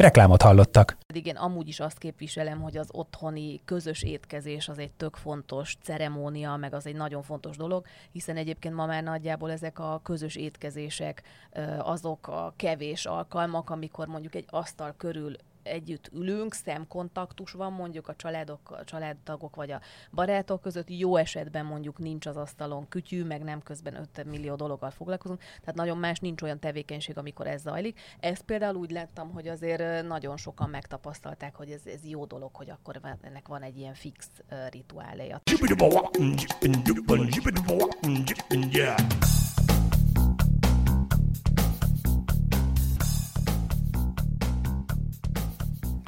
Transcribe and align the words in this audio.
Reklámot 0.00 0.42
hallottak. 0.42 0.96
Pedig 1.06 1.26
én 1.26 1.36
amúgy 1.36 1.68
is 1.68 1.80
azt 1.80 1.98
képviselem, 1.98 2.60
hogy 2.60 2.76
az 2.76 2.88
otthoni 2.92 3.60
közös 3.64 4.02
étkezés 4.02 4.68
az 4.68 4.78
egy 4.78 4.90
tök 4.90 5.16
fontos 5.16 5.76
ceremónia, 5.82 6.56
meg 6.56 6.74
az 6.74 6.86
egy 6.86 6.94
nagyon 6.94 7.22
fontos 7.22 7.56
dolog, 7.56 7.86
hiszen 8.12 8.36
egyébként 8.36 8.74
ma 8.74 8.86
már 8.86 9.02
nagyjából 9.02 9.50
ezek 9.50 9.78
a 9.78 10.00
közös 10.02 10.36
étkezések 10.36 11.22
azok 11.78 12.28
a 12.28 12.52
kevés 12.56 13.06
alkalmak, 13.06 13.70
amikor 13.70 14.06
mondjuk 14.06 14.34
egy 14.34 14.46
asztal 14.50 14.94
körül 14.96 15.36
együtt 15.70 16.10
ülünk, 16.12 16.54
szemkontaktus 16.54 17.52
van 17.52 17.72
mondjuk 17.72 18.08
a 18.08 18.16
családok, 18.16 18.70
a 18.70 18.84
családtagok 18.84 19.56
vagy 19.56 19.70
a 19.70 19.80
barátok 20.12 20.60
között, 20.60 20.90
jó 20.90 21.16
esetben 21.16 21.64
mondjuk 21.66 21.98
nincs 21.98 22.26
az 22.26 22.36
asztalon 22.36 22.88
kütyű, 22.88 23.24
meg 23.24 23.42
nem 23.42 23.62
közben 23.62 23.94
5 23.94 24.24
millió 24.24 24.54
dologgal 24.54 24.90
foglalkozunk, 24.90 25.40
tehát 25.40 25.74
nagyon 25.74 25.98
más 25.98 26.18
nincs 26.18 26.42
olyan 26.42 26.58
tevékenység, 26.58 27.18
amikor 27.18 27.46
ez 27.46 27.60
zajlik. 27.60 28.00
Ezt 28.20 28.42
például 28.42 28.76
úgy 28.76 28.90
láttam, 28.90 29.30
hogy 29.32 29.48
azért 29.48 30.06
nagyon 30.06 30.36
sokan 30.36 30.70
megtapasztalták, 30.70 31.54
hogy 31.54 31.70
ez, 31.70 31.86
ez 31.86 32.04
jó 32.04 32.24
dolog, 32.24 32.54
hogy 32.54 32.70
akkor 32.70 33.00
ennek 33.20 33.48
van 33.48 33.62
egy 33.62 33.78
ilyen 33.78 33.94
fix 33.94 34.28
uh, 34.50 34.70
rituáléja. 34.70 35.40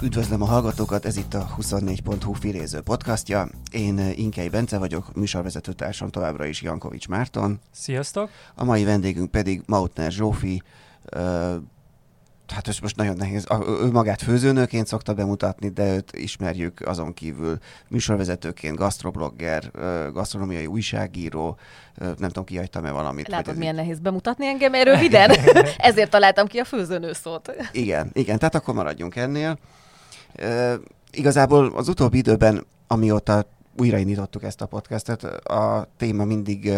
Üdvözlöm 0.03 0.43
a 0.43 0.45
hallgatókat, 0.45 1.05
ez 1.05 1.17
itt 1.17 1.35
a 1.35 1.47
24.hu 1.59 2.33
filéző 2.33 2.81
podcastja. 2.81 3.49
Én 3.71 3.99
eh, 3.99 4.19
Inkei 4.19 4.49
Bence 4.49 4.79
vagyok, 4.79 5.15
műsorvezető 5.15 5.73
társam 5.73 6.09
továbbra 6.09 6.45
is 6.45 6.63
Jankovics 6.63 7.09
Márton. 7.09 7.61
Sziasztok! 7.71 8.31
A 8.55 8.65
mai 8.65 8.85
vendégünk 8.85 9.31
pedig 9.31 9.63
Mautner 9.67 10.11
Zsófi, 10.11 10.63
hát 12.53 12.69
ez 12.69 12.79
most 12.79 12.97
nagyon 12.97 13.17
nehéz, 13.17 13.47
ő 13.83 13.91
magát 13.91 14.23
főzőnőként 14.23 14.87
szokta 14.87 15.15
bemutatni, 15.15 15.69
de 15.69 15.95
őt 15.95 16.13
ismerjük 16.13 16.81
azon 16.81 17.15
kívül 17.15 17.59
műsorvezetőként, 17.89 18.77
gastroblogger, 18.77 19.71
gasztronómiai 20.13 20.67
újságíró, 20.67 21.59
nem 21.95 22.17
tudom, 22.17 22.45
kihagytam-e 22.45 22.91
valamit. 22.91 23.29
Látod, 23.29 23.57
milyen 23.57 23.75
így... 23.75 23.81
nehéz 23.81 23.99
bemutatni 23.99 24.47
engem 24.47 24.75
erről 24.75 24.95
röviden? 25.01 25.31
Ezért 25.77 26.11
találtam 26.11 26.47
ki 26.47 26.59
a 26.59 26.65
főzőnő 26.65 27.13
szót. 27.13 27.53
Igen, 27.73 28.11
igen, 28.13 28.39
tehát 28.39 28.55
akkor 28.55 28.75
maradjunk 28.75 29.17
ennél. 29.17 29.59
Igazából 31.11 31.73
az 31.77 31.89
utóbbi 31.89 32.19
időben, 32.19 32.67
amióta 32.87 33.47
újraindítottuk 33.79 34.43
ezt 34.43 34.61
a 34.61 34.67
podcastet, 34.67 35.25
a 35.45 35.89
téma 35.97 36.25
mindig 36.25 36.73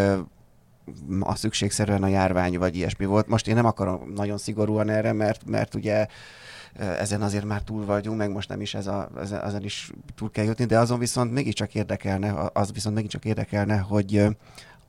a 1.19 1.35
szükségszerűen 1.35 2.03
a 2.03 2.07
járvány 2.07 2.57
vagy 2.57 2.75
ilyesmi 2.75 3.05
volt. 3.05 3.27
Most 3.27 3.47
én 3.47 3.55
nem 3.55 3.65
akarom 3.65 4.11
nagyon 4.15 4.37
szigorúan 4.37 4.89
erre, 4.89 5.13
mert, 5.13 5.45
mert 5.45 5.75
ugye 5.75 6.07
ezen 6.79 7.21
azért 7.21 7.45
már 7.45 7.61
túl 7.61 7.85
vagyunk, 7.85 8.17
meg 8.17 8.31
most 8.31 8.49
nem 8.49 8.61
is 8.61 8.73
ez 8.73 8.87
a, 8.87 9.09
ezen 9.43 9.63
is 9.63 9.91
túl 10.15 10.31
kell 10.31 10.45
jutni, 10.45 10.65
de 10.65 10.79
azon 10.79 10.99
viszont 10.99 11.31
mégiscsak 11.31 11.75
érdekelne, 11.75 12.49
az 12.53 12.71
viszont 12.71 12.95
mégiscsak 12.95 13.25
érdekelne, 13.25 13.77
hogy 13.77 14.25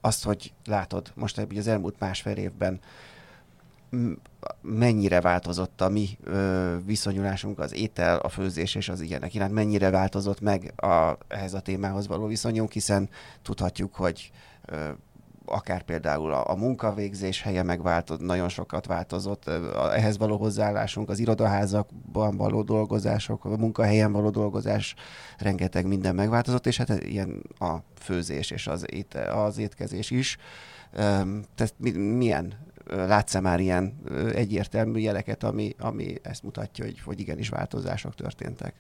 azt, 0.01 0.25
hogy 0.25 0.53
látod 0.65 1.13
most 1.15 1.47
az 1.57 1.67
elmúlt 1.67 1.99
másfél 1.99 2.37
évben 2.37 2.81
mennyire 4.61 5.21
változott 5.21 5.81
a 5.81 5.89
mi 5.89 6.09
ö, 6.25 6.77
viszonyulásunk 6.85 7.59
az 7.59 7.75
étel, 7.75 8.19
a 8.19 8.29
főzés 8.29 8.75
és 8.75 8.89
az 8.89 9.01
ilyenek 9.01 9.35
iránt, 9.35 9.53
mennyire 9.53 9.91
változott 9.91 10.41
meg 10.41 10.73
a, 10.77 11.19
ehhez 11.29 11.55
a 11.55 11.61
témához 11.61 12.07
való 12.07 12.27
viszonyunk, 12.27 12.73
hiszen 12.73 13.09
tudhatjuk, 13.43 13.95
hogy 13.95 14.31
ö, 14.65 14.89
akár 15.47 15.83
például 15.83 16.33
a, 16.33 16.51
a 16.51 16.55
munkavégzés 16.55 17.43
helye 17.43 17.63
megváltozott, 17.63 18.27
nagyon 18.27 18.49
sokat 18.49 18.87
változott, 18.87 19.51
ehhez 19.93 20.19
való 20.19 20.37
hozzáállásunk, 20.37 21.09
az 21.09 21.19
irodaházakban 21.19 22.37
való 22.37 22.63
dolgozások, 22.63 23.45
a 23.45 23.57
munkahelyen 23.57 24.13
való 24.13 24.31
dolgozás, 24.31 24.95
rengeteg 25.39 25.87
minden 25.87 26.15
megváltozott, 26.15 26.67
és 26.67 26.77
hát 26.77 27.05
ilyen 27.05 27.43
a 27.59 27.75
főzés 27.99 28.51
és 28.51 28.67
az, 28.67 28.85
éte, 28.93 29.21
az 29.21 29.59
étkezés 29.59 30.11
is. 30.11 30.37
Tehát 30.93 31.75
milyen 31.95 32.55
látsz-e 32.87 33.41
már 33.41 33.61
ilyen 33.61 34.01
egyértelmű 34.35 34.99
jeleket, 34.99 35.45
ami, 35.45 35.75
ami 35.79 36.15
ezt 36.23 36.43
mutatja, 36.43 36.85
hogy, 36.85 37.01
hogy 37.01 37.21
igenis 37.21 37.49
változások 37.49 38.15
történtek? 38.15 38.75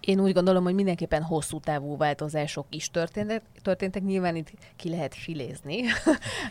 Én 0.00 0.20
úgy 0.20 0.32
gondolom, 0.32 0.62
hogy 0.62 0.74
mindenképpen 0.74 1.22
hosszú 1.22 1.60
távú 1.60 1.96
változások 1.96 2.66
is 2.70 2.90
történtek. 2.90 3.42
történtek. 3.62 4.02
Nyilván 4.02 4.36
itt 4.36 4.50
ki 4.76 4.90
lehet 4.90 5.14
filézni. 5.14 5.82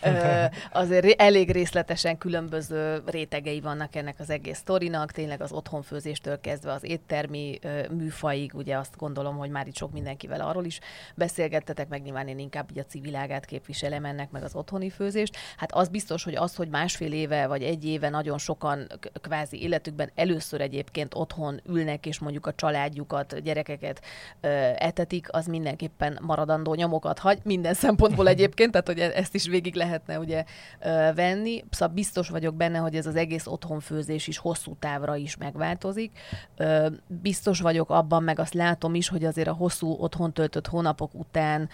Azért 0.72 1.22
elég 1.22 1.52
részletesen 1.52 2.18
különböző 2.18 3.02
rétegei 3.06 3.62
vannak 3.62 3.96
ennek 3.96 4.20
az 4.20 4.30
egész 4.30 4.58
sztorinak. 4.58 5.12
Tényleg 5.12 5.42
az 5.42 5.52
otthonfőzéstől 5.52 6.40
kezdve 6.40 6.72
az 6.72 6.84
éttermi 6.84 7.60
műfajig, 7.92 8.56
ugye 8.56 8.78
azt 8.78 8.98
gondolom, 8.98 9.38
hogy 9.38 9.50
már 9.50 9.68
itt 9.68 9.76
sok 9.76 9.92
mindenkivel 9.92 10.42
arról 10.42 10.66
is 10.66 10.80
beszélgettetek, 11.16 11.88
meg 11.88 12.02
nyilván 12.02 12.28
én 12.28 12.40
inkább 12.40 12.70
így 12.72 12.80
a 12.80 12.86
civilágát 12.86 13.46
képviselem 13.46 14.06
ennek, 14.06 14.32
meg 14.32 14.44
az 14.44 14.56
otthoni 14.56 14.90
főzést. 14.90 15.38
Hát 15.58 15.72
az 15.72 15.88
biztos, 15.88 16.24
hogy 16.24 16.36
az, 16.36 16.56
hogy 16.56 16.70
másfél 16.70 17.14
éve 17.14 17.48
vagy 17.48 17.64
egy 17.64 17.86
éve 17.86 18.10
nagyon 18.10 18.38
sokan 18.38 18.88
kvázi 19.22 19.62
életükben 19.62 20.12
először 20.16 20.62
egyébként 20.62 21.16
otthon 21.16 21.62
ülnek, 21.66 22.06
és 22.06 22.20
mondjuk 22.20 22.46
a 22.46 22.54
családjukat 22.54 23.39
gyerekeket 23.40 24.02
ö, 24.42 24.48
etetik, 24.76 25.28
az 25.32 25.46
mindenképpen 25.46 26.20
maradandó 26.22 26.74
nyomokat 26.74 27.20
hagy, 27.20 27.40
minden 27.44 27.74
szempontból 27.74 28.28
egyébként, 28.38 28.72
tehát 28.72 28.88
hogy 28.88 29.00
ezt 29.00 29.36
is 29.36 29.48
végig 29.48 29.76
lehetne 29.76 30.20
ugye 30.20 30.44
ö, 30.80 31.10
venni. 31.16 31.64
Szóval 31.70 31.96
biztos 31.96 32.30
vagyok 32.30 32.56
benne, 32.56 32.78
hogy 32.78 32.96
ez 32.96 33.06
az 33.06 33.16
egész 33.16 33.48
otthonfőzés 33.48 34.28
is 34.28 34.38
hosszú 34.38 34.76
távra 34.80 35.16
is 35.16 35.38
megváltozik. 35.38 36.12
Ö, 36.58 36.88
biztos 37.08 37.60
vagyok 37.60 37.90
abban, 37.90 38.24
meg 38.24 38.40
azt 38.40 38.54
látom 38.54 38.96
is, 38.96 39.10
hogy 39.10 39.26
azért 39.26 39.48
a 39.48 39.54
hosszú 39.54 39.96
otthon 40.00 40.34
töltött 40.34 40.68
hónapok 40.68 41.14
után 41.14 41.70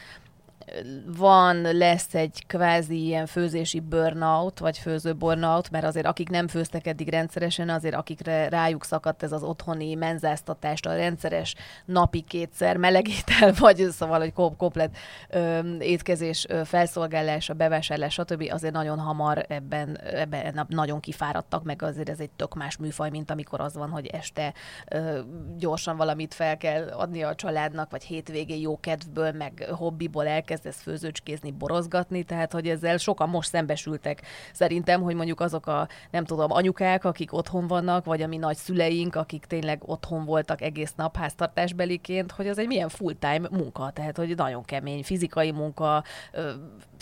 van, 1.18 1.62
lesz 1.62 2.14
egy 2.14 2.44
kvázi 2.48 3.06
ilyen 3.06 3.26
főzési 3.26 3.80
burnout, 3.80 4.60
vagy 4.60 4.78
főző 4.78 5.14
burnout, 5.14 5.70
mert 5.70 5.86
azért 5.86 6.06
akik 6.06 6.30
nem 6.30 6.48
főztek 6.48 6.88
eddig 6.88 7.10
rendszeresen, 7.10 7.70
azért 7.70 7.96
akikre 7.96 8.50
rájuk 8.50 8.86
szakadt 8.86 9.24
ez 9.24 9.32
az 9.32 9.44
otthoni 9.44 9.96
menzáztatást, 9.96 10.86
a 10.86 10.96
rendszeres 10.96 11.56
napi 11.86 12.22
kétszer 12.22 12.78
melegétel, 12.78 13.54
vagy 13.60 13.90
szóval, 13.92 14.20
hogy 14.20 14.34
komplet 14.58 14.98
ö, 15.30 15.60
étkezés, 15.80 16.46
ö, 16.50 16.62
felszolgálás, 16.64 17.50
a 17.50 17.54
bevásárlás, 17.54 18.14
stb. 18.14 18.50
azért 18.52 18.74
nagyon 18.74 19.00
hamar 19.00 19.46
ebben, 19.48 19.98
ebben 19.98 20.66
nagyon 20.68 21.00
kifáradtak, 21.00 21.64
meg 21.64 21.82
azért 21.82 22.10
ez 22.10 22.20
egy 22.20 22.32
tök 22.36 22.56
más 22.56 22.78
műfaj, 22.78 23.10
mint 23.10 23.32
amikor 23.32 23.60
az 23.60 23.76
van, 23.76 23.90
hogy 23.90 24.08
este 24.08 24.54
ö, 24.92 25.20
gyorsan 25.58 25.98
valamit 25.98 26.34
fel 26.34 26.58
kell 26.58 26.88
adni 26.88 27.24
a 27.24 27.36
családnak, 27.36 27.92
vagy 27.92 28.04
hétvégén 28.04 28.60
jó 28.60 28.80
kedvből, 28.80 29.32
meg 29.32 29.68
hobbiból 29.72 30.28
elkezd 30.28 30.55
elkezdesz 30.56 30.82
főzőcskézni, 30.82 31.52
borozgatni, 31.52 32.24
tehát 32.24 32.52
hogy 32.52 32.68
ezzel 32.68 32.98
sokan 32.98 33.30
most 33.30 33.50
szembesültek. 33.50 34.22
Szerintem, 34.54 35.02
hogy 35.02 35.16
mondjuk 35.16 35.40
azok 35.40 35.68
a, 35.68 35.88
nem 36.12 36.26
tudom, 36.26 36.52
anyukák, 36.52 37.04
akik 37.04 37.34
otthon 37.34 37.68
vannak, 37.68 38.06
vagy 38.06 38.22
a 38.22 38.28
mi 38.28 38.38
nagy 38.38 38.56
szüleink, 38.56 39.16
akik 39.16 39.46
tényleg 39.46 39.82
otthon 39.86 40.26
voltak 40.26 40.62
egész 40.62 40.94
nap 40.96 41.18
háztartásbeliként, 41.18 42.32
hogy 42.32 42.48
az 42.48 42.58
egy 42.58 42.68
milyen 42.68 42.90
full-time 42.90 43.48
munka, 43.52 43.92
tehát 43.94 44.18
hogy 44.18 44.36
nagyon 44.36 44.64
kemény 44.64 45.04
fizikai 45.04 45.52
munka, 45.52 46.04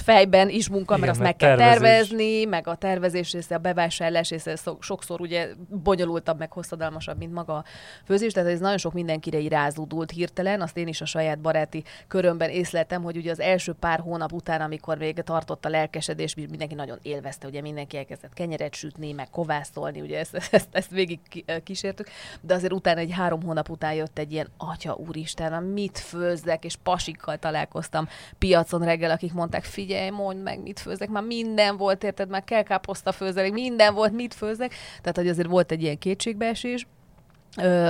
fejben 0.03 0.49
is 0.49 0.69
munka, 0.69 0.95
Igen, 0.95 0.99
mert 0.99 1.11
azt 1.11 1.21
meg 1.21 1.35
kell 1.35 1.57
tervezés. 1.57 1.81
tervezni, 1.81 2.45
meg 2.45 2.67
a 2.67 2.75
tervezés 2.75 3.31
része, 3.31 3.55
a 3.55 3.57
bevásárlás 3.57 4.29
része 4.29 4.55
sokszor 4.79 5.21
ugye 5.21 5.47
bonyolultabb, 5.69 6.37
meg 6.37 6.51
hosszadalmasabb, 6.51 7.17
mint 7.17 7.33
maga 7.33 7.53
a 7.53 7.63
főzés, 8.05 8.33
tehát 8.33 8.49
ez 8.49 8.59
nagyon 8.59 8.77
sok 8.77 8.93
mindenkire 8.93 9.37
irázódult 9.37 10.11
hirtelen, 10.11 10.61
azt 10.61 10.77
én 10.77 10.87
is 10.87 11.01
a 11.01 11.05
saját 11.05 11.39
baráti 11.39 11.83
körömben 12.07 12.49
észleltem, 12.49 13.03
hogy 13.03 13.17
ugye 13.17 13.31
az 13.31 13.39
első 13.39 13.73
pár 13.73 13.99
hónap 13.99 14.31
után, 14.31 14.61
amikor 14.61 14.97
még 14.97 15.21
tartott 15.21 15.65
a 15.65 15.69
lelkesedés, 15.69 16.35
mindenki 16.35 16.75
nagyon 16.75 16.99
élvezte, 17.01 17.47
ugye 17.47 17.61
mindenki 17.61 17.97
elkezdett 17.97 18.33
kenyeret 18.33 18.73
sütni, 18.73 19.11
meg 19.11 19.29
kovászolni, 19.29 20.01
ugye 20.01 20.19
ezt, 20.19 20.35
ezt, 20.51 20.67
ezt 20.71 20.89
végig 20.89 21.19
kísértük, 21.63 22.07
de 22.41 22.53
azért 22.53 22.73
utána 22.73 22.99
egy 22.99 23.11
három 23.11 23.43
hónap 23.43 23.69
után 23.69 23.93
jött 23.93 24.17
egy 24.17 24.31
ilyen, 24.31 24.47
atya 24.57 24.93
úristen, 24.93 25.63
mit 25.63 25.99
főzzek, 25.99 26.65
és 26.65 26.75
pasikkal 26.83 27.37
találkoztam 27.37 28.07
piacon 28.37 28.83
reggel, 28.83 29.11
akik 29.11 29.33
mondták, 29.33 29.63
figyelj, 29.63 29.92
mondd 30.11 30.39
meg, 30.39 30.61
mit 30.61 30.79
főzek, 30.79 31.09
már 31.09 31.23
minden 31.23 31.77
volt, 31.77 32.03
érted, 32.03 32.29
már 32.29 32.43
kell 32.43 32.63
káposzta 32.63 33.11
főzek, 33.11 33.51
minden 33.51 33.93
volt, 33.93 34.11
mit 34.11 34.33
főzek, 34.33 34.73
tehát 35.01 35.17
hogy 35.17 35.27
azért 35.27 35.47
volt 35.47 35.71
egy 35.71 35.81
ilyen 35.81 35.97
kétségbeesés, 35.97 36.87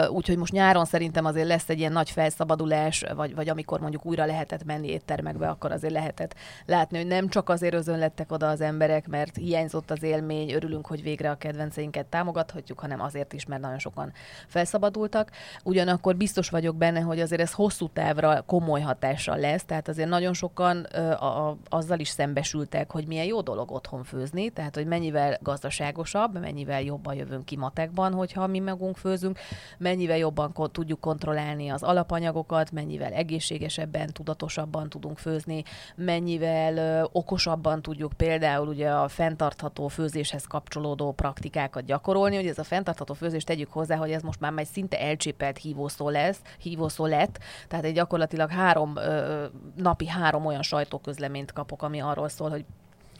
Úgyhogy 0.09 0.37
most 0.37 0.51
nyáron 0.51 0.85
szerintem 0.85 1.25
azért 1.25 1.47
lesz 1.47 1.69
egy 1.69 1.79
ilyen 1.79 1.91
nagy 1.91 2.09
felszabadulás, 2.09 3.03
vagy, 3.15 3.35
vagy 3.35 3.49
amikor 3.49 3.79
mondjuk 3.79 4.05
újra 4.05 4.25
lehetett 4.25 4.63
menni 4.63 4.87
éttermekbe, 4.87 5.47
akkor 5.47 5.71
azért 5.71 5.93
lehetett 5.93 6.35
látni, 6.65 6.97
hogy 6.97 7.07
nem 7.07 7.29
csak 7.29 7.49
azért 7.49 7.73
özönlettek 7.73 8.31
oda 8.31 8.49
az 8.49 8.61
emberek, 8.61 9.07
mert 9.07 9.35
hiányzott 9.35 9.91
az 9.91 10.03
élmény, 10.03 10.51
örülünk, 10.51 10.87
hogy 10.87 11.03
végre 11.03 11.29
a 11.29 11.35
kedvenceinket 11.35 12.05
támogathatjuk, 12.05 12.79
hanem 12.79 13.01
azért 13.01 13.33
is, 13.33 13.45
mert 13.45 13.61
nagyon 13.61 13.79
sokan 13.79 14.13
felszabadultak. 14.47 15.29
Ugyanakkor 15.63 16.15
biztos 16.15 16.49
vagyok 16.49 16.75
benne, 16.75 16.99
hogy 16.99 17.19
azért 17.19 17.41
ez 17.41 17.51
hosszú 17.51 17.89
távra 17.89 18.41
komoly 18.41 18.81
hatással 18.81 19.37
lesz, 19.37 19.63
tehát 19.63 19.87
azért 19.87 20.09
nagyon 20.09 20.33
sokan 20.33 20.87
ö, 20.91 21.11
a, 21.11 21.49
a, 21.49 21.57
azzal 21.69 21.99
is 21.99 22.09
szembesültek, 22.09 22.91
hogy 22.91 23.07
milyen 23.07 23.25
jó 23.25 23.41
dolog 23.41 23.71
otthon 23.71 24.03
főzni, 24.03 24.49
tehát 24.49 24.75
hogy 24.75 24.85
mennyivel 24.85 25.37
gazdaságosabb, 25.41 26.39
mennyivel 26.39 26.81
jobban 26.81 27.15
jövünk 27.15 27.45
ki 27.45 27.57
matekban, 27.57 28.13
hogyha 28.13 28.47
mi 28.47 28.59
magunk 28.59 28.97
főzünk, 28.97 29.39
mennyivel 29.77 30.17
jobban 30.17 30.53
ko- 30.53 30.71
tudjuk 30.71 30.99
kontrollálni 30.99 31.69
az 31.69 31.83
alapanyagokat, 31.83 32.71
mennyivel 32.71 33.11
egészségesebben, 33.11 34.07
tudatosabban 34.13 34.89
tudunk 34.89 35.17
főzni, 35.17 35.63
mennyivel 35.95 36.77
ö, 36.77 37.05
okosabban 37.11 37.81
tudjuk 37.81 38.13
például 38.13 38.67
ugye 38.67 38.89
a 38.89 39.07
fenntartható 39.07 39.87
főzéshez 39.87 40.45
kapcsolódó 40.45 41.11
praktikákat 41.11 41.85
gyakorolni, 41.85 42.35
hogy 42.35 42.47
ez 42.47 42.57
a 42.57 42.63
fenntartható 42.63 43.13
főzés 43.13 43.43
tegyük 43.43 43.71
hozzá, 43.71 43.95
hogy 43.95 44.11
ez 44.11 44.21
most 44.21 44.39
már 44.39 44.53
egy 44.55 44.67
szinte 44.67 44.99
elcsépelt 44.99 45.57
hívószó 45.57 46.09
lesz, 46.09 46.41
hívószó 46.59 47.05
lett, 47.05 47.39
tehát 47.67 47.85
egy 47.85 47.93
gyakorlatilag 47.93 48.49
három 48.49 48.95
ö, 48.95 49.45
napi 49.75 50.07
három 50.07 50.45
olyan 50.45 50.61
sajtóközleményt 50.61 51.51
kapok, 51.51 51.81
ami 51.81 51.99
arról 52.01 52.29
szól, 52.29 52.49
hogy 52.49 52.65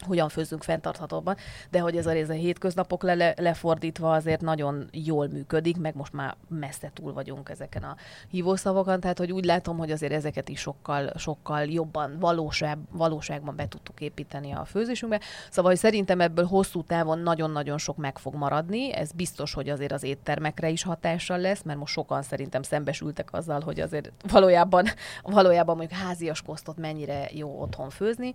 hogyan 0.06 0.28
főzzünk 0.28 0.62
fenntarthatóban, 0.62 1.36
de 1.70 1.78
hogy 1.78 1.96
ez 1.96 2.06
a 2.06 2.12
rész 2.12 2.28
a 2.28 2.32
hétköznapok 2.32 3.02
le, 3.02 3.34
lefordítva 3.36 4.12
azért 4.12 4.40
nagyon 4.40 4.88
jól 4.92 5.28
működik, 5.28 5.76
meg 5.76 5.94
most 5.94 6.12
már 6.12 6.36
messze 6.48 6.90
túl 6.94 7.12
vagyunk 7.12 7.48
ezeken 7.48 7.82
a 7.82 7.96
hívószavakon, 8.30 9.00
tehát 9.00 9.18
hogy 9.18 9.32
úgy 9.32 9.44
látom, 9.44 9.78
hogy 9.78 9.90
azért 9.90 10.12
ezeket 10.12 10.48
is 10.48 10.60
sokkal, 10.60 11.12
sokkal 11.16 11.64
jobban 11.64 12.18
valóság, 12.18 12.78
valóságban 12.90 13.56
be 13.56 13.68
tudtuk 13.68 14.00
építeni 14.00 14.52
a 14.52 14.64
főzésünkbe. 14.64 15.20
Szóval, 15.50 15.70
hogy 15.70 15.80
szerintem 15.80 16.20
ebből 16.20 16.44
hosszú 16.44 16.82
távon 16.82 17.18
nagyon-nagyon 17.18 17.78
sok 17.78 17.96
meg 17.96 18.18
fog 18.18 18.34
maradni, 18.34 18.92
ez 18.92 19.12
biztos, 19.12 19.54
hogy 19.54 19.68
azért 19.68 19.92
az 19.92 20.02
éttermekre 20.02 20.68
is 20.68 20.82
hatással 20.82 21.38
lesz, 21.38 21.62
mert 21.62 21.78
most 21.78 21.92
sokan 21.92 22.22
szerintem 22.22 22.62
szembesültek 22.62 23.32
azzal, 23.32 23.60
hogy 23.60 23.80
azért 23.80 24.12
valójában, 24.28 24.86
valójában 25.22 25.76
mondjuk 25.76 26.00
házias 26.00 26.42
kosztot 26.42 26.76
mennyire 26.76 27.28
jó 27.32 27.60
otthon 27.60 27.90
főzni. 27.90 28.34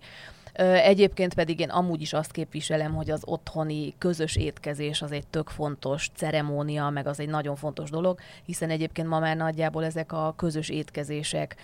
Egyébként 0.60 1.34
pedig 1.34 1.60
én 1.60 1.68
amúgy 1.68 2.00
is 2.00 2.12
azt 2.12 2.30
képviselem, 2.30 2.94
hogy 2.94 3.10
az 3.10 3.22
otthoni 3.24 3.94
közös 3.98 4.36
étkezés 4.36 5.02
az 5.02 5.12
egy 5.12 5.26
tök 5.26 5.48
fontos 5.48 6.10
ceremónia, 6.14 6.88
meg 6.88 7.06
az 7.06 7.20
egy 7.20 7.28
nagyon 7.28 7.56
fontos 7.56 7.90
dolog, 7.90 8.18
hiszen 8.44 8.70
egyébként 8.70 9.08
ma 9.08 9.18
már 9.18 9.36
nagyjából 9.36 9.84
ezek 9.84 10.12
a 10.12 10.34
közös 10.36 10.68
étkezések 10.68 11.56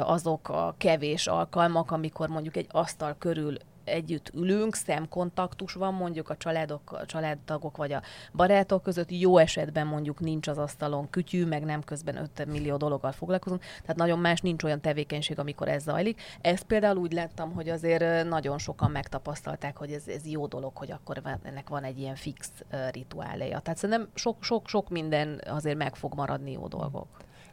azok 0.00 0.48
a 0.48 0.74
kevés 0.78 1.26
alkalmak, 1.26 1.90
amikor 1.90 2.28
mondjuk 2.28 2.56
egy 2.56 2.66
asztal 2.70 3.16
körül 3.18 3.56
együtt 3.88 4.30
ülünk, 4.34 4.74
szemkontaktus 4.74 5.72
van 5.72 5.94
mondjuk 5.94 6.28
a 6.28 6.36
családok, 6.36 6.92
a 6.92 7.06
családtagok 7.06 7.76
vagy 7.76 7.92
a 7.92 8.02
barátok 8.32 8.82
között, 8.82 9.10
jó 9.10 9.38
esetben 9.38 9.86
mondjuk 9.86 10.20
nincs 10.20 10.48
az 10.48 10.58
asztalon 10.58 11.10
kütyű, 11.10 11.46
meg 11.46 11.64
nem 11.64 11.82
közben 11.82 12.16
5 12.16 12.46
millió 12.46 12.76
dologgal 12.76 13.12
foglalkozunk, 13.12 13.62
tehát 13.80 13.96
nagyon 13.96 14.18
más 14.18 14.40
nincs 14.40 14.62
olyan 14.62 14.80
tevékenység, 14.80 15.38
amikor 15.38 15.68
ez 15.68 15.82
zajlik. 15.82 16.20
Ezt 16.40 16.64
például 16.64 16.96
úgy 16.96 17.12
láttam, 17.12 17.52
hogy 17.52 17.68
azért 17.68 18.28
nagyon 18.28 18.58
sokan 18.58 18.90
megtapasztalták, 18.90 19.76
hogy 19.76 19.92
ez, 19.92 20.08
ez 20.08 20.26
jó 20.26 20.46
dolog, 20.46 20.76
hogy 20.76 20.90
akkor 20.90 21.22
ennek 21.42 21.68
van 21.68 21.84
egy 21.84 21.98
ilyen 21.98 22.14
fix 22.14 22.50
rituáléja. 22.90 23.58
Tehát 23.58 23.78
szerintem 23.78 24.08
sok-sok 24.40 24.88
minden 24.88 25.40
azért 25.46 25.76
meg 25.76 25.96
fog 25.96 26.14
maradni 26.14 26.52
jó 26.52 26.68
dolgok. 26.68 27.06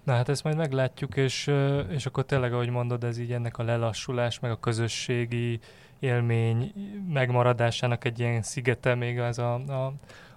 Na 0.03 0.13
hát 0.13 0.29
ezt 0.29 0.43
majd 0.43 0.55
meglátjuk, 0.55 1.15
és, 1.15 1.51
és 1.89 2.05
akkor 2.05 2.25
tényleg, 2.25 2.53
ahogy 2.53 2.69
mondod, 2.69 3.03
ez 3.03 3.17
így 3.17 3.31
ennek 3.31 3.57
a 3.57 3.63
lelassulás, 3.63 4.39
meg 4.39 4.51
a 4.51 4.59
közösségi 4.59 5.59
élmény 5.99 6.73
megmaradásának 7.09 8.05
egy 8.05 8.19
ilyen 8.19 8.41
szigete 8.41 8.95
még 8.95 9.19
az 9.19 9.39
a, 9.39 9.53
a, 9.53 9.93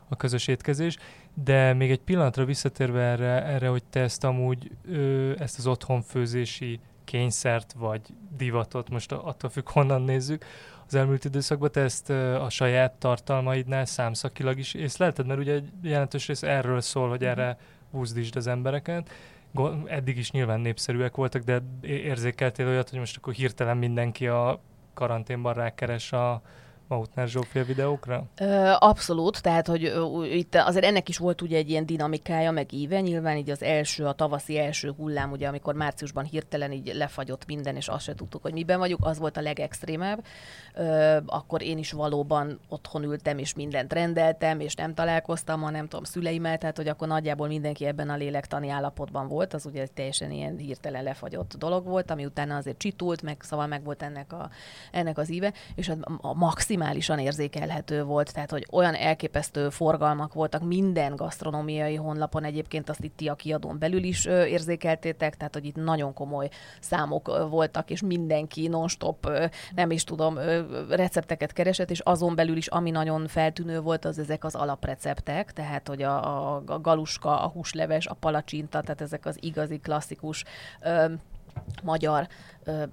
a 0.08 0.16
közös 0.16 0.46
étkezés. 0.46 0.96
De 1.34 1.72
még 1.72 1.90
egy 1.90 2.00
pillanatra 2.00 2.44
visszatérve 2.44 3.00
erre, 3.02 3.44
erre 3.44 3.68
hogy 3.68 3.84
te 3.90 4.00
ezt 4.00 4.24
amúgy, 4.24 4.70
ö, 4.90 5.32
ezt 5.38 5.58
az 5.58 5.66
otthonfőzési 5.66 6.80
kényszert 7.04 7.72
vagy 7.72 8.00
divatot, 8.36 8.90
most 8.90 9.12
attól 9.12 9.50
függ 9.50 9.68
honnan 9.68 10.02
nézzük, 10.02 10.44
az 10.86 10.94
elmúlt 10.94 11.24
időszakban 11.24 11.70
te 11.72 11.80
ezt 11.80 12.10
a 12.10 12.46
saját 12.50 12.92
tartalmaidnál 12.92 13.84
számszakilag 13.84 14.58
is 14.58 14.74
észlelted, 14.74 15.26
mert 15.26 15.40
ugye 15.40 15.52
egy 15.52 15.70
jelentős 15.82 16.26
rész 16.26 16.42
erről 16.42 16.80
szól, 16.80 17.08
hogy 17.08 17.24
erre 17.24 17.58
buzdítsd 17.90 18.36
az 18.36 18.46
embereket. 18.46 19.10
Eddig 19.86 20.18
is 20.18 20.30
nyilván 20.30 20.60
népszerűek 20.60 21.16
voltak, 21.16 21.42
de 21.42 21.62
érzékeltél 21.80 22.66
olyat, 22.66 22.90
hogy 22.90 22.98
most 22.98 23.16
akkor 23.16 23.32
hirtelen 23.32 23.76
mindenki 23.76 24.26
a 24.26 24.60
karanténban 24.98 25.54
rákeres 25.54 26.12
a 26.12 26.42
Mautner 26.88 27.28
Zsófia 27.28 27.64
videókra? 27.64 28.24
Abszolút, 28.78 29.42
tehát 29.42 29.66
hogy 29.66 29.92
itt 30.32 30.54
azért 30.54 30.84
ennek 30.84 31.08
is 31.08 31.18
volt 31.18 31.42
ugye 31.42 31.56
egy 31.56 31.70
ilyen 31.70 31.86
dinamikája, 31.86 32.50
meg 32.50 32.72
íve, 32.72 33.00
nyilván 33.00 33.36
így 33.36 33.50
az 33.50 33.62
első, 33.62 34.06
a 34.06 34.12
tavaszi 34.12 34.58
első 34.58 34.92
hullám, 34.96 35.30
ugye 35.30 35.48
amikor 35.48 35.74
márciusban 35.74 36.24
hirtelen 36.24 36.72
így 36.72 36.94
lefagyott 36.94 37.46
minden, 37.46 37.76
és 37.76 37.88
azt 37.88 38.04
se 38.04 38.14
tudtuk, 38.14 38.42
hogy 38.42 38.52
miben 38.52 38.78
vagyunk, 38.78 39.04
az 39.04 39.18
volt 39.18 39.36
a 39.36 39.40
legextrémebb. 39.40 40.24
Akkor 41.26 41.62
én 41.62 41.78
is 41.78 41.92
valóban 41.92 42.60
otthon 42.68 43.02
ültem, 43.02 43.38
és 43.38 43.54
mindent 43.54 43.92
rendeltem, 43.92 44.60
és 44.60 44.74
nem 44.74 44.94
találkoztam, 44.94 45.60
ha 45.60 45.70
nem 45.70 45.88
tudom, 45.88 46.04
szüleimmel, 46.04 46.58
tehát 46.58 46.76
hogy 46.76 46.88
akkor 46.88 47.08
nagyjából 47.08 47.46
mindenki 47.46 47.86
ebben 47.86 48.10
a 48.10 48.16
lélektani 48.16 48.68
állapotban 48.68 49.28
volt, 49.28 49.54
az 49.54 49.66
ugye 49.66 49.86
teljesen 49.86 50.30
ilyen 50.30 50.56
hirtelen 50.56 51.02
lefagyott 51.02 51.54
dolog 51.58 51.84
volt, 51.84 52.10
ami 52.10 52.24
utána 52.24 52.56
azért 52.56 52.78
csitult, 52.78 53.22
meg 53.22 53.36
szóval 53.40 53.66
meg 53.66 53.84
volt 53.84 54.02
ennek, 54.02 54.32
a, 54.32 54.50
ennek 54.92 55.18
az 55.18 55.30
íve, 55.30 55.52
és 55.74 55.88
a, 55.88 55.96
a 56.20 56.34
maximum 56.34 56.76
maximálisan 56.78 57.18
érzékelhető 57.18 58.02
volt, 58.02 58.32
tehát 58.32 58.50
hogy 58.50 58.66
olyan 58.70 58.94
elképesztő 58.94 59.68
forgalmak 59.68 60.34
voltak 60.34 60.62
minden 60.62 61.16
gasztronómiai 61.16 61.94
honlapon, 61.94 62.44
egyébként 62.44 62.88
azt 62.88 63.04
itt 63.04 63.28
a 63.28 63.34
kiadón 63.34 63.78
belül 63.78 64.02
is 64.02 64.24
érzékeltétek, 64.24 65.36
tehát 65.36 65.54
hogy 65.54 65.64
itt 65.64 65.76
nagyon 65.76 66.14
komoly 66.14 66.48
számok 66.80 67.48
voltak, 67.50 67.90
és 67.90 68.02
mindenki 68.02 68.68
non-stop, 68.68 69.30
nem 69.74 69.90
is 69.90 70.04
tudom, 70.04 70.38
recepteket 70.88 71.52
keresett, 71.52 71.90
és 71.90 72.00
azon 72.00 72.34
belül 72.34 72.56
is, 72.56 72.66
ami 72.66 72.90
nagyon 72.90 73.26
feltűnő 73.26 73.80
volt, 73.80 74.04
az 74.04 74.18
ezek 74.18 74.44
az 74.44 74.54
alapreceptek, 74.54 75.52
tehát 75.52 75.88
hogy 75.88 76.02
a, 76.02 76.54
a, 76.54 76.62
a 76.66 76.80
galuska, 76.80 77.40
a 77.42 77.48
húsleves, 77.48 78.06
a 78.06 78.14
palacsinta, 78.14 78.80
tehát 78.80 79.00
ezek 79.00 79.26
az 79.26 79.36
igazi 79.40 79.78
klasszikus 79.78 80.44
ö, 80.82 81.04
magyar 81.82 82.28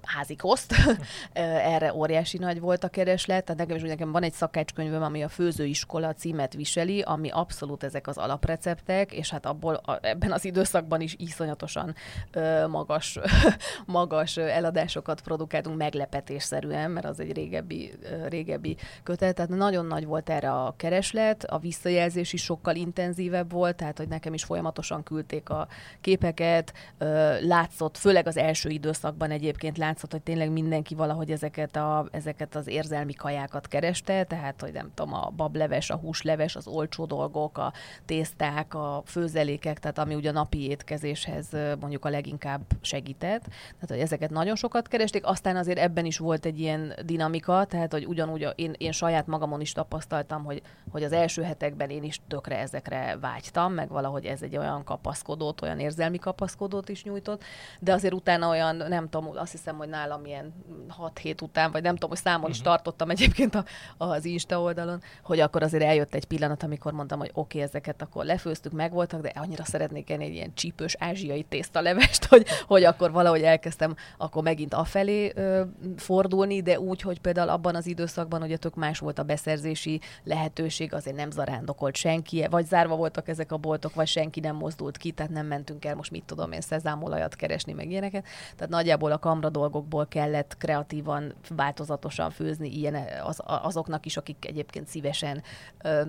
házi 0.02 0.36
koszt. 0.36 0.74
Erre 1.74 1.94
óriási 1.94 2.38
nagy 2.38 2.60
volt 2.60 2.84
a 2.84 2.88
kereslet. 2.88 3.44
Tehát 3.44 3.60
nekem 3.60 3.76
is 3.76 3.82
hogy 3.82 3.90
nekem 3.90 4.12
van 4.12 4.22
egy 4.22 4.32
szakácskönyvem, 4.32 5.02
ami 5.02 5.22
a 5.22 5.28
főzőiskola 5.28 6.14
címet 6.14 6.54
viseli, 6.54 7.00
ami 7.00 7.30
abszolút 7.30 7.84
ezek 7.84 8.06
az 8.06 8.16
alapreceptek, 8.16 9.12
és 9.12 9.30
hát 9.30 9.46
abból 9.46 9.74
a, 9.74 9.98
ebben 10.02 10.32
az 10.32 10.44
időszakban 10.44 11.00
is 11.00 11.14
iszonyatosan 11.18 11.94
ö, 12.32 12.66
magas, 12.66 13.18
magas 13.86 14.36
eladásokat 14.36 15.20
produkáltunk 15.20 15.76
meglepetésszerűen, 15.76 16.90
mert 16.90 17.06
az 17.06 17.20
egy 17.20 17.32
régebbi, 17.32 17.92
régebbi 18.28 18.76
kötet. 19.02 19.34
Tehát 19.34 19.50
nagyon 19.50 19.86
nagy 19.86 20.06
volt 20.06 20.30
erre 20.30 20.50
a 20.50 20.74
kereslet, 20.76 21.44
a 21.44 21.58
visszajelzés 21.58 22.32
is 22.32 22.42
sokkal 22.42 22.74
intenzívebb 22.74 23.52
volt, 23.52 23.76
tehát 23.76 23.98
hogy 23.98 24.08
nekem 24.08 24.34
is 24.34 24.44
folyamatosan 24.44 25.02
küldték 25.02 25.50
a 25.50 25.68
képeket, 26.00 26.72
ö, 26.98 27.40
látszott, 27.40 27.96
főleg 27.96 28.26
az 28.26 28.36
első 28.36 28.68
időszakban 28.68 29.30
egyébként 29.30 29.65
egyébként 29.66 29.90
látszott, 29.90 30.12
hogy 30.12 30.22
tényleg 30.22 30.50
mindenki 30.50 30.94
valahogy 30.94 31.30
ezeket, 31.30 31.76
a, 31.76 32.06
ezeket 32.10 32.54
az 32.54 32.66
érzelmi 32.66 33.12
kajákat 33.12 33.68
kereste, 33.68 34.24
tehát, 34.24 34.60
hogy 34.60 34.72
nem 34.72 34.90
tudom, 34.94 35.14
a 35.14 35.32
bableves, 35.36 35.90
a 35.90 35.96
húsleves, 35.96 36.56
az 36.56 36.66
olcsó 36.66 37.04
dolgok, 37.04 37.58
a 37.58 37.72
tészták, 38.04 38.74
a 38.74 39.02
főzelékek, 39.06 39.78
tehát 39.78 39.98
ami 39.98 40.14
ugye 40.14 40.28
a 40.28 40.32
napi 40.32 40.68
étkezéshez 40.68 41.48
mondjuk 41.80 42.04
a 42.04 42.08
leginkább 42.08 42.60
segített. 42.80 43.42
Tehát, 43.42 43.88
hogy 43.88 43.98
ezeket 43.98 44.30
nagyon 44.30 44.56
sokat 44.56 44.88
keresték, 44.88 45.26
aztán 45.26 45.56
azért 45.56 45.78
ebben 45.78 46.04
is 46.04 46.18
volt 46.18 46.46
egy 46.46 46.60
ilyen 46.60 46.94
dinamika, 47.04 47.64
tehát, 47.64 47.92
hogy 47.92 48.06
ugyanúgy 48.06 48.48
én, 48.54 48.74
én 48.78 48.92
saját 48.92 49.26
magamon 49.26 49.60
is 49.60 49.72
tapasztaltam, 49.72 50.44
hogy, 50.44 50.62
hogy 50.90 51.02
az 51.02 51.12
első 51.12 51.42
hetekben 51.42 51.90
én 51.90 52.02
is 52.02 52.20
tökre 52.28 52.58
ezekre 52.58 53.16
vágytam, 53.20 53.72
meg 53.72 53.88
valahogy 53.88 54.24
ez 54.24 54.42
egy 54.42 54.56
olyan 54.56 54.84
kapaszkodót, 54.84 55.62
olyan 55.62 55.78
érzelmi 55.78 56.18
kapaszkodót 56.18 56.88
is 56.88 57.04
nyújtott, 57.04 57.42
de 57.80 57.92
azért 57.92 58.14
utána 58.14 58.48
olyan, 58.48 58.76
nem 58.76 59.08
tudom, 59.08 59.30
azt 59.36 59.54
hiszem, 59.56 59.76
hogy 59.76 59.88
nálam 59.88 60.24
ilyen 60.24 60.54
6 60.88 61.18
hét 61.18 61.40
után, 61.40 61.70
vagy 61.70 61.82
nem 61.82 61.94
tudom, 61.94 62.10
hogy 62.10 62.18
számon 62.18 62.50
is 62.50 62.58
mhm. 62.58 62.66
tartottam 62.66 63.10
egyébként 63.10 63.54
a, 63.54 63.64
az 63.96 64.24
Insta 64.24 64.60
oldalon, 64.60 65.02
hogy 65.22 65.40
akkor 65.40 65.62
azért 65.62 65.84
eljött 65.84 66.14
egy 66.14 66.24
pillanat, 66.24 66.62
amikor 66.62 66.92
mondtam, 66.92 67.18
hogy 67.18 67.30
oké, 67.34 67.40
okay, 67.40 67.60
ezeket 67.60 68.02
akkor 68.02 68.24
lefőztük, 68.24 68.72
megvoltak, 68.72 69.20
de 69.20 69.32
annyira 69.34 69.64
szeretnék 69.64 70.10
enni 70.10 70.24
egy 70.24 70.34
ilyen 70.34 70.54
csípős 70.54 70.96
ázsiai 70.98 71.42
tésztalevest, 71.42 72.24
hogy, 72.24 72.46
hogy 72.66 72.84
akkor 72.84 73.10
valahogy 73.10 73.42
elkezdtem 73.42 73.94
akkor 74.16 74.42
megint 74.42 74.74
afelé 74.74 75.32
ö, 75.34 75.62
fordulni, 75.96 76.62
de 76.62 76.80
úgy, 76.80 77.00
hogy 77.00 77.20
például 77.20 77.48
abban 77.48 77.74
az 77.74 77.86
időszakban 77.86 78.42
ugye 78.42 78.56
tök 78.56 78.74
más 78.74 78.98
volt 78.98 79.18
a 79.18 79.22
beszerzési 79.22 80.00
lehetőség, 80.24 80.94
azért 80.94 81.16
nem 81.16 81.30
zarándokolt 81.30 81.96
senki, 81.96 82.46
vagy 82.50 82.66
zárva 82.66 82.96
voltak 82.96 83.28
ezek 83.28 83.52
a 83.52 83.56
boltok, 83.56 83.94
vagy 83.94 84.06
senki 84.06 84.40
nem 84.40 84.56
mozdult 84.56 84.96
ki, 84.96 85.10
tehát 85.10 85.32
nem 85.32 85.46
mentünk 85.46 85.84
el 85.84 85.94
most 85.94 86.10
mit 86.10 86.24
tudom 86.24 86.52
én 86.52 86.60
szezámolajat 86.60 87.34
keresni, 87.36 87.72
meg 87.72 87.90
ilyeneket. 87.90 88.24
Tehát 88.56 88.72
nagyjából 88.72 89.12
a 89.12 89.18
kamra 89.18 89.45
dolgokból 89.48 90.06
kellett 90.06 90.56
kreatívan, 90.58 91.34
változatosan 91.48 92.30
főzni 92.30 92.68
ilyen 92.68 92.96
az, 93.24 93.40
azoknak 93.44 94.06
is, 94.06 94.16
akik 94.16 94.46
egyébként 94.46 94.88
szívesen 94.88 95.42
ö, 95.82 96.02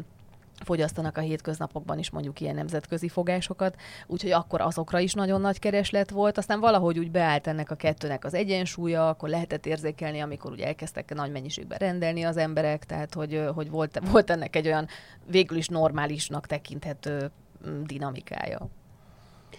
fogyasztanak 0.63 1.17
a 1.17 1.21
hétköznapokban 1.21 1.99
is 1.99 2.09
mondjuk 2.09 2.39
ilyen 2.39 2.55
nemzetközi 2.55 3.07
fogásokat, 3.07 3.75
úgyhogy 4.07 4.31
akkor 4.31 4.61
azokra 4.61 4.99
is 4.99 5.13
nagyon 5.13 5.41
nagy 5.41 5.59
kereslet 5.59 6.09
volt, 6.09 6.37
aztán 6.37 6.59
valahogy 6.59 6.99
úgy 6.99 7.11
beállt 7.11 7.47
ennek 7.47 7.71
a 7.71 7.75
kettőnek 7.75 8.25
az 8.25 8.33
egyensúlya, 8.33 9.09
akkor 9.09 9.29
lehetett 9.29 9.65
érzékelni, 9.65 10.19
amikor 10.19 10.51
ugye 10.51 10.65
elkezdtek 10.65 11.13
nagy 11.13 11.31
mennyiségben 11.31 11.77
rendelni 11.77 12.23
az 12.23 12.37
emberek, 12.37 12.85
tehát 12.85 13.13
hogy, 13.13 13.43
hogy 13.53 13.69
volt, 13.69 14.01
volt 14.11 14.29
ennek 14.29 14.55
egy 14.55 14.67
olyan 14.67 14.87
végül 15.29 15.57
is 15.57 15.67
normálisnak 15.67 16.47
tekinthető 16.47 17.31
mm, 17.67 17.83
dinamikája. 17.83 18.67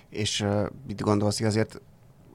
És 0.09 0.47
mit 0.87 1.01
gondolsz, 1.01 1.39
hogy 1.39 1.47
azért 1.47 1.81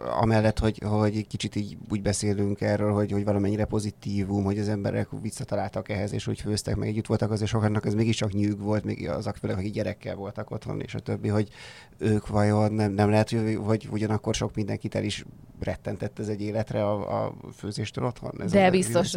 amellett, 0.06 0.60
hogy, 0.60 0.82
hogy 0.86 1.18
egy 1.18 1.28
kicsit 1.28 1.56
így 1.56 1.78
úgy 1.90 2.02
beszélünk 2.02 2.62
erről, 2.62 2.94
hogy, 2.94 3.12
hogy 3.12 3.24
valamennyire 3.24 3.66
pozitívum, 3.66 4.44
hogy 4.44 4.60
az 4.60 4.70
emberek 4.70 5.08
visszataláltak 5.22 5.90
ehhez, 5.90 6.14
és 6.14 6.26
hogy 6.26 6.40
főztek, 6.40 6.76
meg 6.76 6.88
együtt 6.88 7.06
voltak, 7.06 7.32
azért 7.32 7.50
sokaknak 7.50 7.86
ez 7.86 7.94
mégiscsak 7.94 8.32
nyűg 8.32 8.60
volt, 8.60 8.84
még 8.84 9.10
azok 9.10 9.36
főleg, 9.36 9.58
akik 9.58 9.74
gyerekkel 9.74 10.16
voltak 10.16 10.52
otthon, 10.52 10.82
és 10.82 10.96
a 10.96 11.00
többi, 11.00 11.28
hogy 11.28 11.50
ők 11.98 12.28
vajon 12.28 12.74
nem, 12.74 12.92
nem 12.92 13.10
lehet, 13.10 13.30
hogy, 13.30 13.60
hogy 13.66 13.88
ugyanakkor 13.92 14.36
sok 14.36 14.56
mindenkit 14.56 14.96
el 14.96 15.04
is 15.04 15.26
rettentett 15.60 16.20
ez 16.20 16.28
egy 16.28 16.42
életre 16.42 16.86
a, 16.86 17.24
a 17.26 17.34
főzéstől 17.56 18.06
otthon? 18.06 18.42
Ez 18.42 18.52
De 18.52 18.70
biztos, 18.70 19.14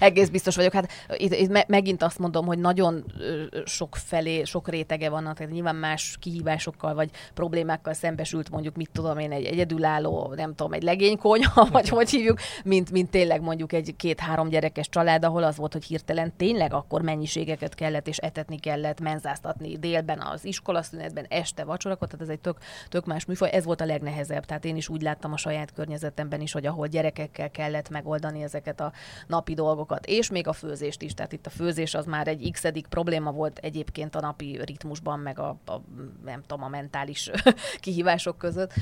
egész 0.00 0.28
biztos 0.28 0.56
vagyok. 0.56 0.72
Hát 0.72 0.90
itt, 1.16 1.34
itt 1.34 1.50
me, 1.50 1.64
megint 1.68 2.02
azt 2.02 2.18
mondom, 2.18 2.46
hogy 2.46 2.58
nagyon 2.58 3.04
sok 3.64 3.96
felé, 3.96 4.44
sok 4.44 4.68
rétege 4.68 5.08
vannak, 5.08 5.36
tehát 5.36 5.52
nyilván 5.52 5.76
más 5.76 6.16
kihívásokkal 6.20 6.94
vagy 6.94 7.10
problémákkal 7.34 7.92
szembesült 7.92 8.50
mondjuk, 8.50 8.76
mit 8.76 8.90
tudom 8.92 9.18
én, 9.18 9.32
egy 9.32 9.44
egyedülálló, 9.44 10.23
nem 10.36 10.54
tudom, 10.54 10.72
egy 10.72 10.82
legénykonyha, 10.82 11.68
vagy 11.72 11.88
hogy 11.88 12.10
hívjuk, 12.10 12.38
mint, 12.64 12.90
mint 12.90 13.10
tényleg 13.10 13.40
mondjuk 13.40 13.72
egy 13.72 13.94
két-három 13.96 14.48
gyerekes 14.48 14.88
család, 14.88 15.24
ahol 15.24 15.42
az 15.42 15.56
volt, 15.56 15.72
hogy 15.72 15.84
hirtelen 15.84 16.36
tényleg 16.36 16.72
akkor 16.72 17.02
mennyiségeket 17.02 17.74
kellett 17.74 18.08
és 18.08 18.16
etetni 18.16 18.58
kellett, 18.58 19.00
menzáztatni 19.00 19.76
délben 19.78 20.20
az 20.20 20.44
iskolaszünetben, 20.44 21.26
este 21.28 21.64
vacsorakot, 21.64 22.08
tehát 22.08 22.24
ez 22.24 22.32
egy 22.32 22.40
tök, 22.40 22.58
tök 22.88 23.04
más 23.04 23.24
műfaj. 23.24 23.50
Ez 23.50 23.64
volt 23.64 23.80
a 23.80 23.84
legnehezebb, 23.84 24.44
tehát 24.44 24.64
én 24.64 24.76
is 24.76 24.88
úgy 24.88 25.02
láttam 25.02 25.32
a 25.32 25.36
saját 25.36 25.72
környezetemben 25.72 26.40
is, 26.40 26.52
hogy 26.52 26.66
ahol 26.66 26.86
gyerekekkel 26.86 27.50
kellett 27.50 27.88
megoldani 27.88 28.42
ezeket 28.42 28.80
a 28.80 28.92
napi 29.26 29.54
dolgokat, 29.54 30.06
és 30.06 30.30
még 30.30 30.48
a 30.48 30.52
főzést 30.52 31.02
is. 31.02 31.14
Tehát 31.14 31.32
itt 31.32 31.46
a 31.46 31.50
főzés 31.50 31.94
az 31.94 32.06
már 32.06 32.28
egy 32.28 32.50
x 32.52 32.62
probléma 32.88 33.32
volt 33.32 33.58
egyébként 33.58 34.14
a 34.14 34.20
napi 34.20 34.60
ritmusban, 34.64 35.18
meg 35.18 35.38
a, 35.38 35.48
a 35.66 35.80
nem 36.24 36.42
tudom, 36.46 36.64
a 36.64 36.68
mentális 36.68 37.30
kihívások 37.80 38.38
között. 38.38 38.72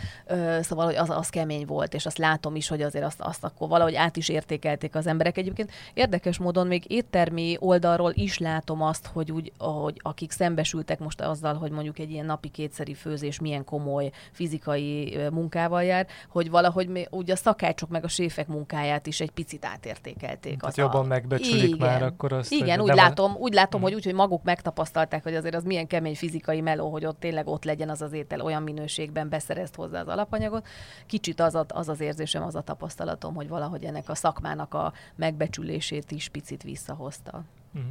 Szóval, 0.60 0.84
hogy 0.84 0.94
az, 0.94 1.10
az 1.22 1.28
kemény 1.28 1.66
volt, 1.66 1.94
és 1.94 2.06
azt 2.06 2.18
látom 2.18 2.56
is, 2.56 2.68
hogy 2.68 2.82
azért 2.82 3.04
azt, 3.04 3.20
azt 3.20 3.44
akkor 3.44 3.68
valahogy 3.68 3.94
át 3.94 4.16
is 4.16 4.28
értékelték 4.28 4.94
az 4.94 5.06
emberek. 5.06 5.38
Egyébként 5.38 5.70
érdekes 5.94 6.38
módon 6.38 6.66
még 6.66 6.90
éttermi 6.90 7.56
oldalról 7.58 8.12
is 8.14 8.38
látom 8.38 8.82
azt, 8.82 9.06
hogy 9.06 9.32
úgy, 9.32 9.52
hogy 9.58 10.00
akik 10.02 10.30
szembesültek 10.30 10.98
most 10.98 11.20
azzal, 11.20 11.54
hogy 11.54 11.70
mondjuk 11.70 11.98
egy 11.98 12.10
ilyen 12.10 12.26
napi 12.26 12.48
kétszeri 12.48 12.94
főzés 12.94 13.40
milyen 13.40 13.64
komoly 13.64 14.10
fizikai 14.32 15.18
munkával 15.30 15.82
jár, 15.84 16.06
hogy 16.28 16.50
valahogy 16.50 16.88
még, 16.88 17.06
ugye 17.10 17.32
a 17.32 17.36
szakácsok 17.36 17.88
meg 17.88 18.04
a 18.04 18.08
séfek 18.08 18.46
munkáját 18.46 19.06
is 19.06 19.20
egy 19.20 19.30
picit 19.30 19.64
átértékelték. 19.64 20.60
Tehát 20.60 20.76
jobban 20.76 21.04
a... 21.04 21.08
megbecsülik 21.08 21.74
igen. 21.74 21.88
már 21.88 22.02
akkor 22.02 22.32
azt. 22.32 22.52
Igen, 22.52 22.80
úgy 22.80 22.94
látom, 22.94 23.34
úgy 23.36 23.52
látom, 23.52 23.80
mm. 23.80 23.82
hogy 23.82 23.94
úgy, 23.94 24.04
hogy 24.04 24.14
maguk 24.14 24.42
megtapasztalták, 24.42 25.22
hogy 25.22 25.34
azért 25.34 25.54
az 25.54 25.64
milyen 25.64 25.86
kemény 25.86 26.16
fizikai 26.16 26.60
meló, 26.60 26.90
hogy 26.90 27.06
ott 27.06 27.20
tényleg 27.20 27.46
ott 27.46 27.64
legyen 27.64 27.88
az 27.88 28.02
az 28.02 28.12
étel 28.12 28.40
olyan 28.40 28.62
minőségben 28.62 29.28
beszerezt 29.28 29.74
hozzá 29.74 30.00
az 30.00 30.08
alapanyagot. 30.08 30.66
Kicsit 31.12 31.40
az, 31.40 31.54
a, 31.54 31.64
az 31.68 31.88
az 31.88 32.00
érzésem, 32.00 32.42
az 32.42 32.54
a 32.54 32.60
tapasztalatom, 32.60 33.34
hogy 33.34 33.48
valahogy 33.48 33.84
ennek 33.84 34.08
a 34.08 34.14
szakmának 34.14 34.74
a 34.74 34.92
megbecsülését 35.16 36.10
is 36.10 36.28
picit 36.28 36.62
visszahozta. 36.62 37.44
Mm 37.78 37.90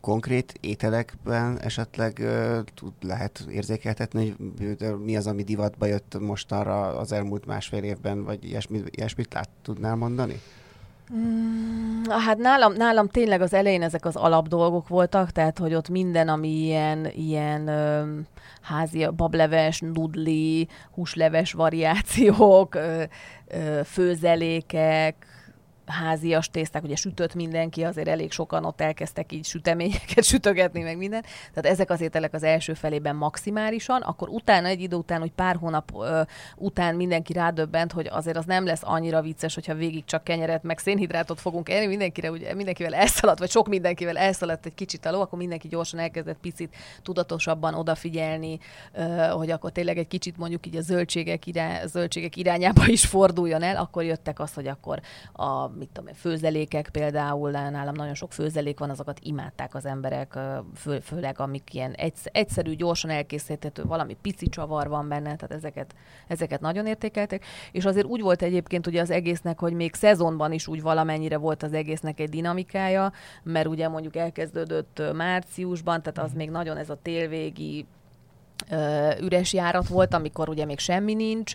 konkrét 0.00 0.54
ételekben 0.60 1.58
esetleg 1.58 2.18
uh, 2.20 2.58
tud, 2.74 2.92
lehet 3.00 3.44
érzékeltetni, 3.50 4.36
hogy 4.58 4.98
mi 4.98 5.16
az, 5.16 5.26
ami 5.26 5.42
divatba 5.42 5.86
jött 5.86 6.18
mostanra 6.18 6.98
az 6.98 7.12
elmúlt 7.12 7.46
másfél 7.46 7.82
évben, 7.82 8.24
vagy 8.24 8.44
ilyesmit, 8.44 8.96
ilyesmit 8.96 9.34
lát, 9.34 9.48
tudnál 9.62 9.94
mondani? 9.94 10.40
Mm, 11.14 12.02
hát 12.08 12.38
nálam, 12.38 12.72
nálam 12.72 13.08
tényleg 13.08 13.40
az 13.40 13.54
elején 13.54 13.82
ezek 13.82 14.04
az 14.04 14.16
alap 14.16 14.48
dolgok 14.48 14.88
voltak, 14.88 15.30
tehát 15.30 15.58
hogy 15.58 15.74
ott 15.74 15.88
minden, 15.88 16.28
ami 16.28 16.48
ilyen, 16.48 17.06
ilyen 17.14 17.68
ö, 17.68 18.02
házi 18.60 19.06
bableves, 19.16 19.80
nudli, 19.80 20.68
húsleves 20.92 21.52
variációk, 21.52 22.74
ö, 22.74 23.02
ö, 23.46 23.80
főzelékek, 23.84 25.29
házias 25.90 26.48
tészták, 26.48 26.82
ugye 26.82 26.96
sütött 26.96 27.34
mindenki, 27.34 27.84
azért 27.84 28.08
elég 28.08 28.32
sokan 28.32 28.64
ott 28.64 28.80
elkezdtek 28.80 29.32
így 29.32 29.44
süteményeket 29.44 30.24
sütögetni, 30.32 30.82
meg 30.82 30.96
minden. 30.96 31.22
Tehát 31.54 31.72
ezek 31.72 31.90
az 31.90 32.00
ételek 32.00 32.34
az 32.34 32.42
első 32.42 32.74
felében 32.74 33.16
maximálisan, 33.16 34.02
akkor 34.02 34.28
utána 34.28 34.66
egy 34.66 34.80
idő 34.80 34.96
után, 34.96 35.20
hogy 35.20 35.32
pár 35.32 35.56
hónap 35.56 35.90
ö, 35.94 36.22
után 36.56 36.94
mindenki 36.94 37.32
rádöbbent, 37.32 37.92
hogy 37.92 38.06
azért 38.10 38.36
az 38.36 38.44
nem 38.44 38.64
lesz 38.64 38.82
annyira 38.84 39.22
vicces, 39.22 39.54
hogyha 39.54 39.74
végig 39.74 40.04
csak 40.04 40.24
kenyeret, 40.24 40.62
meg 40.62 40.78
szénhidrátot 40.78 41.40
fogunk 41.40 41.68
enni, 41.68 41.86
mindenkire, 41.86 42.30
ugye, 42.30 42.54
mindenkivel 42.54 42.94
elszaladt, 42.94 43.38
vagy 43.38 43.50
sok 43.50 43.68
mindenkivel 43.68 44.18
elszaladt 44.18 44.66
egy 44.66 44.74
kicsit 44.74 45.06
a 45.06 45.10
ló, 45.10 45.20
akkor 45.20 45.38
mindenki 45.38 45.68
gyorsan 45.68 46.00
elkezdett 46.00 46.38
picit 46.40 46.76
tudatosabban 47.02 47.74
odafigyelni, 47.74 48.58
ö, 48.92 49.02
hogy 49.16 49.50
akkor 49.50 49.70
tényleg 49.70 49.98
egy 49.98 50.08
kicsit 50.08 50.36
mondjuk 50.36 50.66
így 50.66 50.76
a 50.76 50.80
zöldségek, 50.80 51.46
irány, 51.46 51.86
zöldségek 51.86 52.36
irányába 52.36 52.86
is 52.86 53.06
forduljon 53.06 53.62
el, 53.62 53.76
akkor 53.76 54.04
jöttek 54.04 54.40
az, 54.40 54.54
hogy 54.54 54.66
akkor 54.66 55.00
a 55.32 55.68
mit 55.80 55.88
tudom, 55.92 56.14
főzelékek 56.14 56.88
például, 56.88 57.50
nálam 57.50 57.94
nagyon 57.94 58.14
sok 58.14 58.32
főzelék 58.32 58.78
van, 58.78 58.90
azokat 58.90 59.18
imádták 59.22 59.74
az 59.74 59.86
emberek, 59.86 60.38
fő, 60.74 60.98
főleg 60.98 61.40
amik 61.40 61.74
ilyen 61.74 61.94
egyszerű, 62.24 62.74
gyorsan 62.74 63.10
elkészíthető, 63.10 63.82
valami 63.84 64.16
pici 64.22 64.48
csavar 64.48 64.88
van 64.88 65.08
benne, 65.08 65.36
tehát 65.36 65.52
ezeket, 65.52 65.94
ezeket 66.28 66.60
nagyon 66.60 66.86
értékelték. 66.86 67.44
És 67.72 67.84
azért 67.84 68.06
úgy 68.06 68.20
volt 68.20 68.42
egyébként 68.42 68.86
ugye 68.86 69.00
az 69.00 69.10
egésznek, 69.10 69.58
hogy 69.58 69.72
még 69.72 69.94
szezonban 69.94 70.52
is 70.52 70.66
úgy 70.66 70.82
valamennyire 70.82 71.36
volt 71.36 71.62
az 71.62 71.72
egésznek 71.72 72.20
egy 72.20 72.28
dinamikája, 72.28 73.12
mert 73.42 73.66
ugye 73.66 73.88
mondjuk 73.88 74.16
elkezdődött 74.16 75.02
márciusban, 75.14 76.02
tehát 76.02 76.18
az 76.18 76.30
mhm. 76.30 76.38
még 76.38 76.50
nagyon 76.50 76.76
ez 76.76 76.90
a 76.90 76.98
télvégi 77.02 77.86
üres 79.20 79.52
járat 79.52 79.88
volt, 79.88 80.14
amikor 80.14 80.48
ugye 80.48 80.64
még 80.64 80.78
semmi 80.78 81.14
nincs, 81.14 81.54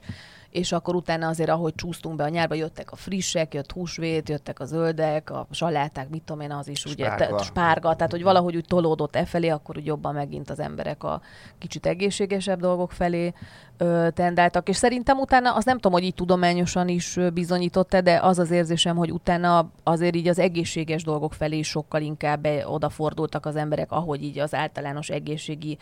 és 0.56 0.72
akkor 0.72 0.96
utána 0.96 1.28
azért, 1.28 1.50
ahogy 1.50 1.76
csúsztunk 1.76 2.16
be 2.16 2.24
a 2.24 2.30
nyárba, 2.30 2.56
jöttek 2.56 2.92
a 2.92 2.96
frissek, 2.96 3.54
jött 3.54 3.72
húsvét, 3.72 4.30
jöttek 4.30 4.60
a 4.60 4.66
zöldek, 4.66 5.30
a 5.30 5.48
saláták, 5.52 6.10
mit 6.10 6.24
tudom 6.24 6.42
én, 6.42 6.52
az 6.52 6.68
is 6.68 6.86
ugye, 6.86 7.06
spárga, 7.06 7.36
te, 7.36 7.44
spárga. 7.44 7.96
Tehát 7.96 8.12
hogy 8.12 8.24
valahogy 8.24 8.56
úgy 8.56 8.66
tolódott 8.66 9.16
e 9.16 9.26
felé, 9.26 9.50
akkor 9.50 9.78
úgy 9.78 9.86
jobban 9.86 10.14
megint 10.14 10.50
az 10.50 10.60
emberek 10.60 11.04
a 11.04 11.22
kicsit 11.58 11.86
egészségesebb 11.86 12.60
dolgok 12.60 12.92
felé 12.92 13.34
ö, 13.78 14.08
tendáltak, 14.14 14.70
és 14.70 14.76
szerintem 14.76 15.18
utána, 15.18 15.56
az 15.56 15.66
nem 15.66 15.76
tudom, 15.76 15.92
hogy 15.92 16.04
így 16.04 16.14
tudományosan 16.14 16.88
is 16.88 17.20
bizonyította, 17.34 18.02
de 18.02 18.20
az 18.22 18.40
az 18.40 18.52
érzésem, 18.52 18.96
hogy 18.96 19.12
utána 19.12 19.70
azért 19.84 20.16
így 20.16 20.28
az 20.28 20.40
egészséges 20.40 21.04
dolgok 21.04 21.34
felé 21.34 21.62
sokkal 21.62 22.02
inkább 22.02 22.48
odafordultak 22.66 23.46
az 23.46 23.56
emberek, 23.56 23.92
ahogy 23.92 24.24
így 24.24 24.40
az 24.40 24.54
általános 24.54 25.10
egészségi 25.10 25.78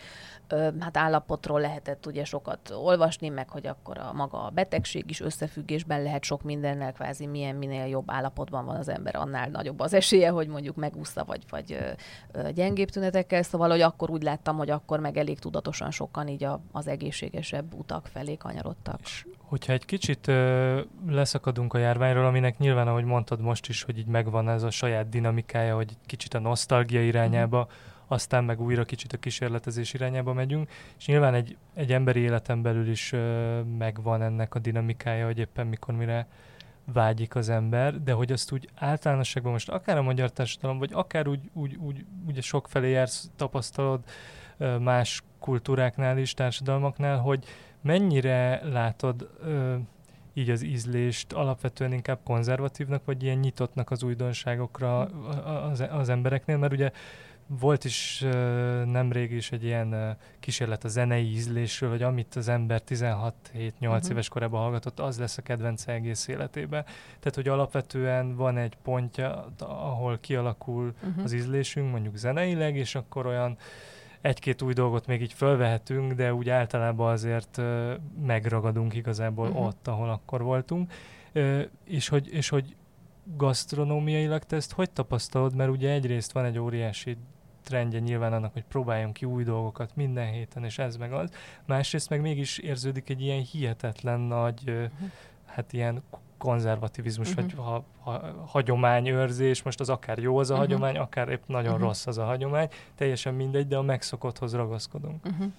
hát 0.78 0.96
állapotról 0.96 1.60
lehetett 1.60 2.06
ugye 2.06 2.24
sokat 2.24 2.70
olvasni, 2.70 3.28
meg 3.28 3.48
hogy 3.48 3.66
akkor 3.66 3.98
a 3.98 4.12
maga 4.12 4.44
a 4.44 4.50
betegség 4.50 5.04
is 5.08 5.20
összefüggésben 5.20 6.02
lehet 6.02 6.22
sok 6.22 6.42
mindennel, 6.42 6.92
kvázi 6.92 7.26
milyen 7.26 7.56
minél 7.56 7.86
jobb 7.86 8.10
állapotban 8.10 8.64
van 8.64 8.76
az 8.76 8.88
ember, 8.88 9.16
annál 9.16 9.48
nagyobb 9.48 9.80
az 9.80 9.94
esélye, 9.94 10.28
hogy 10.28 10.48
mondjuk 10.48 10.76
megúszta, 10.76 11.24
vagy, 11.24 11.42
vagy 11.50 11.78
ö, 12.32 12.50
gyengébb 12.50 12.88
tünetekkel, 12.88 13.42
szóval, 13.42 13.70
hogy 13.70 13.80
akkor 13.80 14.10
úgy 14.10 14.22
láttam, 14.22 14.56
hogy 14.56 14.70
akkor 14.70 15.00
meg 15.00 15.16
elég 15.16 15.38
tudatosan 15.38 15.90
sokan 15.90 16.28
így 16.28 16.44
a, 16.44 16.60
az 16.72 16.86
egészségesebb 16.86 17.74
utak 17.84 18.06
felé 18.06 18.36
kanyarodtak. 18.36 19.00
És 19.02 19.26
hogyha 19.38 19.72
egy 19.72 19.84
kicsit 19.84 20.28
ö, 20.28 20.80
leszakadunk 21.08 21.74
a 21.74 21.78
járványról, 21.78 22.26
aminek 22.26 22.58
nyilván, 22.58 22.88
ahogy 22.88 23.04
mondtad 23.04 23.40
most 23.40 23.68
is, 23.68 23.82
hogy 23.82 23.98
így 23.98 24.06
megvan 24.06 24.48
ez 24.48 24.62
a 24.62 24.70
saját 24.70 25.08
dinamikája, 25.08 25.74
hogy 25.74 25.96
kicsit 26.06 26.34
a 26.34 26.38
nosztalgia 26.38 27.02
irányába, 27.02 27.68
mm 27.68 27.92
aztán 28.06 28.44
meg 28.44 28.60
újra 28.60 28.84
kicsit 28.84 29.12
a 29.12 29.16
kísérletezés 29.16 29.94
irányába 29.94 30.32
megyünk, 30.32 30.70
és 30.98 31.06
nyilván 31.06 31.34
egy, 31.34 31.56
egy 31.74 31.92
emberi 31.92 32.20
életen 32.20 32.62
belül 32.62 32.88
is 32.88 33.12
ö, 33.12 33.60
megvan 33.62 34.22
ennek 34.22 34.54
a 34.54 34.58
dinamikája, 34.58 35.24
hogy 35.24 35.38
éppen 35.38 35.66
mikor 35.66 35.94
mire 35.94 36.26
vágyik 36.92 37.34
az 37.34 37.48
ember, 37.48 38.02
de 38.02 38.12
hogy 38.12 38.32
azt 38.32 38.52
úgy 38.52 38.68
általánosságban 38.74 39.52
most 39.52 39.68
akár 39.68 39.96
a 39.96 40.02
magyar 40.02 40.30
társadalom, 40.30 40.78
vagy 40.78 40.90
akár 40.92 41.28
úgy, 41.28 41.50
úgy, 41.52 41.76
úgy 41.76 42.04
ugye 42.26 42.40
sokfelé 42.40 42.90
jársz, 42.90 43.30
tapasztalod 43.36 44.00
más 44.80 45.22
kultúráknál 45.38 46.18
is, 46.18 46.34
társadalmaknál, 46.34 47.18
hogy 47.18 47.44
mennyire 47.80 48.60
látod 48.64 49.30
ö, 49.40 49.74
így 50.34 50.50
az 50.50 50.62
ízlést 50.62 51.32
alapvetően 51.32 51.92
inkább 51.92 52.18
konzervatívnak, 52.24 53.04
vagy 53.04 53.22
ilyen 53.22 53.38
nyitottnak 53.38 53.90
az 53.90 54.02
újdonságokra 54.02 55.00
az, 55.70 55.84
az 55.90 56.08
embereknél, 56.08 56.56
mert 56.56 56.72
ugye 56.72 56.90
volt 57.46 57.84
is 57.84 58.20
uh, 58.24 58.30
nemrég 58.84 59.32
is 59.32 59.52
egy 59.52 59.64
ilyen 59.64 60.16
kísérlet 60.40 60.84
a 60.84 60.88
zenei 60.88 61.30
ízlésről, 61.30 61.90
hogy 61.90 62.02
amit 62.02 62.34
az 62.34 62.48
ember 62.48 62.82
16-7-8 62.88 63.32
uh-huh. 63.54 63.72
Mhm. 63.80 64.10
éves 64.10 64.28
korában 64.28 64.60
hallgatott, 64.60 65.00
az 65.00 65.18
lesz 65.18 65.38
a 65.38 65.42
kedvence 65.42 65.92
egész 65.92 66.28
életében. 66.28 66.84
Tehát, 67.20 67.34
hogy 67.34 67.48
alapvetően 67.48 68.36
van 68.36 68.56
egy 68.56 68.76
pontja, 68.82 69.46
ahol 69.58 70.18
kialakul 70.18 70.94
uh-huh. 71.02 71.24
az 71.24 71.32
ízlésünk, 71.32 71.90
mondjuk 71.90 72.16
zeneileg, 72.16 72.76
és 72.76 72.94
akkor 72.94 73.26
olyan 73.26 73.56
egy-két 74.24 74.62
új 74.62 74.72
dolgot 74.72 75.06
még 75.06 75.22
így 75.22 75.32
fölvehetünk, 75.32 76.12
de 76.12 76.34
úgy 76.34 76.48
általában 76.48 77.12
azért 77.12 77.60
megragadunk 78.26 78.94
igazából 78.94 79.48
uh-huh. 79.48 79.66
ott, 79.66 79.88
ahol 79.88 80.10
akkor 80.10 80.42
voltunk. 80.42 80.92
És, 81.84 82.08
hogy, 82.08 82.32
és 82.32 82.48
hogy 82.48 82.76
gasztronómiailag 83.36 84.44
te 84.44 84.56
ezt 84.56 84.72
hogy 84.72 84.90
tapasztalod? 84.90 85.54
Mert 85.54 85.70
ugye 85.70 85.90
egyrészt 85.90 86.32
van 86.32 86.44
egy 86.44 86.58
óriási 86.58 87.16
trendje 87.62 87.98
nyilván 87.98 88.32
annak, 88.32 88.52
hogy 88.52 88.64
próbáljunk 88.68 89.12
ki 89.12 89.24
új 89.24 89.44
dolgokat 89.44 89.96
minden 89.96 90.32
héten, 90.32 90.64
és 90.64 90.78
ez 90.78 90.96
meg 90.96 91.12
az. 91.12 91.30
Másrészt 91.66 92.08
meg 92.08 92.20
mégis 92.20 92.58
érződik 92.58 93.10
egy 93.10 93.20
ilyen 93.20 93.42
hihetetlen 93.42 94.20
nagy, 94.20 94.62
uh-huh. 94.66 95.10
hát 95.44 95.72
ilyen 95.72 96.02
konzervativizmus, 96.38 97.28
uh-huh. 97.30 97.44
vagy 97.44 97.54
ha, 97.56 97.84
ha, 98.00 98.20
hagyományőrzés, 98.46 99.62
most 99.62 99.80
az 99.80 99.88
akár 99.88 100.18
jó 100.18 100.38
az 100.38 100.50
a 100.50 100.52
uh-huh. 100.52 100.68
hagyomány, 100.68 100.96
akár 100.96 101.28
épp 101.28 101.42
nagyon 101.46 101.72
uh-huh. 101.72 101.86
rossz 101.86 102.06
az 102.06 102.18
a 102.18 102.24
hagyomány, 102.24 102.68
teljesen 102.94 103.34
mindegy, 103.34 103.66
de 103.66 103.76
a 103.76 103.82
megszokotthoz 103.82 104.54
ragaszkodunk. 104.54 105.24
Uh-huh. 105.24 105.52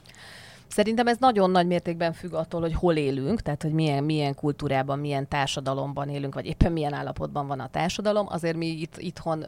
Szerintem 0.67 1.07
ez 1.07 1.17
nagyon 1.17 1.51
nagy 1.51 1.67
mértékben 1.67 2.13
függ 2.13 2.33
attól, 2.33 2.61
hogy 2.61 2.73
hol 2.73 2.95
élünk, 2.95 3.41
tehát 3.41 3.61
hogy 3.61 3.71
milyen, 3.71 4.03
milyen 4.03 4.35
kultúrában, 4.35 4.99
milyen 4.99 5.27
társadalomban 5.27 6.09
élünk, 6.09 6.33
vagy 6.33 6.45
éppen 6.45 6.71
milyen 6.71 6.93
állapotban 6.93 7.47
van 7.47 7.59
a 7.59 7.69
társadalom. 7.69 8.25
Azért 8.29 8.55
mi 8.55 8.67
itt 8.67 8.97
itthon 8.97 9.45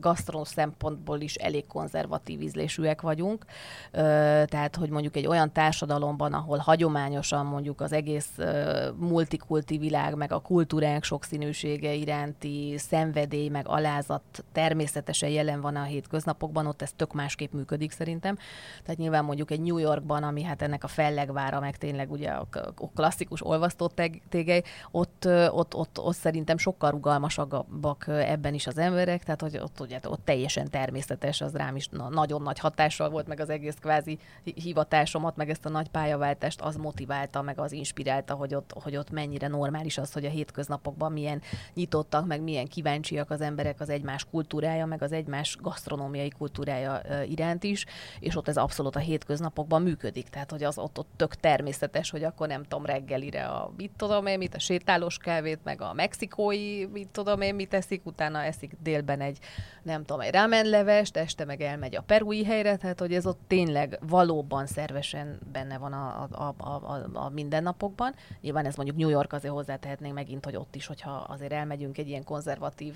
gasztron 0.00 0.44
szempontból 0.44 1.20
is 1.20 1.34
elég 1.34 1.66
konzervatív 1.66 2.42
ízlésűek 2.42 3.00
vagyunk. 3.00 3.44
Ö, 3.90 3.98
tehát, 4.46 4.76
hogy 4.76 4.90
mondjuk 4.90 5.16
egy 5.16 5.26
olyan 5.26 5.52
társadalomban, 5.52 6.32
ahol 6.32 6.58
hagyományosan 6.58 7.46
mondjuk 7.46 7.80
az 7.80 7.92
egész 7.92 8.30
ö, 8.36 8.88
multikulti 8.96 9.78
világ, 9.78 10.14
meg 10.14 10.32
a 10.32 10.38
kultúrák 10.38 11.04
sokszínűsége 11.04 11.92
iránti 11.92 12.74
szenvedély, 12.78 13.48
meg 13.48 13.68
alázat 13.68 14.44
természetesen 14.52 15.28
jelen 15.28 15.60
van 15.60 15.76
a 15.76 15.82
hétköznapokban, 15.82 16.66
ott 16.66 16.82
ez 16.82 16.92
tök 16.96 17.12
másképp 17.12 17.52
működik 17.52 17.90
szerintem. 17.90 18.38
Tehát 18.82 19.00
nyilván 19.00 19.24
mondjuk 19.24 19.50
egy 19.50 19.60
New 19.60 19.78
Yorkban, 19.78 20.22
ami 20.22 20.41
hát 20.42 20.62
ennek 20.62 20.84
a 20.84 20.88
fellegvára, 20.88 21.60
meg 21.60 21.76
tényleg 21.76 22.10
ugye 22.10 22.30
a 22.30 22.48
klasszikus 22.94 23.46
olvasztó 23.46 23.90
tégely, 24.28 24.62
ott, 24.90 25.28
ott, 25.50 25.74
ott, 25.74 25.98
ott 25.98 26.14
szerintem 26.14 26.56
sokkal 26.56 26.90
rugalmasabbak 26.90 28.04
ebben 28.08 28.54
is 28.54 28.66
az 28.66 28.78
emberek, 28.78 29.24
tehát 29.24 29.40
hogy 29.40 29.58
ott, 29.58 29.80
ugye, 29.80 30.00
ott 30.04 30.24
teljesen 30.24 30.70
természetes, 30.70 31.40
az 31.40 31.54
rám 31.54 31.76
is 31.76 31.88
na, 31.88 32.08
nagyon 32.08 32.42
nagy 32.42 32.58
hatással 32.58 33.10
volt, 33.10 33.26
meg 33.26 33.40
az 33.40 33.50
egész 33.50 33.76
kvázi 33.80 34.18
hivatásomat, 34.54 35.36
meg 35.36 35.50
ezt 35.50 35.66
a 35.66 35.70
nagy 35.70 35.88
pályaváltást, 35.88 36.60
az 36.60 36.76
motiválta, 36.76 37.42
meg 37.42 37.58
az 37.60 37.72
inspirálta, 37.72 38.34
hogy 38.34 38.54
ott, 38.54 38.72
hogy 38.82 38.96
ott 38.96 39.10
mennyire 39.10 39.48
normális 39.48 39.98
az, 39.98 40.12
hogy 40.12 40.24
a 40.24 40.30
hétköznapokban 40.30 41.12
milyen 41.12 41.42
nyitottak, 41.74 42.26
meg 42.26 42.42
milyen 42.42 42.66
kíváncsiak 42.66 43.30
az 43.30 43.40
emberek 43.40 43.80
az 43.80 43.88
egymás 43.88 44.24
kultúrája, 44.24 44.86
meg 44.86 45.02
az 45.02 45.12
egymás 45.12 45.56
gasztronómiai 45.60 46.30
kultúrája 46.30 47.00
iránt 47.28 47.64
is, 47.64 47.86
és 48.20 48.36
ott 48.36 48.48
ez 48.48 48.56
abszolút 48.56 48.96
a 48.96 48.98
hétköznapokban 48.98 49.82
működik. 49.82 50.28
Tehát, 50.32 50.50
hogy 50.50 50.62
az 50.62 50.78
ott, 50.78 50.98
ott 50.98 51.10
tök 51.16 51.34
természetes, 51.34 52.10
hogy 52.10 52.24
akkor 52.24 52.48
nem 52.48 52.62
tudom, 52.62 52.86
reggelire 52.86 53.44
a 53.44 53.72
mit 53.76 53.90
tudom 53.96 54.26
én, 54.26 54.38
mit 54.38 54.54
a 54.54 54.58
sétálós 54.58 55.18
kávét, 55.18 55.58
meg 55.64 55.80
a 55.80 55.92
mexikói, 55.92 56.86
mit 56.86 57.08
tudom 57.08 57.40
én, 57.40 57.54
mit 57.54 57.74
eszik, 57.74 58.06
utána 58.06 58.42
eszik 58.42 58.72
délben 58.82 59.20
egy, 59.20 59.38
nem 59.82 60.04
tudom, 60.04 60.20
egy 60.20 60.34
levest, 60.64 61.16
este 61.16 61.44
meg 61.44 61.60
elmegy 61.60 61.96
a 61.96 62.02
perui 62.02 62.44
helyre, 62.44 62.76
tehát, 62.76 63.00
hogy 63.00 63.14
ez 63.14 63.26
ott 63.26 63.40
tényleg 63.46 63.98
valóban 64.08 64.66
szervesen 64.66 65.38
benne 65.52 65.78
van 65.78 65.92
a, 65.92 66.28
a, 66.30 66.54
a, 66.58 66.68
a, 66.68 67.08
a 67.12 67.28
mindennapokban. 67.28 68.14
Nyilván 68.40 68.66
ez 68.66 68.76
mondjuk 68.76 68.98
New 68.98 69.08
York 69.08 69.32
azért 69.32 69.52
hozzátehetnénk 69.52 70.14
megint, 70.14 70.44
hogy 70.44 70.56
ott 70.56 70.74
is, 70.74 70.86
hogyha 70.86 71.10
azért 71.10 71.52
elmegyünk 71.52 71.98
egy 71.98 72.08
ilyen 72.08 72.24
konzervatív, 72.24 72.94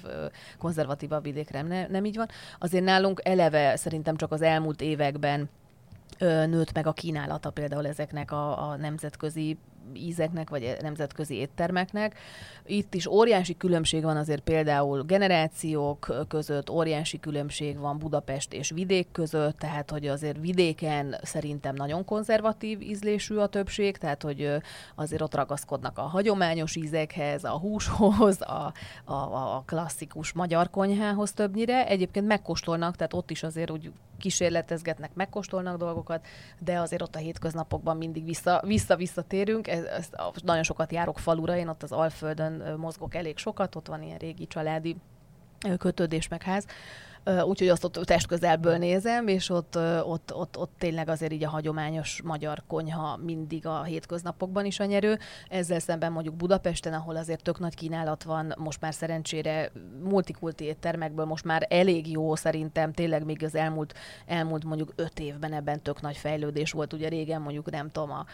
konzervatívabb 0.58 1.22
vidékre, 1.22 1.62
nem, 1.62 1.90
nem 1.90 2.04
így 2.04 2.16
van. 2.16 2.28
Azért 2.58 2.84
nálunk 2.84 3.20
eleve 3.24 3.76
szerintem 3.76 4.16
csak 4.16 4.32
az 4.32 4.42
elmúlt 4.42 4.80
években 4.80 5.48
nőtt 6.18 6.72
meg 6.72 6.86
a 6.86 6.92
kínálata 6.92 7.50
például 7.50 7.86
ezeknek 7.86 8.32
a, 8.32 8.70
a 8.70 8.76
nemzetközi 8.76 9.58
ízeknek, 9.94 10.50
vagy 10.50 10.76
nemzetközi 10.80 11.34
éttermeknek. 11.34 12.18
Itt 12.66 12.94
is 12.94 13.06
óriási 13.06 13.56
különbség 13.56 14.02
van 14.02 14.16
azért 14.16 14.42
például 14.42 15.02
generációk 15.02 16.26
között, 16.28 16.70
óriási 16.70 17.20
különbség 17.20 17.78
van 17.78 17.98
Budapest 17.98 18.52
és 18.52 18.70
vidék 18.70 19.08
között, 19.12 19.58
tehát 19.58 19.90
hogy 19.90 20.06
azért 20.06 20.40
vidéken 20.40 21.16
szerintem 21.22 21.74
nagyon 21.74 22.04
konzervatív 22.04 22.80
ízlésű 22.80 23.36
a 23.36 23.46
többség, 23.46 23.96
tehát 23.96 24.22
hogy 24.22 24.50
azért 24.94 25.22
ott 25.22 25.34
ragaszkodnak 25.34 25.98
a 25.98 26.02
hagyományos 26.02 26.76
ízekhez, 26.76 27.44
a 27.44 27.58
húshoz, 27.58 28.40
a, 28.40 28.72
a, 29.04 29.14
a 29.56 29.62
klasszikus 29.66 30.32
magyar 30.32 30.70
konyhához 30.70 31.32
többnyire. 31.32 31.86
Egyébként 31.86 32.26
megkóstolnak, 32.26 32.96
tehát 32.96 33.14
ott 33.14 33.30
is 33.30 33.42
azért 33.42 33.70
úgy 33.70 33.92
kísérletezgetnek, 34.18 35.14
megkóstolnak 35.14 35.76
dolgokat, 35.76 36.26
de 36.58 36.78
azért 36.78 37.02
ott 37.02 37.14
a 37.14 37.18
hétköznapokban 37.18 37.96
mindig 37.96 38.24
vissza, 38.24 38.62
vissza-visszatérünk. 38.66 39.68
Ez, 39.68 39.84
ez, 39.84 40.10
nagyon 40.44 40.62
sokat 40.62 40.92
járok 40.92 41.18
falura, 41.18 41.56
én 41.56 41.68
ott 41.68 41.82
az 41.82 41.92
Alföldön 41.92 42.78
mozgok 42.78 43.14
elég 43.14 43.38
sokat, 43.38 43.74
ott 43.74 43.86
van 43.86 44.02
ilyen 44.02 44.18
régi 44.18 44.46
családi 44.46 44.96
kötődés 45.78 46.28
meg 46.28 46.42
ház, 46.42 46.66
úgyhogy 47.44 47.68
azt 47.68 47.84
ott 47.84 47.92
testközelből 47.92 48.76
nézem, 48.76 49.28
és 49.28 49.50
ott, 49.50 49.78
ott, 50.04 50.34
ott, 50.34 50.58
ott 50.58 50.72
tényleg 50.78 51.08
azért 51.08 51.32
így 51.32 51.44
a 51.44 51.48
hagyományos 51.48 52.20
magyar 52.24 52.62
konyha 52.66 53.16
mindig 53.16 53.66
a 53.66 53.82
hétköznapokban 53.82 54.64
is 54.64 54.80
a 54.80 54.84
nyerő. 54.84 55.18
Ezzel 55.48 55.78
szemben 55.78 56.12
mondjuk 56.12 56.34
Budapesten, 56.34 56.92
ahol 56.92 57.16
azért 57.16 57.42
tök 57.42 57.58
nagy 57.58 57.74
kínálat 57.74 58.22
van, 58.22 58.54
most 58.58 58.80
már 58.80 58.94
szerencsére 58.94 59.72
multikulti 60.02 60.64
éttermekből 60.64 61.24
most 61.24 61.44
már 61.44 61.66
elég 61.70 62.10
jó 62.10 62.34
szerintem, 62.34 62.92
tényleg 62.92 63.24
még 63.24 63.44
az 63.44 63.54
elmúlt, 63.54 63.94
elmúlt 64.26 64.64
mondjuk 64.64 64.92
öt 64.96 65.20
évben 65.20 65.52
ebben 65.52 65.82
tök 65.82 66.00
nagy 66.00 66.16
fejlődés 66.16 66.72
volt. 66.72 66.92
Ugye 66.92 67.08
régen 67.08 67.40
mondjuk 67.40 67.70
nem 67.70 67.90
tudom, 67.90 68.10
a 68.10 68.26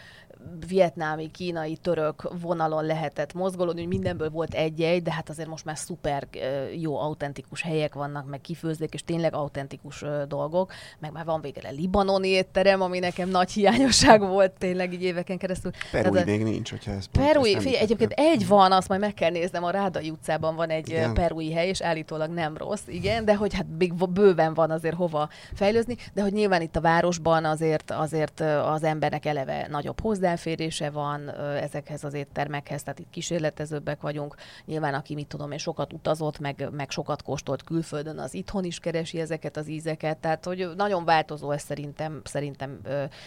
vietnámi, 0.68 1.30
kínai, 1.30 1.76
török 1.76 2.40
vonalon 2.40 2.84
lehetett 2.84 3.32
mozgolódni, 3.32 3.86
mindenből 3.86 4.30
volt 4.30 4.54
egy-egy, 4.54 5.02
de 5.02 5.12
hát 5.12 5.28
azért 5.28 5.48
most 5.48 5.64
már 5.64 5.76
szuper 5.76 6.28
jó, 6.74 6.98
autentikus 6.98 7.62
helyek 7.62 7.94
vannak, 7.94 8.26
meg 8.26 8.40
kifőzdék, 8.82 8.94
és 8.94 9.04
tényleg 9.04 9.34
autentikus 9.34 10.04
dolgok, 10.28 10.72
meg 10.98 11.12
már 11.12 11.24
van 11.24 11.40
végre 11.40 11.70
libanoni 11.70 12.28
étterem, 12.28 12.80
ami 12.80 12.98
nekem 12.98 13.28
nagy 13.28 13.50
hiányosság 13.50 14.20
volt 14.20 14.52
tényleg 14.52 14.92
így 14.92 15.02
éveken 15.02 15.38
keresztül. 15.38 15.70
Perui 15.90 16.10
Tehát, 16.10 16.26
még 16.26 16.42
nincs, 16.42 16.70
hogyha 16.70 16.92
ez 16.92 17.06
Perui, 17.06 17.56
figyelj, 17.58 17.76
egyébként 17.76 18.12
egy 18.12 18.46
van, 18.46 18.72
azt 18.72 18.88
majd 18.88 19.00
meg 19.00 19.14
kell 19.14 19.30
néznem, 19.30 19.64
a 19.64 19.70
Rádai 19.70 20.10
utcában 20.10 20.56
van 20.56 20.68
egy 20.68 20.88
igen. 20.88 21.14
perui 21.14 21.52
hely, 21.52 21.68
és 21.68 21.80
állítólag 21.80 22.30
nem 22.30 22.56
rossz, 22.56 22.86
igen, 22.86 23.24
de 23.24 23.36
hogy 23.36 23.54
hát 23.54 23.66
még 23.78 23.94
bőven 24.10 24.54
van 24.54 24.70
azért 24.70 24.94
hova 24.94 25.28
fejlőzni, 25.54 25.96
de 26.12 26.22
hogy 26.22 26.32
nyilván 26.32 26.62
itt 26.62 26.76
a 26.76 26.80
városban 26.80 27.44
azért, 27.44 27.90
azért 27.90 28.40
az 28.64 28.82
embernek 28.82 29.26
eleve 29.26 29.66
nagyobb 29.70 30.00
hozzá 30.00 30.30
hozzáférése 30.30 30.90
van 30.90 31.28
ezekhez 31.38 32.04
az 32.04 32.14
éttermekhez, 32.14 32.82
tehát 32.82 32.98
itt 32.98 33.10
kísérletezőbbek 33.10 34.00
vagyunk. 34.00 34.34
Nyilván, 34.64 34.94
aki 34.94 35.14
mit 35.14 35.26
tudom 35.26 35.50
én, 35.50 35.58
sokat 35.58 35.92
utazott, 35.92 36.38
meg, 36.38 36.68
meg 36.70 36.90
sokat 36.90 37.22
kóstolt 37.22 37.64
külföldön, 37.64 38.18
az 38.18 38.34
itthon 38.34 38.64
is 38.64 38.71
keresi 38.80 39.20
ezeket 39.20 39.56
az 39.56 39.68
ízeket, 39.68 40.18
tehát 40.18 40.44
hogy 40.44 40.68
nagyon 40.76 41.04
változó 41.04 41.50
ez 41.50 41.62
szerintem, 41.62 42.20
szerintem 42.24 42.80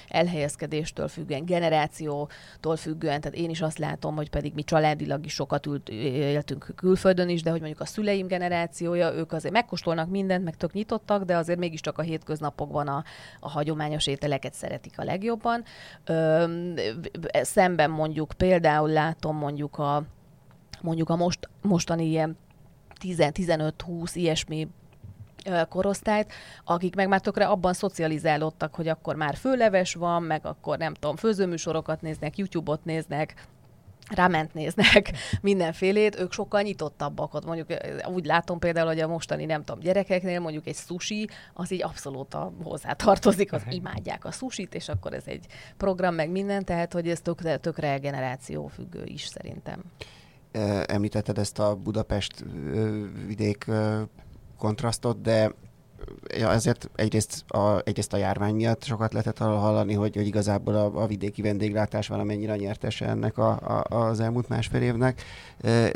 elhelyezkedéstől 0.07 1.07
függően, 1.07 1.45
generációtól 1.45 2.75
függően, 2.75 3.21
tehát 3.21 3.37
én 3.37 3.49
is 3.49 3.61
azt 3.61 3.77
látom, 3.77 4.15
hogy 4.15 4.29
pedig 4.29 4.53
mi 4.53 4.63
családilag 4.63 5.25
is 5.25 5.33
sokat 5.33 5.65
ült, 5.65 5.89
éltünk 5.89 6.71
külföldön 6.75 7.29
is, 7.29 7.41
de 7.41 7.49
hogy 7.49 7.59
mondjuk 7.59 7.81
a 7.81 7.85
szüleim 7.85 8.27
generációja, 8.27 9.13
ők 9.13 9.31
azért 9.31 9.53
megkóstolnak 9.53 10.09
mindent, 10.09 10.43
meg 10.43 10.55
tök 10.55 10.73
nyitottak, 10.73 11.23
de 11.23 11.37
azért 11.37 11.59
mégiscsak 11.59 11.97
a 11.97 12.01
hétköznapokban 12.01 12.87
a, 12.87 13.03
a 13.39 13.49
hagyományos 13.49 14.07
ételeket 14.07 14.53
szeretik 14.53 14.99
a 14.99 15.03
legjobban. 15.03 15.63
Szemben 17.41 17.89
mondjuk 17.89 18.33
például 18.37 18.89
látom 18.89 19.37
mondjuk 19.37 19.77
a 19.77 20.03
mondjuk 20.81 21.09
a 21.09 21.15
most, 21.15 21.49
mostani 21.61 22.05
ilyen 22.05 22.37
10-15-20 23.01 24.11
ilyesmi 24.13 24.67
korosztályt, 25.69 26.33
akik 26.63 26.95
meg 26.95 27.07
már 27.07 27.21
tökre 27.21 27.45
abban 27.45 27.73
szocializálódtak, 27.73 28.75
hogy 28.75 28.87
akkor 28.87 29.15
már 29.15 29.35
főleves 29.35 29.93
van, 29.93 30.23
meg 30.23 30.45
akkor 30.45 30.77
nem 30.77 30.93
tudom, 30.93 31.15
főzőműsorokat 31.15 32.01
néznek, 32.01 32.37
YouTube-ot 32.37 32.85
néznek, 32.85 33.47
ráment 34.09 34.53
néznek 34.53 35.11
mindenfélét, 35.41 36.19
ők 36.19 36.31
sokkal 36.31 36.61
nyitottabbak 36.61 37.33
ott. 37.33 37.45
Mondjuk 37.45 37.67
úgy 38.13 38.25
látom 38.25 38.59
például, 38.59 38.87
hogy 38.87 38.99
a 38.99 39.07
mostani, 39.07 39.45
nem 39.45 39.63
tudom, 39.63 39.81
gyerekeknél 39.81 40.39
mondjuk 40.39 40.67
egy 40.67 40.75
sushi, 40.75 41.29
az 41.53 41.71
így 41.71 41.83
abszolút 41.83 42.33
a, 42.33 42.53
hozzá 42.63 42.93
tartozik, 42.93 43.53
az 43.53 43.63
imádják 43.69 44.25
a 44.25 44.31
sushit, 44.31 44.75
és 44.75 44.89
akkor 44.89 45.13
ez 45.13 45.23
egy 45.25 45.45
program, 45.77 46.15
meg 46.15 46.29
minden, 46.29 46.65
tehát 46.65 46.93
hogy 46.93 47.09
ez 47.09 47.21
tökre, 47.21 47.57
tökre 47.57 47.97
generáció 47.97 48.67
függő 48.67 49.03
is 49.05 49.25
szerintem. 49.25 49.83
Említetted 50.85 51.37
ezt 51.37 51.59
a 51.59 51.75
Budapest 51.75 52.45
vidék 53.27 53.65
kontrasztot, 54.57 55.21
de 55.21 55.53
ja, 56.37 56.51
ezért 56.51 56.89
egyrészt 56.95 57.43
a, 57.47 57.81
egyrészt 57.83 58.13
a 58.13 58.17
járvány 58.17 58.55
miatt 58.55 58.83
sokat 58.83 59.13
lehetett 59.13 59.37
hallani, 59.37 59.93
hogy, 59.93 60.15
hogy 60.15 60.27
igazából 60.27 60.75
a, 60.75 61.01
a 61.01 61.07
vidéki 61.07 61.41
vendéglátás 61.41 62.07
valamennyire 62.07 62.55
nyertese 62.55 63.07
ennek 63.07 63.37
a, 63.37 63.49
a, 63.49 63.95
az 63.95 64.19
elmúlt 64.19 64.49
másfél 64.49 64.81
évnek, 64.81 65.21
e, 65.61 65.91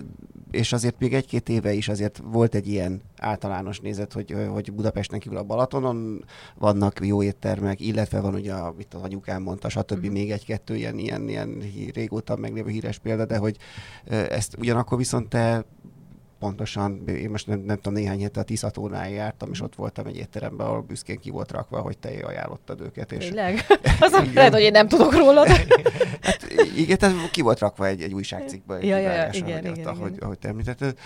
és 0.52 0.74
azért 0.74 1.00
még 1.00 1.14
egy-két 1.14 1.50
éve 1.50 1.74
is 1.74 1.90
azért 1.90 2.22
volt 2.24 2.56
egy 2.56 2.68
ilyen 2.68 3.02
általános 3.18 3.80
nézet, 3.80 4.14
hogy, 4.14 4.36
hogy 4.52 4.74
Budapesten 4.74 5.20
kívül 5.20 5.38
a 5.38 5.44
Balatonon 5.44 6.26
vannak 6.58 7.06
jó 7.06 7.24
éttermek, 7.24 7.80
illetve 7.80 8.20
van 8.20 8.34
ugye, 8.34 8.54
amit 8.54 8.94
az 8.94 9.02
anyukám 9.02 9.42
mondta, 9.42 9.70
stb. 9.70 10.08
Mm. 10.08 10.12
még 10.12 10.32
egy-kettő 10.32 10.76
ilyen, 10.76 10.98
ilyen, 10.98 11.30
ilyen 11.30 11.64
régóta 11.94 12.36
meglévő 12.36 12.70
híres 12.70 12.98
példa, 12.98 13.26
de 13.26 13.38
hogy 13.38 13.58
ezt 14.08 14.56
ugyanakkor 14.58 14.98
viszont 14.98 15.30
te 15.30 15.66
pontosan, 16.40 17.08
én 17.08 17.30
most 17.30 17.48
nem, 17.48 17.60
nem 17.60 17.76
tudom, 17.76 17.94
néhány 17.94 18.26
a 18.34 18.44
Tiszatónál 18.44 19.10
jártam, 19.10 19.50
és 19.52 19.62
ott 19.62 19.76
voltam 19.76 20.06
egy 20.06 20.18
étteremben, 20.18 20.68
ahol 20.68 20.82
büszkén 20.82 21.20
ki 21.20 21.30
volt 21.30 21.52
rakva, 21.52 21.80
hogy 21.80 21.98
te 21.98 22.10
ajánlottad 22.24 22.82
őket. 22.82 23.12
És... 23.12 23.26
Tényleg? 23.26 23.66
Az 24.00 24.34
lehet, 24.34 24.54
hogy 24.54 24.62
én 24.62 24.72
nem 24.72 24.88
tudok 24.88 25.16
róla. 25.16 25.48
hát, 26.22 26.48
igen, 26.76 26.98
tehát 26.98 27.32
ki 27.32 27.42
volt 27.42 27.60
rakva 27.60 27.88
egy, 27.88 28.02
egy 28.02 28.14
újságcikkben, 28.14 28.84
ja, 28.84 28.98
ja, 28.98 29.12
ja, 29.12 29.30
igen, 29.32 29.48
igen, 29.48 29.76
igen, 29.76 29.88
ahogy, 29.88 30.18
ahogy 30.20 30.40
te 30.40 30.48
említetted. 30.48 30.98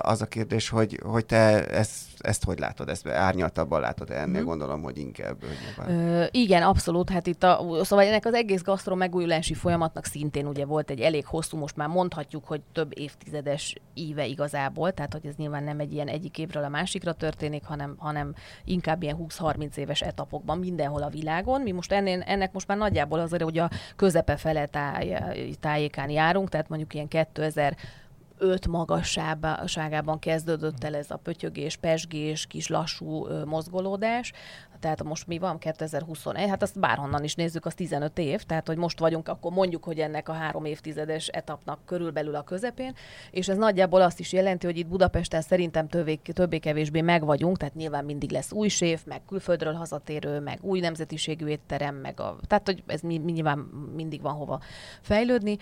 Az 0.00 0.22
a 0.22 0.26
kérdés, 0.26 0.68
hogy, 0.68 1.00
hogy 1.04 1.26
te 1.26 1.66
ezt, 1.66 2.02
ezt 2.18 2.44
hogy 2.44 2.58
látod, 2.58 2.88
ezt 2.88 3.08
árnyaltabban 3.08 3.80
látod 3.80 4.10
ennél, 4.10 4.36
hmm. 4.36 4.44
gondolom, 4.44 4.82
hogy 4.82 4.98
inkább. 4.98 5.36
Hogy 5.76 5.94
Ö, 5.94 6.24
igen, 6.30 6.62
abszolút. 6.62 7.10
Hát 7.10 7.26
itt 7.26 7.42
a, 7.42 7.80
szóval 7.82 8.04
ennek 8.04 8.26
az 8.26 8.34
egész 8.34 8.62
gasztro 8.62 8.94
megújulási 8.94 9.54
folyamatnak 9.54 10.04
szintén 10.04 10.46
ugye 10.46 10.64
volt 10.64 10.90
egy 10.90 11.00
elég 11.00 11.26
hosszú, 11.26 11.56
most 11.56 11.76
már 11.76 11.88
mondhatjuk, 11.88 12.44
hogy 12.44 12.60
több 12.72 12.98
évtizedes 12.98 13.74
íve 13.94 14.26
igazából 14.26 14.73
igazából, 14.74 14.92
tehát 14.92 15.12
hogy 15.12 15.26
ez 15.26 15.34
nyilván 15.36 15.64
nem 15.64 15.80
egy 15.80 15.92
ilyen 15.92 16.08
egyik 16.08 16.38
évről 16.38 16.64
a 16.64 16.68
másikra 16.68 17.12
történik, 17.12 17.64
hanem, 17.64 17.94
hanem 17.98 18.34
inkább 18.64 19.02
ilyen 19.02 19.16
20-30 19.20 19.76
éves 19.76 20.02
etapokban 20.02 20.58
mindenhol 20.58 21.02
a 21.02 21.08
világon. 21.08 21.60
Mi 21.60 21.72
most 21.72 21.92
ennél, 21.92 22.22
ennek 22.22 22.52
most 22.52 22.66
már 22.66 22.78
nagyjából 22.78 23.20
azért, 23.20 23.42
hogy 23.42 23.58
a 23.58 23.70
közepe 23.96 24.36
fele 24.36 24.66
táj, 24.66 25.18
tájékán 25.60 26.10
járunk, 26.10 26.48
tehát 26.48 26.68
mondjuk 26.68 26.94
ilyen 26.94 27.08
2000 27.08 27.76
öt 28.38 28.66
magasságában 28.66 30.18
kezdődött 30.18 30.84
el 30.84 30.94
ez 30.94 31.10
a 31.10 31.16
pötyögés, 31.16 31.76
pesgés, 31.76 32.46
kis 32.46 32.68
lassú 32.68 33.26
mozgolódás 33.44 34.32
tehát 34.84 35.02
most 35.02 35.26
mi 35.26 35.38
van 35.38 35.58
2021, 35.58 36.48
hát 36.48 36.62
azt 36.62 36.78
bárhonnan 36.78 37.24
is 37.24 37.34
nézzük, 37.34 37.66
az 37.66 37.74
15 37.74 38.18
év, 38.18 38.42
tehát 38.42 38.66
hogy 38.66 38.76
most 38.76 38.98
vagyunk, 38.98 39.28
akkor 39.28 39.52
mondjuk, 39.52 39.84
hogy 39.84 39.98
ennek 39.98 40.28
a 40.28 40.32
három 40.32 40.64
évtizedes 40.64 41.28
etapnak 41.28 41.78
körülbelül 41.84 42.34
a 42.34 42.42
közepén, 42.42 42.94
és 43.30 43.48
ez 43.48 43.56
nagyjából 43.56 44.00
azt 44.00 44.20
is 44.20 44.32
jelenti, 44.32 44.66
hogy 44.66 44.78
itt 44.78 44.86
Budapesten 44.86 45.40
szerintem 45.40 45.88
többé, 45.88 46.14
többé-kevésbé 46.14 47.00
meg 47.00 47.24
vagyunk, 47.24 47.56
tehát 47.56 47.74
nyilván 47.74 48.04
mindig 48.04 48.30
lesz 48.30 48.52
új 48.52 48.68
séf, 48.68 49.04
meg 49.04 49.20
külföldről 49.26 49.72
hazatérő, 49.72 50.40
meg 50.40 50.58
új 50.62 50.80
nemzetiségű 50.80 51.46
étterem, 51.46 51.94
meg 51.94 52.20
a, 52.20 52.36
tehát 52.46 52.66
hogy 52.66 52.82
ez 52.86 53.00
mi, 53.00 53.16
nyilván 53.16 53.58
mindig 53.94 54.22
van 54.22 54.34
hova 54.34 54.60
fejlődni, 55.00 55.56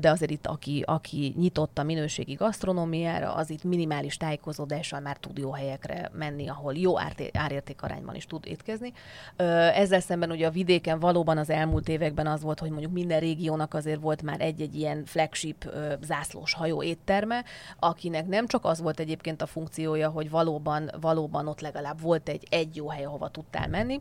de 0.00 0.10
azért 0.10 0.30
itt 0.30 0.46
aki, 0.46 0.82
aki 0.86 1.34
nyitott 1.36 1.78
a 1.78 1.82
minőségi 1.82 2.34
gasztronómiára, 2.34 3.34
az 3.34 3.50
itt 3.50 3.64
minimális 3.64 4.16
tájékozódással 4.16 5.00
már 5.00 5.16
tud 5.16 5.38
jó 5.38 5.52
helyekre 5.52 6.10
menni, 6.12 6.48
ahol 6.48 6.74
jó 6.74 6.98
árértékarányban 7.32 8.14
is 8.14 8.26
tud 8.26 8.50
étkezni. 8.52 8.92
Ezzel 9.74 10.00
szemben 10.00 10.30
ugye 10.30 10.46
a 10.46 10.50
vidéken 10.50 10.98
valóban 10.98 11.38
az 11.38 11.50
elmúlt 11.50 11.88
években 11.88 12.26
az 12.26 12.42
volt, 12.42 12.60
hogy 12.60 12.70
mondjuk 12.70 12.92
minden 12.92 13.20
régiónak 13.20 13.74
azért 13.74 14.00
volt 14.00 14.22
már 14.22 14.40
egy-egy 14.40 14.74
ilyen 14.74 15.04
flagship 15.04 15.70
zászlós 16.02 16.54
hajó 16.54 16.82
étterme, 16.82 17.44
akinek 17.78 18.26
nem 18.26 18.46
csak 18.46 18.64
az 18.64 18.80
volt 18.80 19.00
egyébként 19.00 19.42
a 19.42 19.46
funkciója, 19.46 20.08
hogy 20.08 20.30
valóban, 20.30 20.90
valóban 21.00 21.48
ott 21.48 21.60
legalább 21.60 22.00
volt 22.00 22.28
egy, 22.28 22.46
egy 22.50 22.76
jó 22.76 22.88
hely, 22.88 23.04
ahova 23.04 23.28
tudtál 23.28 23.68
menni, 23.68 24.00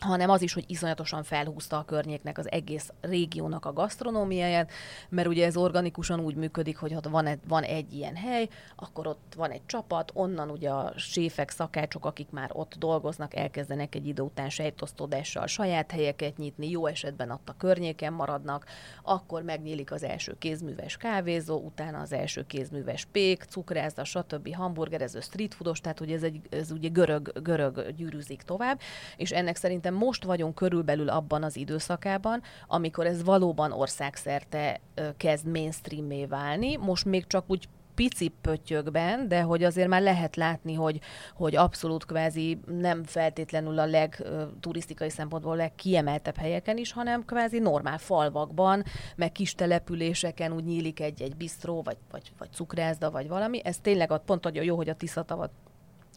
hanem 0.00 0.30
az 0.30 0.42
is, 0.42 0.52
hogy 0.52 0.64
iszonyatosan 0.66 1.22
felhúzta 1.22 1.78
a 1.78 1.84
környéknek 1.84 2.38
az 2.38 2.50
egész 2.50 2.92
régiónak 3.00 3.64
a 3.64 3.72
gasztronómiáját, 3.72 4.70
mert 5.08 5.28
ugye 5.28 5.46
ez 5.46 5.56
organikusan 5.56 6.20
úgy 6.20 6.34
működik, 6.34 6.76
hogy 6.76 6.92
ha 6.92 7.00
van 7.10 7.26
egy, 7.26 7.38
van 7.48 7.62
egy 7.62 7.92
ilyen 7.92 8.16
hely, 8.16 8.48
akkor 8.76 9.06
ott 9.06 9.34
van 9.36 9.50
egy 9.50 9.66
csapat, 9.66 10.10
onnan 10.14 10.50
ugye 10.50 10.70
a 10.70 10.92
séfek, 10.96 11.50
szakácsok, 11.50 12.04
akik 12.04 12.30
már 12.30 12.50
ott 12.52 12.74
dolgoznak, 12.78 13.36
elkezdenek 13.36 13.94
egy 13.94 14.06
idő 14.06 14.22
után 14.22 14.48
sejtosztódással 14.48 15.46
saját 15.46 15.90
helyeket 15.90 16.36
nyitni, 16.36 16.70
jó 16.70 16.86
esetben 16.86 17.30
ott 17.30 17.48
a 17.48 17.54
környéken 17.58 18.12
maradnak, 18.12 18.64
akkor 19.02 19.42
megnyílik 19.42 19.92
az 19.92 20.02
első 20.02 20.36
kézműves 20.38 20.96
kávézó, 20.96 21.56
utána 21.56 22.00
az 22.00 22.12
első 22.12 22.46
kézműves 22.46 23.04
pék, 23.12 23.42
cukrászda, 23.42 24.04
stb. 24.04 24.54
hamburgerező, 24.54 25.20
street 25.20 25.54
foodos, 25.54 25.80
tehát 25.80 25.98
hogy 25.98 26.12
ez, 26.12 26.22
egy, 26.22 26.40
ez 26.50 26.70
ugye 26.70 26.88
görög, 26.88 27.42
görög 27.42 27.94
gyűrűzik 27.96 28.42
tovább, 28.42 28.80
és 29.16 29.30
ennek 29.30 29.56
szerintem 29.56 29.89
szerintem 29.90 30.08
most 30.08 30.24
vagyunk 30.24 30.54
körülbelül 30.54 31.08
abban 31.08 31.42
az 31.42 31.56
időszakában, 31.56 32.42
amikor 32.66 33.06
ez 33.06 33.24
valóban 33.24 33.72
országszerte 33.72 34.80
kezd 35.16 35.46
mainstreamé 35.46 36.26
válni. 36.26 36.76
Most 36.76 37.04
még 37.04 37.26
csak 37.26 37.44
úgy 37.46 37.68
pici 37.94 38.32
pöttyökben, 38.40 39.28
de 39.28 39.42
hogy 39.42 39.64
azért 39.64 39.88
már 39.88 40.02
lehet 40.02 40.36
látni, 40.36 40.74
hogy, 40.74 41.00
hogy 41.34 41.56
abszolút 41.56 42.06
kvázi 42.06 42.60
nem 42.66 43.04
feltétlenül 43.04 43.78
a 43.78 43.86
leg 43.86 44.22
turisztikai 44.60 45.10
szempontból 45.10 45.56
legkiemeltebb 45.56 46.36
helyeken 46.36 46.76
is, 46.76 46.92
hanem 46.92 47.24
kvázi 47.24 47.58
normál 47.58 47.98
falvakban, 47.98 48.84
meg 49.16 49.32
kis 49.32 49.54
településeken 49.54 50.52
úgy 50.52 50.64
nyílik 50.64 51.00
egy-egy 51.00 51.36
bistró, 51.36 51.82
vagy, 51.82 51.96
vagy, 52.10 52.32
vagy 52.38 52.52
cukrászda, 52.52 53.10
vagy 53.10 53.28
valami. 53.28 53.60
Ez 53.64 53.78
tényleg 53.78 54.20
pont 54.24 54.46
adja 54.46 54.62
jó, 54.62 54.76
hogy 54.76 54.88
a 54.88 54.94
Tiszatavat 54.94 55.50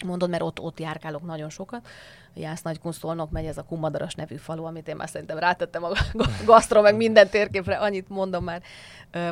mondod, 0.05 0.29
mert 0.29 0.43
ott, 0.43 0.59
ott 0.59 0.79
járkálok 0.79 1.25
nagyon 1.25 1.49
sokat, 1.49 1.87
Jász 2.35 2.61
Nagykunszolnok 2.61 3.31
megy 3.31 3.45
ez 3.45 3.57
a 3.57 3.63
Kumadaras 3.63 4.15
nevű 4.15 4.35
falu, 4.35 4.63
amit 4.63 4.87
én 4.87 4.95
már 4.95 5.09
szerintem 5.09 5.37
rátettem 5.37 5.83
a 5.83 5.91
gasztro, 6.45 6.81
meg 6.81 6.95
minden 6.95 7.29
térképre, 7.29 7.75
annyit 7.75 8.09
mondom 8.09 8.43
már 8.43 8.61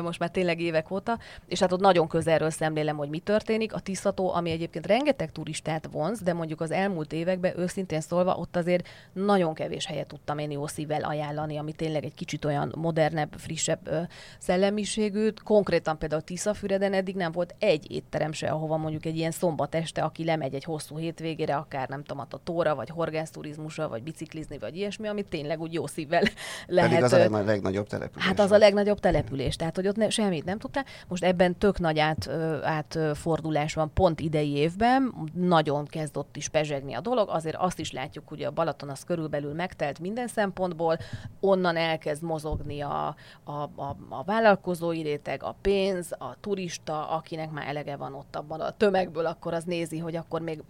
most 0.02 0.18
már 0.18 0.30
tényleg 0.30 0.60
évek 0.60 0.90
óta, 0.90 1.18
és 1.46 1.60
hát 1.60 1.72
ott 1.72 1.80
nagyon 1.80 2.08
közelről 2.08 2.50
szemlélem, 2.50 2.96
hogy 2.96 3.08
mi 3.08 3.18
történik. 3.18 3.74
A 3.74 3.78
Tiszató, 3.78 4.32
ami 4.32 4.50
egyébként 4.50 4.86
rengeteg 4.86 5.32
turistát 5.32 5.88
vonz, 5.92 6.20
de 6.20 6.32
mondjuk 6.32 6.60
az 6.60 6.70
elmúlt 6.70 7.12
években 7.12 7.58
őszintén 7.58 8.00
szólva 8.00 8.36
ott 8.36 8.56
azért 8.56 8.88
nagyon 9.12 9.54
kevés 9.54 9.86
helyet 9.86 10.06
tudtam 10.06 10.38
én 10.38 10.50
jó 10.50 10.66
szívvel 10.66 11.02
ajánlani, 11.02 11.56
ami 11.56 11.72
tényleg 11.72 12.04
egy 12.04 12.14
kicsit 12.14 12.44
olyan 12.44 12.72
modernebb, 12.76 13.32
frissebb 13.36 13.80
ö, 13.84 14.00
szellemiségű. 14.38 15.28
Konkrétan 15.44 15.98
például 15.98 16.22
Tiszafüreden 16.22 16.92
eddig 16.92 17.14
nem 17.14 17.32
volt 17.32 17.54
egy 17.58 17.90
étterem 17.90 18.32
se, 18.32 18.50
ahova 18.50 18.76
mondjuk 18.76 19.04
egy 19.04 19.16
ilyen 19.16 19.30
szombat 19.30 19.74
este, 19.74 20.02
aki 20.02 20.24
lemegy 20.24 20.54
egy 20.54 20.64
hosszú 20.64 20.98
hétvégére, 20.98 21.56
akár 21.56 21.88
nem 21.88 22.02
tudom, 22.02 22.26
a 22.30 22.38
tóra, 22.44 22.74
vagy 22.74 22.88
horgászturizmusra, 22.92 23.88
vagy 23.88 24.02
biciklizni, 24.02 24.58
vagy 24.58 24.76
ilyesmi, 24.76 25.08
amit 25.08 25.26
tényleg 25.26 25.60
úgy 25.60 25.72
jó 25.72 25.86
szívvel 25.86 26.22
lehet. 26.66 26.90
Pedig 26.90 27.04
az 27.04 27.12
a 27.12 27.42
legnagyobb 27.42 27.86
település. 27.86 28.26
Hát 28.26 28.38
az 28.38 28.50
a 28.50 28.58
legnagyobb 28.58 29.00
település, 29.00 29.56
tehát 29.56 29.76
hogy 29.76 29.88
ott 29.88 29.96
ne, 29.96 30.10
semmit 30.10 30.44
nem 30.44 30.58
tudtál. 30.58 30.84
Most 31.08 31.24
ebben 31.24 31.58
tök 31.58 31.78
nagy 31.78 31.98
át, 31.98 32.28
átfordulás 32.62 33.74
van 33.74 33.90
pont 33.94 34.20
idei 34.20 34.50
évben, 34.50 35.14
nagyon 35.34 35.86
kezd 35.86 36.16
ott 36.16 36.36
is 36.36 36.48
pezsegni 36.48 36.94
a 36.94 37.00
dolog, 37.00 37.28
azért 37.28 37.56
azt 37.56 37.78
is 37.78 37.92
látjuk, 37.92 38.28
hogy 38.28 38.42
a 38.42 38.50
Balaton 38.50 38.88
az 38.88 39.02
körülbelül 39.04 39.52
megtelt 39.52 39.98
minden 39.98 40.28
szempontból, 40.28 40.98
onnan 41.40 41.76
elkezd 41.76 42.22
mozogni 42.22 42.80
a, 42.80 43.16
a, 43.44 43.52
a, 43.52 43.96
a 44.08 44.22
vállalkozói 44.24 45.02
réteg, 45.02 45.42
a 45.42 45.56
pénz, 45.62 46.12
a 46.18 46.36
turista, 46.40 47.08
akinek 47.08 47.50
már 47.50 47.68
elege 47.68 47.96
van 47.96 48.14
ott 48.14 48.36
abban 48.36 48.60
a 48.60 48.70
tömegből, 48.70 49.26
akkor 49.26 49.54
az 49.54 49.64
nézi, 49.64 49.98
hogy 49.98 50.16
akkor 50.16 50.40
még 50.40 50.62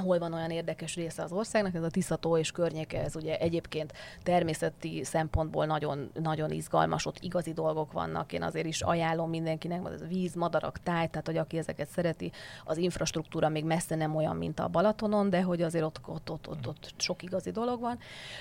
hol 0.00 0.18
van 0.18 0.32
olyan 0.32 0.50
érdekes 0.50 0.94
része 0.94 1.22
az 1.22 1.32
országnak, 1.32 1.74
ez 1.74 1.82
a 1.82 1.90
Tiszató 1.90 2.36
és 2.36 2.50
környéke, 2.50 3.02
ez 3.02 3.16
ugye 3.16 3.38
egyébként 3.38 3.92
természeti 4.22 5.04
szempontból 5.04 5.66
nagyon, 5.66 6.10
nagyon 6.22 6.50
izgalmas, 6.50 7.06
ott 7.06 7.18
igazi 7.20 7.52
dolgok 7.52 7.92
vannak, 7.92 8.32
én 8.32 8.42
azért 8.42 8.66
is 8.66 8.80
ajánlom 8.80 9.30
mindenkinek, 9.30 9.80
ez 9.92 10.00
a 10.00 10.06
víz, 10.06 10.34
madarak, 10.34 10.78
táj, 10.82 11.06
tehát 11.08 11.26
hogy 11.26 11.36
aki 11.36 11.58
ezeket 11.58 11.88
szereti, 11.88 12.32
az 12.64 12.76
infrastruktúra 12.76 13.48
még 13.48 13.64
messze 13.64 13.94
nem 13.94 14.16
olyan, 14.16 14.36
mint 14.36 14.60
a 14.60 14.68
Balatonon, 14.68 15.30
de 15.30 15.42
hogy 15.42 15.62
azért 15.62 15.84
ott, 15.84 16.00
ott, 16.06 16.30
ott, 16.30 16.48
ott, 16.48 16.66
ott 16.66 16.92
sok 16.96 17.22
igazi 17.22 17.50
dolog 17.50 17.80
van, 17.80 17.98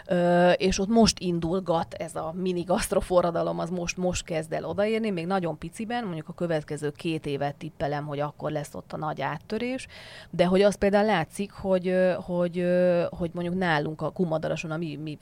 Ö, 0.07 0.51
és 0.51 0.79
ott 0.79 0.87
most 0.87 1.19
indulgat 1.19 1.93
ez 1.93 2.15
a 2.15 2.33
mini 2.35 2.61
gasztroforradalom, 2.61 3.59
az 3.59 3.69
most, 3.69 3.97
most 3.97 4.25
kezd 4.25 4.53
el 4.53 4.65
odaérni, 4.65 5.09
még 5.09 5.25
nagyon 5.25 5.57
piciben, 5.57 6.03
mondjuk 6.03 6.29
a 6.29 6.33
következő 6.33 6.91
két 6.91 7.25
évet 7.25 7.55
tippelem, 7.55 8.05
hogy 8.05 8.19
akkor 8.19 8.51
lesz 8.51 8.73
ott 8.73 8.93
a 8.93 8.97
nagy 8.97 9.21
áttörés, 9.21 9.87
de 10.29 10.45
hogy 10.45 10.61
az 10.61 10.75
például 10.75 11.05
látszik, 11.05 11.46
látszik, 11.47 11.51
hogy, 11.51 11.95
hogy, 12.25 12.65
hogy 13.09 13.29
mondjuk 13.33 13.55
nálunk 13.55 14.01
a 14.01 14.09
Kumadarason, 14.09 14.71
a 14.71 14.77
mi, 14.77 14.95
mi, 14.95 15.17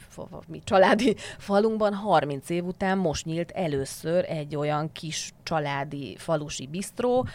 mi 0.48 0.62
családi 0.64 1.16
falunkban 1.38 1.94
30 1.94 2.50
év 2.50 2.66
után 2.66 2.98
most 2.98 3.26
nyílt 3.26 3.52
először 3.52 4.26
egy 4.28 4.56
olyan 4.56 4.92
kis 4.92 5.34
családi 5.44 6.16
falusi 6.18 6.68
bistró, 6.68 7.28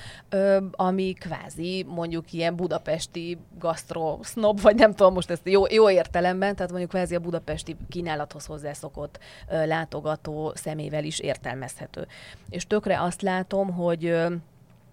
ami 0.70 1.12
kvázi 1.12 1.86
mondjuk 1.88 2.32
ilyen 2.32 2.56
budapesti 2.56 3.38
gasztro 3.58 4.18
snob, 4.22 4.60
vagy 4.60 4.76
nem 4.76 4.94
tudom 4.94 5.12
most 5.12 5.30
ezt 5.30 5.48
jó, 5.48 5.66
jó 5.68 5.90
értelemben, 5.90 6.54
tehát 6.54 6.70
mondjuk 6.70 6.90
kvázi 6.90 7.14
a 7.14 7.20
budapesti 7.20 7.76
kínálathoz 7.88 8.46
hozzászokott 8.46 9.18
látogató 9.48 10.52
szemével 10.54 11.04
is 11.04 11.18
értelmezhető. 11.18 12.06
És 12.48 12.66
tökre 12.66 13.00
azt 13.02 13.22
látom, 13.22 13.72
hogy 13.72 14.14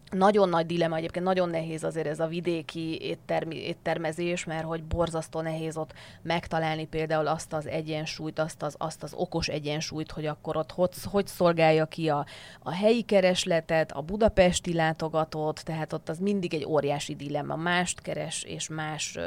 nagyon 0.09 0.49
nagy 0.49 0.65
dilema, 0.65 0.95
egyébként 0.95 1.25
nagyon 1.25 1.49
nehéz 1.49 1.83
azért 1.83 2.07
ez 2.07 2.19
a 2.19 2.27
vidéki 2.27 3.01
éttermi, 3.01 3.55
éttermezés, 3.55 4.43
mert 4.43 4.63
hogy 4.63 4.83
borzasztó 4.83 5.41
nehéz 5.41 5.77
ott 5.77 5.93
megtalálni 6.21 6.85
például 6.85 7.27
azt 7.27 7.53
az 7.53 7.67
egyensúlyt, 7.67 8.39
azt 8.39 8.63
az, 8.63 8.75
azt 8.77 9.03
az 9.03 9.13
okos 9.13 9.47
egyensúlyt, 9.47 10.11
hogy 10.11 10.25
akkor 10.25 10.57
ott 10.57 10.71
hogy, 10.71 10.91
hogy 11.03 11.27
szolgálja 11.27 11.85
ki 11.85 12.09
a, 12.09 12.25
a 12.59 12.71
helyi 12.71 13.01
keresletet, 13.01 13.91
a 13.91 14.01
budapesti 14.01 14.73
látogatót, 14.73 15.63
tehát 15.63 15.93
ott 15.93 16.09
az 16.09 16.19
mindig 16.19 16.53
egy 16.53 16.65
óriási 16.65 17.15
dilemma. 17.15 17.55
Mást 17.55 18.01
keres 18.01 18.43
és 18.43 18.67
más 18.69 19.17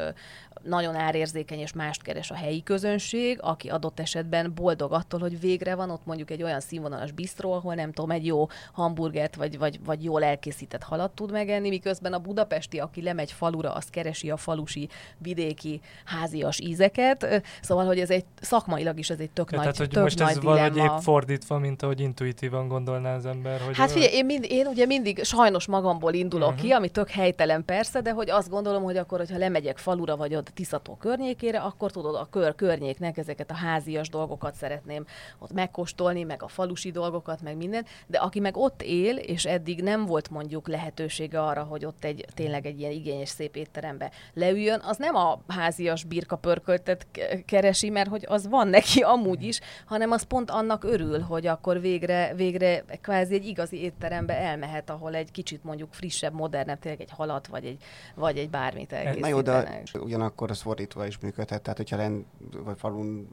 nagyon 0.63 0.95
árérzékeny 0.95 1.59
és 1.59 1.73
mást 1.73 2.03
keres 2.03 2.31
a 2.31 2.35
helyi 2.35 2.63
közönség, 2.63 3.39
aki 3.43 3.69
adott 3.69 4.01
esetben 4.01 4.55
boldog 4.55 4.93
attól, 4.93 5.21
hogy 5.21 5.41
végre 5.41 5.75
van 5.75 5.91
ott 5.91 6.07
mondjuk 6.07 6.31
egy 6.31 6.43
olyan 6.43 6.61
színvonalas 6.61 7.13
bistró, 7.13 7.53
ahol 7.53 7.75
nem 7.75 7.93
tudom, 7.93 8.11
egy 8.11 8.27
jó 8.27 8.47
hamburgert 8.73 9.35
vagy, 9.35 9.59
vagy, 9.59 9.85
vagy 9.85 10.05
jól 10.05 10.25
elkészített 10.25 10.70
halat 10.83 11.11
tud 11.11 11.33
megenni, 11.33 11.69
miközben 11.69 12.13
a 12.13 12.19
budapesti, 12.19 12.79
aki 12.79 13.03
lemegy 13.03 13.33
falura, 13.33 13.73
az 13.73 13.85
keresi 13.91 14.31
a 14.31 14.37
falusi, 14.37 14.89
vidéki, 15.19 15.81
házias 16.05 16.61
ízeket. 16.61 17.43
Szóval, 17.61 17.87
hogy 17.87 17.99
ez 17.99 18.11
egy 18.11 18.25
szakmailag 18.41 18.99
is 18.99 19.11
ez 19.11 19.19
egy 19.21 19.31
tök 19.31 19.51
ja, 19.51 19.57
nagy, 19.57 19.67
tehát, 19.67 19.79
hogy 19.79 19.89
tök 19.89 20.03
most 20.03 20.19
nagy 20.19 20.29
ez 20.29 20.39
dilemma. 20.39 20.57
valahogy 20.57 20.77
épp 20.77 21.03
fordítva, 21.03 21.59
mint 21.59 21.83
ahogy 21.83 22.01
intuitívan 22.01 22.69
gondolná 22.69 23.15
az 23.15 23.27
ember. 23.27 23.61
Hogy 23.61 23.77
hát 23.77 23.91
figyelj, 23.91 24.13
én, 24.13 24.25
mind, 24.25 24.47
én 24.49 24.67
ugye 24.67 24.87
mindig 24.87 25.25
sajnos 25.25 25.67
magamból 25.67 26.13
indulok 26.13 26.49
uh-huh. 26.49 26.63
ki, 26.63 26.71
ami 26.71 26.89
tök 26.89 27.11
helytelen 27.11 27.65
persze, 27.65 28.01
de 28.01 28.13
hogy 28.13 28.31
azt 28.31 28.49
gondolom, 28.51 28.83
hogy 28.83 28.97
akkor, 28.97 29.19
hogyha 29.19 29.39
lemegyek 29.39 29.79
falura, 29.79 30.17
vagy 30.17 30.35
ott 30.35 30.49
Tiszató 30.55 30.95
környékére, 30.95 31.59
akkor 31.59 31.91
tudod, 31.91 32.15
a 32.15 32.27
kör 32.31 32.55
környéknek 32.55 33.17
ezeket 33.17 33.51
a 33.51 33.55
házias 33.55 34.09
dolgokat 34.09 34.55
szeretném 34.55 35.05
ott 35.39 35.53
megkóstolni, 35.53 36.23
meg 36.23 36.43
a 36.43 36.49
falusi 36.49 36.91
dolgokat, 36.91 37.43
meg 37.43 37.57
minden, 37.57 37.85
de 38.07 38.19
aki 38.19 38.41
meg 38.41 38.57
ott 38.57 38.83
él, 38.83 39.17
és 39.17 39.45
eddig 39.45 39.83
nem 39.83 40.07
volt 40.07 40.31
mondjuk 40.31 40.60
lehetősége 40.67 41.43
arra, 41.43 41.63
hogy 41.63 41.85
ott 41.85 42.05
egy 42.05 42.25
tényleg 42.35 42.67
egy 42.67 42.81
ilyen 42.81 42.93
igényes 42.93 43.29
szép 43.29 43.57
étterembe 43.57 44.11
leüljön, 44.35 44.81
az 44.85 44.97
nem 44.97 45.15
a 45.15 45.41
házias 45.49 46.05
birka 46.05 46.37
pörköltet 46.37 47.07
keresi, 47.47 47.91
mert 47.91 48.09
hogy 48.09 48.25
az 48.29 48.49
van 48.49 48.69
neki 48.69 49.01
amúgy 49.01 49.43
is, 49.43 49.61
hanem 49.87 50.11
az 50.11 50.23
pont 50.23 50.51
annak 50.51 50.85
örül, 50.85 51.21
hogy 51.21 51.47
akkor 51.47 51.81
végre, 51.81 52.35
végre 52.35 52.85
kvázi 53.01 53.35
egy 53.35 53.47
igazi 53.47 53.83
étterembe 53.83 54.35
elmehet, 54.37 54.91
ahol 54.91 55.15
egy 55.15 55.31
kicsit 55.31 55.65
mondjuk 55.65 55.93
frissebb, 55.93 56.35
modernebb, 56.35 56.79
tényleg 56.79 57.01
egy 57.01 57.11
halat, 57.11 57.47
vagy 57.47 57.65
egy, 57.65 57.83
vagy 58.15 58.39
egy 58.39 58.51
bármit 58.51 58.93
elkészítenek. 58.93 59.21
Na 59.21 59.29
jó, 59.29 59.41
de 59.41 59.83
ugyanakkor 59.99 60.51
az 60.51 60.61
fordítva 60.61 61.07
is 61.07 61.19
működhet, 61.19 61.63
tehát 61.63 61.79
hogyha 61.79 61.97
rend, 61.97 62.25
vagy 62.65 62.79
falun 62.79 63.29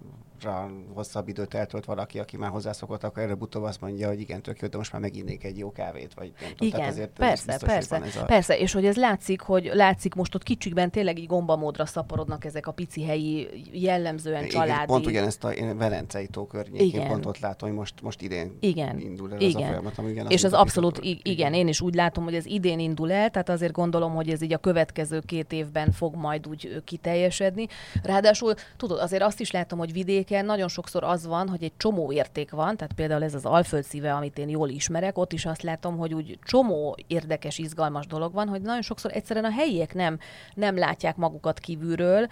hosszabb 0.93 1.27
időt 1.27 1.53
eltölt 1.53 1.85
valaki, 1.85 2.19
aki 2.19 2.37
már 2.37 2.49
hozzászokott, 2.49 3.03
akkor 3.03 3.23
előbb-utóbb 3.23 3.63
azt 3.63 3.81
mondja, 3.81 4.07
hogy 4.07 4.19
igen, 4.19 4.41
tök 4.41 4.59
jó, 4.59 4.67
de 4.67 4.77
most 4.77 4.91
már 4.91 5.01
meginnék 5.01 5.43
egy 5.43 5.57
jó 5.57 5.71
kávét, 5.71 6.13
vagy 6.13 6.31
nem 6.41 6.49
tudom, 6.49 6.67
igen, 6.67 6.87
azért 6.87 7.09
persze, 7.09 7.57
persze, 7.65 8.01
ez 8.01 8.15
a... 8.15 8.25
persze, 8.25 8.57
és 8.57 8.73
hogy 8.73 8.85
ez 8.85 8.95
látszik, 8.95 9.41
hogy 9.41 9.69
látszik 9.73 10.13
most 10.13 10.35
ott 10.35 10.43
kicsikben 10.43 10.91
tényleg 10.91 11.19
így 11.19 11.27
gombamódra 11.27 11.85
szaporodnak 11.85 12.45
ezek 12.45 12.67
a 12.67 12.71
pici 12.71 13.03
helyi, 13.03 13.47
jellemzően 13.71 14.45
igen, 14.45 14.49
családi... 14.49 14.85
Pont 14.85 15.05
ugyanezt 15.05 15.43
a 15.43 15.53
én 15.53 15.77
Velencei 15.77 16.27
tó 16.27 16.47
környékén 16.47 16.87
igen. 16.87 17.07
pont 17.07 17.25
ott 17.25 17.39
látom, 17.39 17.69
hogy 17.69 17.77
most, 17.77 18.01
most 18.01 18.21
idén 18.21 18.57
igen. 18.59 18.99
indul 18.99 19.33
el 19.33 19.39
igen. 19.39 19.61
ez 19.63 19.63
a 19.63 19.65
folyamat. 19.65 19.97
Ami 19.97 20.33
és 20.33 20.43
az 20.43 20.53
abszolút, 20.53 20.97
igen, 20.97 21.19
igen, 21.23 21.53
én 21.53 21.67
is 21.67 21.81
úgy 21.81 21.95
látom, 21.95 22.23
hogy 22.23 22.35
ez 22.35 22.45
idén 22.45 22.79
indul 22.79 23.11
el, 23.11 23.29
tehát 23.29 23.49
azért 23.49 23.71
gondolom, 23.71 24.15
hogy 24.15 24.29
ez 24.29 24.41
így 24.41 24.53
a 24.53 24.57
következő 24.57 25.19
két 25.19 25.51
évben 25.51 25.91
fog 25.91 26.15
majd 26.15 26.47
úgy 26.47 26.81
kiteljesedni. 26.83 27.67
Ráadásul, 28.03 28.53
tudod, 28.77 28.99
azért 28.99 29.23
azt 29.23 29.39
is 29.39 29.51
látom, 29.51 29.79
hogy 29.79 29.93
vidéken 30.27 30.45
nagyon 30.45 30.67
sokszor 30.67 31.03
az 31.03 31.27
van, 31.27 31.49
hogy 31.49 31.63
egy 31.63 31.71
csomó 31.77 32.11
érték 32.11 32.51
van, 32.51 32.77
tehát 32.77 32.93
például 32.93 33.23
ez 33.23 33.33
az 33.33 33.45
Alföld 33.45 33.83
szíve, 33.83 34.13
amit 34.13 34.37
én 34.37 34.49
jól 34.49 34.69
ismerek, 34.69 35.17
ott 35.17 35.33
is 35.33 35.45
azt 35.45 35.61
látom, 35.61 35.97
hogy 35.97 36.13
úgy 36.13 36.39
csomó 36.43 36.97
érdekes, 37.07 37.57
izgalmas 37.57 38.07
dolog 38.07 38.33
van, 38.33 38.47
hogy 38.47 38.61
nagyon 38.61 38.81
sokszor 38.81 39.11
egyszerűen 39.13 39.45
a 39.45 39.51
helyiek 39.51 39.93
nem, 39.93 40.19
nem 40.53 40.77
látják 40.77 41.15
magukat 41.15 41.59
kívülről, 41.59 42.27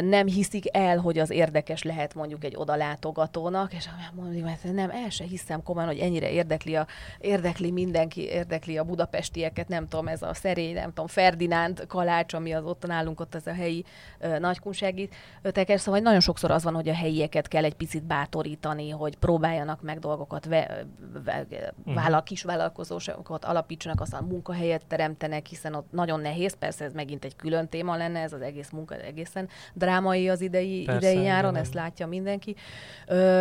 nem 0.00 0.26
hiszik 0.26 0.76
el, 0.76 0.98
hogy 0.98 1.18
az 1.18 1.30
érdekes 1.30 1.82
lehet 1.82 2.14
mondjuk 2.14 2.44
egy 2.44 2.56
odalátogatónak, 2.56 3.72
és 3.72 3.88
mondjuk, 4.14 4.44
mert 4.44 4.72
nem, 4.72 4.90
el 4.90 5.10
se 5.10 5.24
hiszem 5.24 5.62
komolyan, 5.62 5.88
hogy 5.88 5.98
ennyire 5.98 6.30
érdekli, 6.30 6.74
a, 6.76 6.86
érdekli 7.18 7.70
mindenki, 7.70 8.22
érdekli 8.24 8.78
a 8.78 8.84
budapestieket, 8.84 9.68
nem 9.68 9.88
tudom, 9.88 10.08
ez 10.08 10.22
a 10.22 10.34
szerény, 10.34 10.74
nem 10.74 10.88
tudom, 10.88 11.06
Ferdinánd 11.06 11.86
kalács, 11.86 12.32
ami 12.32 12.52
az 12.52 12.64
ott 12.64 12.86
nálunk 12.86 13.20
ott 13.20 13.34
ez 13.34 13.46
a 13.46 13.52
helyi 13.52 13.84
nagykunsági 14.38 15.08
teker, 15.42 15.80
szóval 15.80 16.00
nagyon 16.00 16.20
sokszor 16.20 16.50
az 16.50 16.64
van, 16.64 16.74
hogy 16.74 16.88
a 16.88 16.94
helyieket 17.34 17.48
kell 17.48 17.64
egy 17.64 17.74
picit 17.74 18.04
bátorítani, 18.04 18.90
hogy 18.90 19.16
próbáljanak 19.16 19.82
meg 19.82 19.98
dolgokat, 19.98 20.44
ve, 20.44 20.86
ve, 21.24 21.46
mhm. 21.84 21.94
vállal, 21.94 22.22
kis 22.22 22.42
vállalkozósokat 22.42 23.44
alapítsanak, 23.44 24.00
aztán 24.00 24.24
munkahelyet 24.24 24.86
teremtenek, 24.86 25.46
hiszen 25.46 25.74
ott 25.74 25.92
nagyon 25.92 26.20
nehéz, 26.20 26.54
persze 26.54 26.84
ez 26.84 26.92
megint 26.92 27.24
egy 27.24 27.36
külön 27.36 27.68
téma 27.68 27.96
lenne, 27.96 28.20
ez 28.20 28.32
az 28.32 28.40
egész 28.40 28.70
munka 28.70 28.94
egészen 28.94 29.48
drámai 29.74 30.28
az 30.28 30.40
idei, 30.40 30.84
persze, 30.84 31.10
idei 31.10 31.22
nyáron, 31.22 31.56
ezt 31.56 31.74
látja 31.74 32.06
mindenki. 32.06 32.54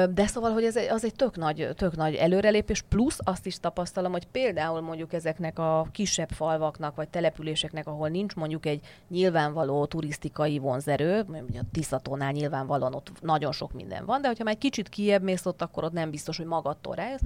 De 0.09 0.27
szóval, 0.27 0.51
hogy 0.51 0.63
ez 0.63 0.75
az 0.75 1.03
egy 1.03 1.15
tök 1.15 1.35
nagy, 1.35 1.69
tök 1.75 1.95
nagy 1.95 2.15
előrelépés, 2.15 2.81
plusz 2.81 3.19
azt 3.23 3.45
is 3.45 3.59
tapasztalom, 3.59 4.11
hogy 4.11 4.25
például 4.25 4.81
mondjuk 4.81 5.13
ezeknek 5.13 5.59
a 5.59 5.87
kisebb 5.91 6.29
falvaknak, 6.29 6.95
vagy 6.95 7.09
településeknek, 7.09 7.87
ahol 7.87 8.09
nincs 8.09 8.35
mondjuk 8.35 8.65
egy 8.65 8.85
nyilvánvaló 9.09 9.85
turisztikai 9.85 10.57
vonzerő, 10.59 11.25
ugye 11.49 11.59
a 11.59 11.63
Tiszatónál 11.71 12.31
nyilvánvalóan 12.31 12.93
ott 12.93 13.11
nagyon 13.21 13.51
sok 13.51 13.73
minden 13.83 14.05
van, 14.05 14.21
de 14.21 14.27
hogyha 14.27 14.43
már 14.43 14.53
egy 14.53 14.59
kicsit 14.59 14.89
kiebb 14.89 15.23
mész 15.23 15.45
ott, 15.45 15.61
akkor 15.61 15.83
ott 15.83 15.91
nem 15.91 16.09
biztos, 16.09 16.37
hogy 16.37 16.45
magadtól 16.45 16.95
rájössz, 16.95 17.21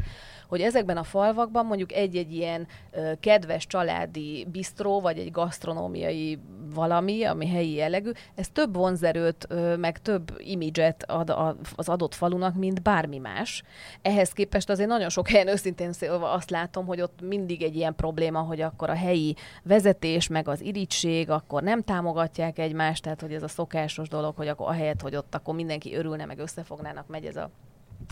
hogy 0.47 0.61
ezekben 0.61 0.97
a 0.97 1.03
falvakban 1.03 1.65
mondjuk 1.65 1.91
egy-egy 1.91 2.33
ilyen 2.33 2.67
ö, 2.91 3.11
kedves 3.19 3.67
családi 3.67 4.47
bistró, 4.51 5.01
vagy 5.01 5.17
egy 5.17 5.31
gasztronómiai 5.31 6.39
valami, 6.73 7.23
ami 7.23 7.47
helyi 7.47 7.73
jellegű, 7.73 8.11
ez 8.35 8.49
több 8.49 8.75
vonzerőt, 8.75 9.45
ö, 9.49 9.75
meg 9.75 10.01
több 10.01 10.33
imidzset 10.37 11.03
ad 11.07 11.29
a, 11.29 11.55
az 11.75 11.89
adott 11.89 12.15
falunak, 12.15 12.55
mint 12.55 12.81
bármi 12.81 13.17
más. 13.17 13.63
Ehhez 14.01 14.31
képest 14.31 14.69
azért 14.69 14.89
nagyon 14.89 15.09
sok 15.09 15.27
helyen 15.27 15.47
őszintén 15.47 15.91
azt 16.19 16.49
látom, 16.49 16.85
hogy 16.85 17.01
ott 17.01 17.21
mindig 17.21 17.61
egy 17.63 17.75
ilyen 17.75 17.95
probléma, 17.95 18.39
hogy 18.39 18.61
akkor 18.61 18.89
a 18.89 18.95
helyi 18.95 19.35
vezetés, 19.63 20.27
meg 20.27 20.47
az 20.47 20.61
irigység, 20.61 21.29
akkor 21.29 21.63
nem 21.63 21.83
támogatják 21.83 22.59
egymást, 22.59 23.03
tehát 23.03 23.21
hogy 23.21 23.33
ez 23.33 23.43
a 23.43 23.47
szokásos 23.47 24.07
dolog, 24.07 24.35
hogy 24.35 24.47
akkor 24.47 24.67
ahelyett, 24.67 25.01
hogy 25.01 25.15
ott 25.15 25.35
akkor 25.35 25.55
mindenki 25.55 25.95
örülne, 25.95 26.25
meg 26.25 26.39
összefognának, 26.39 27.07
megy 27.07 27.25
ez 27.25 27.35
a 27.35 27.49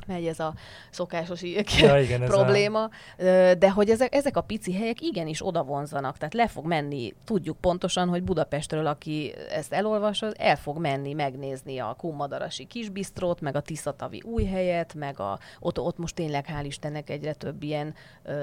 megy 0.08 0.26
ez 0.26 0.40
a 0.40 0.54
szokásos 0.90 1.42
ja, 1.42 2.00
igen, 2.00 2.26
probléma, 2.26 2.84
a... 2.84 2.90
de 3.58 3.72
hogy 3.72 3.90
ezek, 3.90 4.16
ezek 4.16 4.38
a 4.38 4.42
pici 4.42 4.74
helyek 4.74 5.02
igenis 5.02 5.46
oda 5.46 5.64
vonzanak, 5.64 6.18
tehát 6.18 6.34
le 6.34 6.48
fog 6.48 6.66
menni, 6.66 7.14
tudjuk 7.24 7.58
pontosan, 7.58 8.10
hogy 8.10 8.24
Budapestről, 8.24 8.88
aki 8.88 9.34
ezt 9.50 9.74
elolvasod, 9.74 10.36
el 10.38 10.56
fog 10.56 10.78
menni 10.78 11.14
megnézni 11.14 11.80
a 11.80 11.96
Kummadarasi 11.98 12.66
kisbistrót, 12.66 13.42
meg 13.42 13.56
a 13.56 13.62
Tiszatavi 13.62 14.22
új 14.26 14.46
helyet, 14.46 14.94
meg 14.94 15.20
a, 15.20 15.40
ott, 15.60 15.80
ott 15.80 15.98
most 15.98 16.16
tényleg 16.16 16.46
hál' 16.48 16.66
Istennek 16.66 17.10
egyre 17.10 17.34
több 17.34 17.64
ilyen 17.64 17.94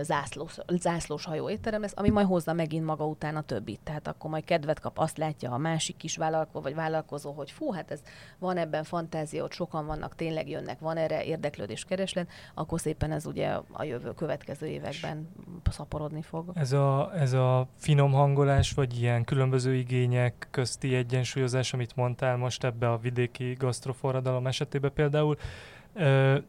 zászlós, 0.00 0.56
zászlós 0.68 1.24
hajó 1.24 1.50
étterem 1.50 1.80
lesz, 1.80 1.94
ami 1.96 2.10
majd 2.10 2.26
hozza 2.26 2.52
megint 2.52 2.84
maga 2.84 3.06
után 3.06 3.36
a 3.36 3.42
többit. 3.42 3.80
Tehát 3.84 4.08
akkor 4.08 4.30
majd 4.30 4.44
kedvet 4.44 4.80
kap, 4.80 4.98
azt 4.98 5.16
látja 5.16 5.50
a 5.50 5.58
másik 5.58 5.96
kis 5.96 6.16
vállalkozó, 6.16 6.60
vagy 6.60 6.74
vállalkozó, 6.74 7.32
hogy 7.32 7.50
fú, 7.50 7.72
hát 7.72 7.90
ez 7.90 8.00
van 8.38 8.56
ebben 8.56 8.84
fantázia, 8.84 9.44
ott 9.44 9.52
sokan 9.52 9.86
vannak, 9.86 10.14
tényleg 10.14 10.48
jönnek, 10.48 10.78
van 10.78 10.96
erre 10.96 11.24
érdeklődés, 11.32 11.84
kereslet, 11.84 12.28
akkor 12.54 12.80
szépen 12.80 13.12
ez 13.12 13.26
ugye 13.26 13.58
a 13.72 13.82
jövő 13.82 14.12
következő 14.12 14.66
években 14.66 15.28
szaporodni 15.70 16.22
fog. 16.22 16.50
Ez 16.54 16.72
a, 16.72 17.12
ez 17.14 17.32
a 17.32 17.66
finom 17.76 18.12
hangolás, 18.12 18.72
vagy 18.72 19.00
ilyen 19.00 19.24
különböző 19.24 19.74
igények 19.74 20.48
közti 20.50 20.94
egyensúlyozás, 20.94 21.72
amit 21.72 21.96
mondtál 21.96 22.36
most 22.36 22.64
ebbe 22.64 22.90
a 22.90 22.98
vidéki 22.98 23.52
gasztroforradalom 23.52 24.46
esetében 24.46 24.92
például, 24.92 25.36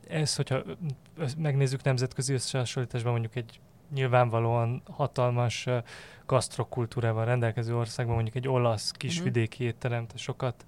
ez, 0.08 0.36
hogyha 0.36 0.62
megnézzük 1.38 1.84
nemzetközi 1.84 2.34
összehasonlításban 2.34 3.12
mondjuk 3.12 3.36
egy 3.36 3.60
nyilvánvalóan 3.94 4.82
hatalmas 4.92 5.68
gasztrokultúrával 6.26 7.26
rendelkező 7.26 7.76
országban, 7.76 8.16
mondjuk 8.16 8.36
egy 8.36 8.48
olasz 8.48 8.92
kisvidéki 8.92 9.54
uh-huh. 9.54 9.68
étterem, 9.68 10.08
te 10.08 10.18
sokat, 10.18 10.66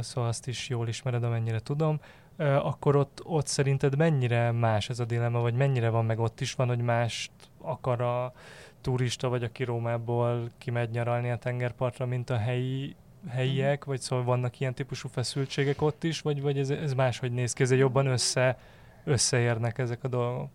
szóval 0.00 0.28
azt 0.28 0.48
is 0.48 0.68
jól 0.68 0.88
ismered, 0.88 1.22
amennyire 1.22 1.60
tudom, 1.60 2.00
akkor 2.38 2.96
ott, 2.96 3.20
ott 3.24 3.46
szerinted 3.46 3.96
mennyire 3.96 4.50
más 4.50 4.88
ez 4.88 4.98
a 4.98 5.04
dilemma, 5.04 5.40
vagy 5.40 5.54
mennyire 5.54 5.88
van 5.88 6.04
meg 6.04 6.18
ott 6.18 6.40
is 6.40 6.54
van, 6.54 6.68
hogy 6.68 6.80
mást 6.80 7.30
akar 7.60 8.00
a 8.00 8.32
turista, 8.80 9.28
vagy 9.28 9.42
aki 9.42 9.64
Rómából 9.64 10.50
kimegy 10.58 10.90
nyaralni 10.90 11.30
a 11.30 11.36
tengerpartra, 11.36 12.06
mint 12.06 12.30
a 12.30 12.36
helyi 12.36 12.96
helyiek, 13.28 13.84
vagy 13.84 14.00
szóval 14.00 14.24
vannak 14.24 14.60
ilyen 14.60 14.74
típusú 14.74 15.08
feszültségek 15.08 15.82
ott 15.82 16.04
is, 16.04 16.20
vagy, 16.20 16.42
vagy 16.42 16.58
ez, 16.58 16.70
ez 16.70 16.92
máshogy 16.92 17.32
néz 17.32 17.52
ki, 17.52 17.62
ez 17.62 17.72
jobban 17.72 18.06
össze 18.06 18.58
összeérnek 19.06 19.78
ezek 19.78 20.04
a 20.04 20.08
dolgok? 20.08 20.48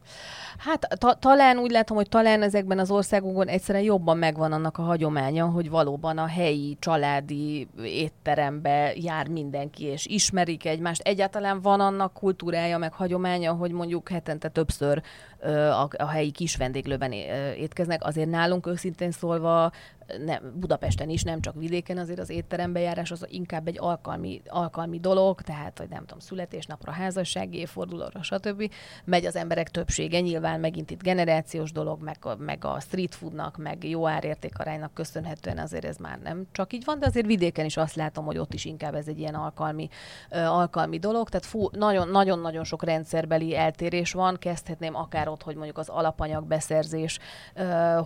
Hát 0.58 0.88
ta- 0.98 1.20
talán 1.20 1.58
úgy 1.58 1.72
látom, 1.72 1.98
hogy 1.98 2.10
talán 2.10 2.42
ezekben 2.42 2.80
az 2.80 2.92
országokban 2.92 3.48
egyszerűen 3.48 3.84
jobban 3.84 4.18
megvan 4.18 4.52
annak 4.52 4.78
a 4.78 4.82
hagyománya, 4.82 5.46
hogy 5.46 5.70
valóban 5.70 6.18
a 6.18 6.28
helyi 6.28 6.78
családi 6.80 7.68
étterembe 7.84 8.94
jár 8.96 9.28
mindenki, 9.28 9.84
és 9.84 10.06
ismerik 10.06 10.66
egymást. 10.66 11.02
Egyáltalán 11.02 11.62
van 11.62 11.80
annak 11.80 12.14
kultúrája, 12.14 12.78
meg 12.78 12.94
hagyománya, 12.94 13.54
hogy 13.54 13.72
mondjuk 13.72 14.10
hetente 14.10 14.50
többször 14.50 15.02
a, 15.44 15.90
a 15.98 16.08
helyi 16.08 16.32
kis 16.32 16.56
vendéglőben 16.56 17.12
étkeznek. 17.58 18.04
Azért 18.04 18.30
nálunk 18.30 18.68
őszintén 18.68 19.12
szólva 19.12 19.72
nem, 20.18 20.54
Budapesten 20.56 21.10
is, 21.10 21.24
nem 21.24 21.42
csak 21.42 21.56
vidéken, 21.56 21.98
azért 21.98 22.20
az 22.20 22.30
étterembe 22.30 22.80
járás 22.80 23.12
az 23.12 23.26
inkább 23.30 23.68
egy 23.68 23.78
alkalmi, 23.80 24.42
alkalmi 24.48 25.00
dolog, 25.00 25.42
tehát, 25.42 25.78
hogy 25.78 25.90
nem 25.90 26.00
tudom, 26.00 26.20
születésnapra, 26.20 26.92
házassági 26.92 27.58
évfordulóra, 27.58 28.24
stb. 28.24 28.72
Megy 29.04 29.26
az 29.26 29.36
emberek 29.36 29.70
többsége, 29.70 30.20
nyilván 30.20 30.60
megint 30.60 30.92
itt 30.92 31.04
generációs 31.04 31.72
dolog, 31.72 32.04
meg 32.04 32.18
meg 32.38 32.66
a 32.66 32.80
street 32.80 33.16
foodnak, 33.16 33.58
meg 33.58 33.90
jó 33.90 34.08
árértékaránynak 34.08 34.94
köszönhetően 34.94 35.58
azért 35.58 35.86
ez 35.86 35.98
már 35.98 36.20
nem 36.24 36.48
csak 36.52 36.74
így 36.74 36.84
van, 36.86 37.00
de 37.00 37.06
azért 37.06 37.26
vidéken 37.26 37.66
is 37.66 37.78
azt 37.78 37.96
látom, 37.96 38.26
hogy 38.26 38.38
ott 38.38 38.54
is 38.54 38.66
inkább 38.66 38.96
ez 38.96 39.08
egy 39.08 39.20
ilyen 39.20 39.36
alkalmi, 39.36 39.90
alkalmi 40.30 41.00
dolog, 41.00 41.30
tehát 41.30 41.46
fú, 41.46 41.68
nagyon-nagyon 42.12 42.64
sok 42.64 42.84
rendszerbeli 42.84 43.56
eltérés 43.56 44.12
van, 44.12 44.38
kezdhetném 44.40 44.96
akár 44.96 45.30
ott, 45.32 45.44
hogy 45.44 45.56
mondjuk 45.56 45.78
az 45.78 45.90
alapanyag 45.90 46.46
beszerzés, 46.46 47.20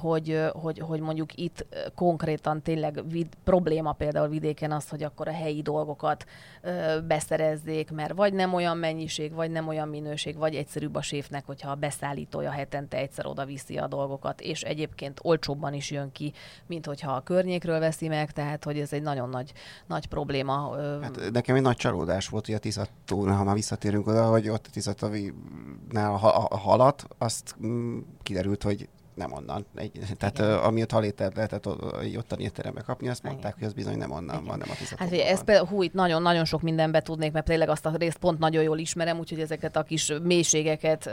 hogy, 0.02 0.42
hogy, 0.54 0.80
hogy 0.80 1.00
mondjuk 1.00 1.34
itt 1.34 1.66
konkrétan 1.96 2.62
tényleg 2.62 3.02
vid, 3.08 3.28
probléma 3.44 3.92
például 3.92 4.28
vidéken 4.28 4.72
az, 4.72 4.90
hogy 4.90 5.04
akkor 5.04 5.28
a 5.28 5.32
helyi 5.32 5.62
dolgokat 5.62 6.26
beszerezzék, 7.08 7.92
mert 7.92 8.14
vagy 8.14 8.34
nem 8.34 8.54
olyan 8.54 8.78
mennyiség, 8.78 9.34
vagy 9.34 9.52
nem 9.52 9.68
olyan 9.68 9.88
minőség, 9.88 10.38
vagy 10.38 10.56
egyszerűbb 10.56 10.96
a 10.96 11.02
séfnek, 11.02 11.46
hogyha 11.46 11.72
a 11.72 11.76
beszállítója 11.76 12.52
hetente 12.52 12.98
egyszer 12.98 13.26
oda 13.26 13.46
viszi 13.46 13.78
a 13.78 13.88
dolgokat, 13.88 14.42
és 14.42 14.62
egyébként 14.62 15.20
olcsóbban 15.24 15.74
is 15.74 15.92
jön 15.92 16.12
ki, 16.12 16.34
mint 16.66 16.86
hogyha 16.86 17.12
a 17.12 17.22
környékről 17.22 17.80
veszi 17.80 18.08
meg, 18.08 18.32
tehát 18.32 18.64
hogy 18.64 18.80
ez 18.80 18.94
egy 18.94 19.02
nagyon 19.02 19.30
nagy, 19.30 19.54
nagy 19.88 20.08
probléma. 20.08 20.78
Hát 21.02 21.32
nekem 21.32 21.56
egy 21.56 21.62
nagy 21.62 21.76
csalódás 21.76 22.28
volt, 22.28 22.46
hogy 22.46 22.56
a 22.56 22.60
Tiszatónál, 22.60 23.38
ha 23.38 23.44
már 23.44 23.56
visszatérünk 23.56 24.08
oda, 24.08 24.26
hogy 24.26 24.50
ott 24.50 24.66
a 24.68 24.70
Tiszatavinál 24.72 26.14
a 26.50 26.58
halat, 26.58 27.08
azt 27.18 27.56
mm, 27.66 28.00
kiderült, 28.24 28.64
hogy 28.64 28.90
nem 29.16 29.34
onnan. 29.34 29.66
Egy, 29.76 29.92
tehát 30.18 30.40
uh, 30.40 30.66
amiatt 30.66 30.92
halételt 30.92 31.36
lehetett 31.36 31.68
ottani 32.18 32.44
étterembe 32.44 32.82
kapni, 32.82 33.08
azt 33.08 33.24
mondták, 33.24 33.56
Igen. 33.56 33.60
hogy 33.60 33.68
az 33.68 33.74
bizony 33.74 33.98
nem 33.98 34.12
onnan 34.12 34.36
Igen. 34.36 34.46
van, 34.46 34.58
nem 34.58 34.68
a 34.70 34.96
Hát 34.98 35.12
ugye 35.12 35.28
ez 35.28 35.44
például, 35.44 35.68
hú, 35.68 35.82
itt 35.82 35.94
nagyon-nagyon 35.94 36.46
sok 36.46 36.62
mindenbe 36.62 37.02
tudnék, 37.02 37.32
mert 37.32 37.46
tényleg 37.46 37.70
azt 37.70 37.86
a 37.86 37.92
részt 37.98 38.18
pont 38.18 38.40
nagyon 38.40 38.64
jól 38.64 38.78
ismerem, 38.78 39.20
úgyhogy 39.20 39.40
ezeket 39.40 39.76
a 39.76 39.84
kis 39.84 40.14
mélységeket 40.24 41.10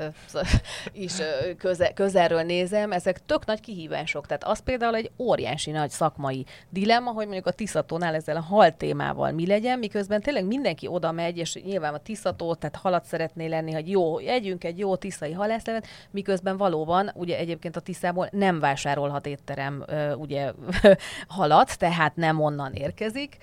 is 0.93 1.13
köze, 1.59 1.93
közelről 1.93 2.43
nézem, 2.43 2.93
ezek 2.93 3.27
tök 3.27 3.45
nagy 3.45 3.61
kihívások. 3.61 4.27
Tehát 4.27 4.45
az 4.45 4.59
például 4.59 4.95
egy 4.95 5.11
óriási 5.19 5.71
nagy 5.71 5.91
szakmai 5.91 6.47
dilemma, 6.71 7.11
hogy 7.11 7.25
mondjuk 7.25 7.47
a 7.47 7.51
Tiszatónál 7.51 8.15
ezzel 8.15 8.37
a 8.37 8.41
hal 8.41 8.77
témával 8.77 9.31
mi 9.33 9.47
legyen, 9.47 9.79
miközben 9.79 10.21
tényleg 10.21 10.47
mindenki 10.47 10.87
oda 10.87 11.13
megy, 11.13 11.39
és 11.39 11.55
nyilván 11.65 11.95
a 11.95 11.99
Tiszató, 11.99 12.55
tehát 12.55 12.77
halat 12.77 13.05
szeretné 13.05 13.47
lenni, 13.47 13.73
hogy 13.73 13.91
jó, 13.91 14.19
együnk 14.19 14.65
egy 14.65 14.79
jó 14.79 14.97
tiszai 14.97 15.33
halászlevet, 15.33 15.87
miközben 16.11 16.57
valóban, 16.57 17.11
ugye 17.15 17.39
egyébként 17.39 17.77
a 17.77 17.81
Tiszából 17.93 18.29
nem 18.31 18.61
vásárolhat 18.61 19.27
étterem 19.27 19.85
ugye 20.17 20.53
halat, 21.37 21.79
tehát 21.79 22.17
nem 22.17 22.41
onnan 22.41 22.73
érkezik. 22.73 23.37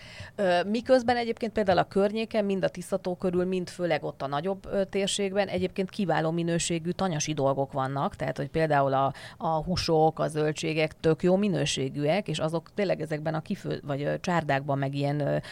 Miközben 0.66 1.18
egyébként 1.18 1.52
például 1.52 1.78
a 1.78 1.84
környéken, 1.84 2.46
mind 2.46 2.64
a 2.64 2.70
Tiszató 2.70 3.16
körül, 3.16 3.46
mind 3.46 3.70
főleg 3.70 4.04
ott 4.04 4.22
a 4.22 4.28
nagyobb 4.28 4.90
térségben 4.90 5.48
egyébként 5.48 5.90
kiváló 5.90 6.32
minőségű 6.32 6.90
tanyasi 6.90 7.34
dolgok 7.34 7.72
vannak, 7.72 8.16
tehát 8.16 8.38
hogy 8.38 8.50
például 8.50 8.94
a, 8.94 9.14
a 9.38 9.48
húsok, 9.48 10.20
a 10.20 10.28
zöldségek 10.28 11.00
tök 11.00 11.24
jó 11.24 11.36
minőségűek, 11.36 12.28
és 12.28 12.40
azok 12.40 12.74
tényleg 12.74 13.02
ezekben 13.02 13.34
a 13.34 13.42
kifő, 13.42 13.82
vagy 13.86 14.20
csárdákban, 14.22 14.78
meg 14.78 14.96
ilyen 14.96 15.44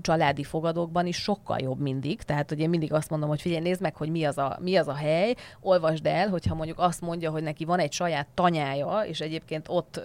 családi 0.00 0.44
fogadókban 0.44 1.06
is 1.06 1.16
sokkal 1.16 1.58
jobb 1.60 1.80
mindig. 1.80 2.22
Tehát, 2.22 2.48
hogy 2.48 2.60
én 2.60 2.68
mindig 2.68 2.92
azt 2.92 3.10
mondom, 3.10 3.28
hogy 3.28 3.40
figyelj, 3.40 3.62
nézd 3.62 3.80
meg, 3.80 3.96
hogy 3.96 4.10
mi 4.10 4.24
az 4.24 4.38
a, 4.38 4.58
mi 4.60 4.76
az 4.76 4.88
a 4.88 4.94
hely, 4.94 5.34
olvasd 5.60 6.06
el, 6.06 6.28
hogyha 6.28 6.54
mondjuk 6.54 6.78
azt 6.78 7.00
mondja, 7.00 7.30
hogy 7.30 7.42
neki 7.42 7.64
van 7.64 7.78
egy 7.78 7.92
saját 7.92 8.26
tanyája, 8.40 9.00
és 9.00 9.20
egyébként 9.20 9.66
ott, 9.68 10.00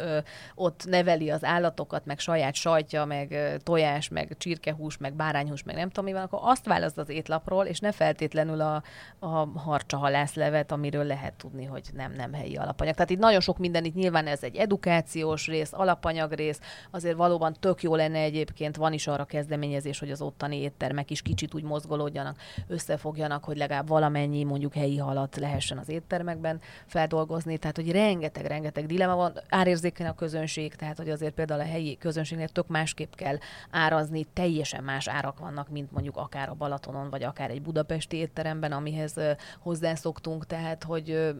ott 0.55 0.85
neveli 0.89 1.29
az 1.29 1.43
állatokat, 1.43 2.05
meg 2.05 2.19
saját 2.19 2.53
sajtja, 2.53 3.05
meg 3.05 3.57
tojás, 3.63 4.09
meg 4.09 4.35
csirkehús, 4.37 4.97
meg 4.97 5.13
bárányhús, 5.13 5.63
meg 5.63 5.75
nem 5.75 5.87
tudom 5.87 6.05
mi 6.05 6.13
van, 6.13 6.21
akkor 6.21 6.39
azt 6.41 6.65
választ 6.65 6.97
az 6.97 7.09
étlapról, 7.09 7.65
és 7.65 7.79
ne 7.79 7.91
feltétlenül 7.91 8.61
a, 8.61 8.83
a 9.19 9.27
harcsa 9.55 9.97
halászlevet, 9.97 10.71
amiről 10.71 11.03
lehet 11.03 11.33
tudni, 11.33 11.65
hogy 11.65 11.83
nem, 11.93 12.13
nem 12.13 12.33
helyi 12.33 12.55
alapanyag. 12.55 12.93
Tehát 12.93 13.09
itt 13.09 13.19
nagyon 13.19 13.39
sok 13.39 13.57
minden, 13.57 13.85
itt 13.85 13.95
nyilván 13.95 14.27
ez 14.27 14.43
egy 14.43 14.55
edukációs 14.55 15.47
rész, 15.47 15.73
alapanyag 15.73 16.31
rész, 16.31 16.59
azért 16.91 17.15
valóban 17.15 17.55
tök 17.59 17.83
jó 17.83 17.95
lenne 17.95 18.19
egyébként, 18.19 18.75
van 18.75 18.93
is 18.93 19.07
arra 19.07 19.25
kezdeményezés, 19.25 19.99
hogy 19.99 20.11
az 20.11 20.21
ottani 20.21 20.61
éttermek 20.61 21.11
is 21.11 21.21
kicsit 21.21 21.53
úgy 21.53 21.63
mozgolódjanak, 21.63 22.37
összefogjanak, 22.67 23.43
hogy 23.43 23.57
legalább 23.57 23.87
valamennyi 23.87 24.43
mondjuk 24.43 24.73
helyi 24.73 24.97
halat 24.97 25.35
lehessen 25.35 25.77
az 25.77 25.89
éttermekben 25.89 26.61
feldolgozni. 26.85 27.57
Tehát, 27.57 27.75
hogy 27.75 27.91
rengeteg 27.91 28.23
rengeteg-rengeteg 28.25 28.85
dilema 28.85 29.15
van, 29.15 29.33
árérzékeny 29.49 30.07
a 30.07 30.15
közönség, 30.15 30.75
tehát 30.75 30.97
hogy 30.97 31.09
azért 31.09 31.33
például 31.33 31.59
a 31.59 31.63
helyi 31.63 31.97
közönségnek 31.97 32.49
tök 32.49 32.67
másképp 32.67 33.13
kell 33.13 33.37
árazni, 33.69 34.25
teljesen 34.33 34.83
más 34.83 35.07
árak 35.07 35.39
vannak, 35.39 35.69
mint 35.69 35.91
mondjuk 35.91 36.17
akár 36.17 36.49
a 36.49 36.53
Balatonon, 36.53 37.09
vagy 37.09 37.23
akár 37.23 37.49
egy 37.49 37.61
budapesti 37.61 38.17
étteremben, 38.17 38.71
amihez 38.71 39.15
hozzászoktunk, 39.59 40.45
tehát 40.45 40.83
hogy 40.83 41.35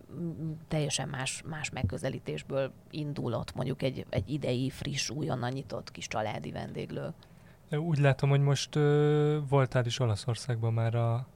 teljesen 0.68 1.10
más, 1.10 1.44
más 1.50 1.70
megközelítésből 1.70 2.72
indulott 2.92 3.56
mondjuk 3.56 3.82
egy, 3.82 4.06
egy 4.10 4.30
idei, 4.30 4.70
friss, 4.70 5.10
újonnan 5.10 5.52
nyitott 5.52 5.92
kis 5.92 6.08
családi 6.08 6.52
vendéglő. 6.52 7.14
Úgy 7.72 7.98
látom, 7.98 8.30
hogy 8.30 8.42
most 8.42 8.76
ö, 8.76 9.38
voltál 9.50 9.86
is 9.86 10.00
Olaszországban 10.00 10.74
már 10.74 10.96
a 10.96 11.28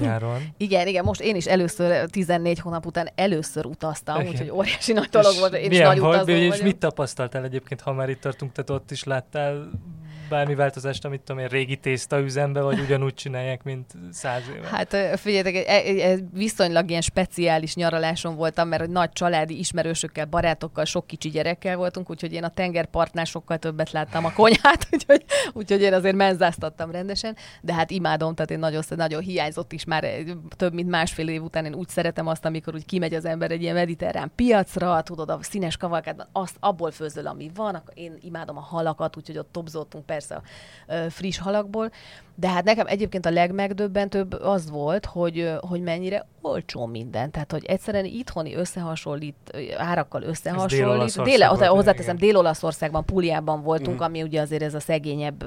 nyáron. 0.00 0.42
igen, 0.56 0.86
igen, 0.86 1.04
most 1.04 1.20
én 1.20 1.36
is 1.36 1.46
először, 1.46 2.10
14 2.10 2.58
hónap 2.58 2.86
után 2.86 3.08
először 3.14 3.66
utaztam, 3.66 4.20
igen. 4.20 4.32
úgyhogy 4.32 4.50
óriási 4.50 4.92
nagy 4.92 5.08
dolog 5.08 5.38
volt, 5.38 5.54
én 5.54 5.70
is 5.70 5.78
nagy 5.78 5.98
volt, 5.98 6.22
utazó 6.22 6.38
És 6.38 6.62
mit 6.62 6.76
tapasztaltál 6.76 7.44
egyébként, 7.44 7.80
ha 7.80 7.92
már 7.92 8.08
itt 8.08 8.20
tartunk, 8.20 8.52
tehát 8.52 8.70
ott 8.70 8.90
is 8.90 9.04
láttál 9.04 9.70
bármi 10.28 10.54
változást, 10.54 11.04
amit 11.04 11.20
tudom 11.20 11.42
én, 11.42 11.48
régi 11.48 11.76
tészta 11.76 12.18
üzembe, 12.18 12.60
vagy 12.60 12.80
ugyanúgy 12.80 13.14
csinálják, 13.14 13.62
mint 13.62 13.92
száz 14.10 14.42
éve? 14.56 14.66
Hát 14.66 15.18
figyeljetek, 15.18 15.54
egy, 15.54 15.98
egy 15.98 16.24
viszonylag 16.32 16.90
ilyen 16.90 17.00
speciális 17.00 17.74
nyaraláson 17.74 18.36
voltam, 18.36 18.68
mert 18.68 18.88
nagy 18.88 19.12
családi 19.12 19.58
ismerősökkel, 19.58 20.24
barátokkal, 20.24 20.84
sok 20.84 21.06
kicsi 21.06 21.28
gyerekkel 21.28 21.76
voltunk, 21.76 22.10
úgyhogy 22.10 22.32
én 22.32 22.44
a 22.44 22.48
tengerpartnál 22.48 23.24
sokkal 23.24 23.58
többet 23.58 23.90
láttam 23.90 24.24
a 24.24 24.32
konyhát, 24.32 24.86
úgyhogy, 24.92 25.24
úgyhogy 25.52 25.80
én 25.80 25.92
azért 25.92 26.16
menzáztattam 26.16 26.90
rendesen, 26.90 27.36
de 27.60 27.74
hát 27.74 27.90
imádom, 27.90 28.34
tehát 28.34 28.50
én 28.50 28.58
nagyon, 28.58 28.82
nagyon 28.88 29.22
hiányzott 29.22 29.72
is 29.72 29.84
már 29.84 30.08
több 30.56 30.72
mint 30.72 30.88
másfél 30.88 31.28
év 31.28 31.42
után, 31.42 31.64
én 31.64 31.74
úgy 31.74 31.88
szeretem 31.88 32.26
azt, 32.26 32.44
amikor 32.44 32.74
úgy 32.74 32.86
kimegy 32.86 33.14
az 33.14 33.24
ember 33.24 33.50
egy 33.50 33.62
ilyen 33.62 33.74
mediterrán 33.74 34.32
piacra, 34.34 35.02
tudod, 35.02 35.30
a 35.30 35.38
színes 35.40 35.76
kavalkádban, 35.76 36.28
azt 36.32 36.56
abból 36.60 36.90
főzöl, 36.90 37.26
ami 37.26 37.50
van, 37.54 37.74
akkor 37.74 37.92
én 37.96 38.18
imádom 38.20 38.56
a 38.56 38.60
halakat, 38.60 39.16
úgyhogy 39.16 39.38
ott 39.38 39.52
tobzoltunk 39.52 40.04
persze 40.16 40.34
a 40.34 40.42
friss 41.10 41.38
halakból, 41.38 41.90
de 42.38 42.48
hát 42.48 42.64
nekem 42.64 42.86
egyébként 42.86 43.26
a 43.26 43.30
legmegdöbbentőbb 43.30 44.32
az 44.32 44.70
volt, 44.70 45.06
hogy, 45.06 45.52
hogy 45.60 45.82
mennyire 45.82 46.26
olcsó 46.40 46.86
minden. 46.86 47.30
Tehát, 47.30 47.52
hogy 47.52 47.64
egyszerűen 47.64 48.04
itthoni 48.04 48.54
összehasonlít, 48.54 49.36
árakkal 49.76 50.22
összehasonlít. 50.22 51.22
Dél 51.22 51.46
hozzáteszem, 51.46 52.16
Dél-Olaszországban, 52.16 53.04
Puliában 53.04 53.62
voltunk, 53.62 53.98
mm. 54.00 54.04
ami 54.04 54.22
ugye 54.22 54.40
azért 54.40 54.62
ez 54.62 54.74
a 54.74 54.80
szegényebb 54.80 55.44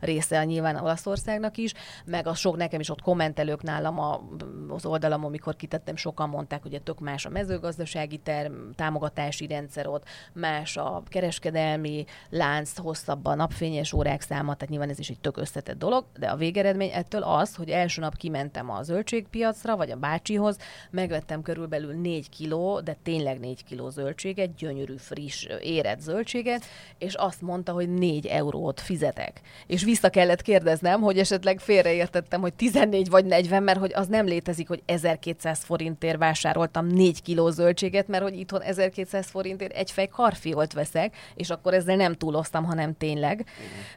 része 0.00 0.44
nyilván 0.44 0.76
Olaszországnak 0.76 1.56
is, 1.56 1.74
meg 2.04 2.26
a 2.26 2.34
sok 2.34 2.56
nekem 2.56 2.80
is 2.80 2.90
ott 2.90 3.02
kommentelők 3.02 3.62
nálam 3.62 3.98
a, 3.98 4.20
az 4.68 4.86
oldalam, 4.86 5.24
amikor 5.24 5.56
kitettem, 5.56 5.96
sokan 5.96 6.28
mondták, 6.28 6.62
hogy 6.62 6.80
tök 6.84 7.00
más 7.00 7.26
a 7.26 7.30
mezőgazdasági 7.30 8.16
term, 8.16 8.52
támogatási 8.74 9.46
rendszer 9.46 9.86
ott, 9.86 10.04
más 10.32 10.76
a 10.76 11.02
kereskedelmi 11.08 12.04
lánc, 12.30 12.78
hosszabb 12.78 13.26
a 13.26 13.34
napfényes 13.34 13.92
órák 13.92 14.20
száma, 14.20 14.54
tehát 14.54 14.68
nyilván 14.68 14.88
ez 14.88 14.98
is 14.98 15.08
egy 15.08 15.20
tök 15.20 15.36
összetett 15.36 15.78
dolog, 15.78 16.04
de 16.18 16.27
de 16.28 16.34
a 16.34 16.36
végeredmény 16.36 16.90
ettől 16.92 17.22
az, 17.22 17.54
hogy 17.54 17.70
első 17.70 18.00
nap 18.00 18.16
kimentem 18.16 18.70
a 18.70 18.82
zöldségpiacra, 18.82 19.76
vagy 19.76 19.90
a 19.90 19.96
bácsihoz, 19.96 20.56
megvettem 20.90 21.42
körülbelül 21.42 21.94
4 21.94 22.28
kiló, 22.28 22.80
de 22.80 22.96
tényleg 23.02 23.40
4 23.40 23.64
kiló 23.64 23.90
zöldséget, 23.90 24.54
gyönyörű, 24.54 24.96
friss, 24.96 25.46
érett 25.62 26.00
zöldséget, 26.00 26.64
és 26.98 27.14
azt 27.14 27.40
mondta, 27.40 27.72
hogy 27.72 27.88
4 27.88 28.26
eurót 28.26 28.80
fizetek. 28.80 29.40
És 29.66 29.84
vissza 29.84 30.08
kellett 30.08 30.42
kérdeznem, 30.42 31.00
hogy 31.00 31.18
esetleg 31.18 31.58
félreértettem, 31.58 32.40
hogy 32.40 32.54
14 32.54 33.08
vagy 33.08 33.24
40, 33.24 33.62
mert 33.62 33.78
hogy 33.78 33.92
az 33.94 34.06
nem 34.06 34.26
létezik, 34.26 34.68
hogy 34.68 34.82
1200 34.86 35.64
forintért 35.64 36.18
vásároltam 36.18 36.86
4 36.86 37.22
kiló 37.22 37.50
zöldséget, 37.50 38.08
mert 38.08 38.22
hogy 38.22 38.38
itthon 38.38 38.62
1200 38.62 39.26
forintért 39.26 39.72
egy 39.72 39.90
fej 39.90 40.08
karfiolt 40.08 40.72
veszek, 40.72 41.16
és 41.34 41.50
akkor 41.50 41.74
ezzel 41.74 41.96
nem 41.96 42.14
túloztam, 42.14 42.64
hanem 42.64 42.96
tényleg, 42.96 43.44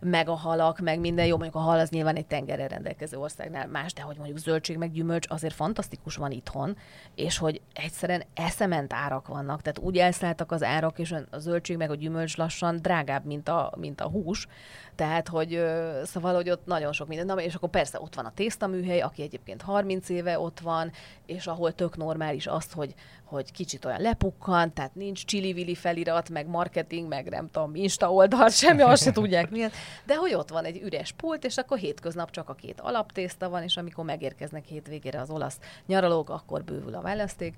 meg 0.02 0.30
a 0.30 0.36
halak, 0.36 0.80
meg 0.80 1.00
minden 1.00 1.26
jó, 1.26 1.34
mondjuk 1.36 1.56
a 1.56 1.60
hal 1.60 1.80
az 1.80 1.90
nyilván 1.90 2.18
egy 2.22 2.28
tengerrel 2.28 2.68
rendelkező 2.68 3.18
országnál 3.18 3.68
más, 3.68 3.94
de 3.94 4.02
hogy 4.02 4.18
mondjuk 4.18 4.38
zöldség 4.38 4.78
meg 4.78 4.92
gyümölcs 4.92 5.28
azért 5.30 5.54
fantasztikus 5.54 6.16
van 6.16 6.32
itthon, 6.32 6.78
és 7.16 7.38
hogy 7.38 7.62
egyszerűen 7.74 8.24
eszement 8.34 8.94
árak 8.94 9.28
vannak, 9.28 9.62
tehát 9.62 9.80
úgy 9.80 9.98
elszálltak 9.98 10.52
az 10.52 10.64
árak, 10.64 11.00
és 11.00 11.12
a 11.12 11.40
zöldség 11.40 11.78
meg 11.78 11.90
a 11.90 11.96
gyümölcs 11.96 12.38
lassan 12.38 12.76
drágább, 12.82 13.26
mint 13.26 13.50
a, 13.50 13.74
mint 13.78 14.02
a 14.02 14.10
hús, 14.10 14.48
tehát, 14.96 15.28
hogy 15.28 15.64
szóval, 16.04 16.36
hogy 16.36 16.50
ott 16.50 16.66
nagyon 16.66 16.94
sok 16.94 17.08
minden. 17.08 17.40
És 17.40 17.56
akkor 17.56 17.70
persze 17.70 18.00
ott 18.02 18.16
van 18.16 18.26
a 18.26 18.32
tésztaműhely, 18.36 19.02
aki 19.02 19.22
egyébként 19.22 19.62
30 19.62 20.10
éve 20.10 20.40
ott 20.40 20.60
van, 20.60 20.92
és 21.26 21.48
ahol 21.48 21.74
tök 21.74 21.98
normális 21.98 22.48
az, 22.48 22.72
hogy, 22.72 22.94
hogy 23.24 23.52
kicsit 23.52 23.86
olyan 23.86 24.02
lepukkan, 24.02 24.74
tehát 24.74 24.96
nincs 24.96 25.26
csili 25.26 25.76
felirat, 25.76 26.30
meg 26.30 26.48
marketing, 26.48 27.08
meg 27.08 27.30
nem 27.30 27.50
tudom, 27.50 27.76
Insta 27.76 28.12
oldal, 28.12 28.50
semmi, 28.50 28.82
azt 28.82 29.04
se 29.04 29.12
tudják 29.12 29.50
milyen, 29.50 29.72
de 30.06 30.16
hogy 30.16 30.34
ott 30.34 30.50
van 30.50 30.66
egy 30.66 30.82
üres 30.82 31.12
pult, 31.12 31.46
és 31.46 31.58
akkor 31.58 31.78
hétköznap 31.78 32.32
csak 32.32 32.50
a 32.50 32.54
két 32.54 32.80
alaptészta 32.80 33.50
van, 33.50 33.64
és 33.64 33.78
amikor 33.78 34.06
megérkeznek 34.06 34.66
hétvégére 34.66 35.20
az 35.20 35.30
olasz 35.30 35.60
nyaralók, 35.86 36.30
akkor 36.30 36.64
bővül 36.64 36.96
a 36.96 37.02
választék, 37.02 37.56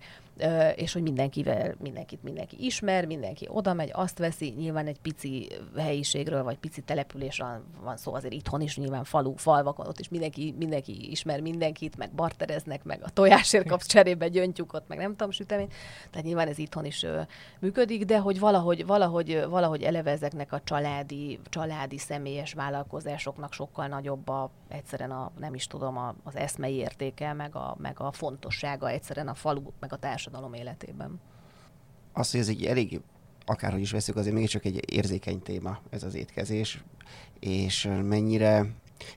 és 0.75 0.93
hogy 0.93 1.01
mindenkivel, 1.01 1.75
mindenkit 1.79 2.23
mindenki 2.23 2.65
ismer, 2.65 3.05
mindenki 3.05 3.47
oda 3.51 3.73
megy, 3.73 3.89
azt 3.93 4.17
veszi, 4.17 4.53
nyilván 4.57 4.88
egy 4.88 4.99
pici 4.99 5.47
helyiségről, 5.77 6.43
vagy 6.43 6.57
pici 6.57 6.81
településről 6.81 7.22
van 7.84 7.97
szó, 7.97 8.13
azért 8.13 8.34
itthon 8.34 8.61
is 8.61 8.78
nyilván 8.78 9.03
falu, 9.03 9.34
falvakon, 9.36 9.88
ott 9.88 9.99
is 9.99 10.09
mindenki, 10.09 10.55
mindenki 10.57 11.11
ismer 11.11 11.41
mindenkit, 11.41 11.97
meg 11.97 12.11
bartereznek, 12.13 12.84
meg 12.84 12.99
a 13.03 13.09
tojásért 13.09 13.67
kapsz 13.67 13.86
cserébe 13.86 14.28
gyöngytyúkot, 14.28 14.88
meg 14.88 14.97
nem 14.97 15.09
tudom, 15.09 15.32
sütemény. 15.32 15.69
Tehát 16.09 16.26
nyilván 16.26 16.47
ez 16.47 16.57
itthon 16.57 16.86
is 16.86 17.03
ö, 17.03 17.21
működik, 17.59 18.05
de 18.05 18.19
hogy 18.19 18.39
valahogy, 18.39 18.86
valahogy, 18.86 19.45
valahogy 19.49 19.84
eleve 19.84 20.11
ezeknek 20.11 20.51
a 20.51 20.61
családi, 20.63 21.39
családi 21.49 21.97
személyes 21.97 22.53
vállalkozásoknak 22.53 23.53
sokkal 23.53 23.88
nagyobb 23.88 24.28
a, 24.28 24.51
egyszerűen 24.67 25.11
a, 25.11 25.32
nem 25.39 25.53
is 25.53 25.67
tudom, 25.67 25.97
a, 25.97 26.15
az 26.24 26.36
eszmei 26.36 26.76
értéke, 26.76 27.34
meg 27.34 27.55
a, 27.55 27.76
meg 27.80 27.99
a 27.99 28.11
fontossága 28.11 28.89
egyszerűen 28.89 29.28
a 29.28 29.34
falu, 29.34 29.61
meg 29.80 29.93
a 29.93 29.97
társadalom 29.97 30.53
életében. 30.53 31.19
Azt, 32.13 32.32
hogy 32.32 32.39
ez 32.39 32.47
egy 32.47 32.65
elég 32.65 33.01
akárhogy 33.45 33.81
is 33.81 33.91
veszük, 33.91 34.15
azért 34.15 34.35
mégiscsak 34.35 34.65
egy 34.65 34.93
érzékeny 34.93 35.41
téma 35.41 35.79
ez 35.89 36.03
az 36.03 36.15
étkezés, 36.15 36.83
és 37.39 37.89
mennyire 38.03 38.65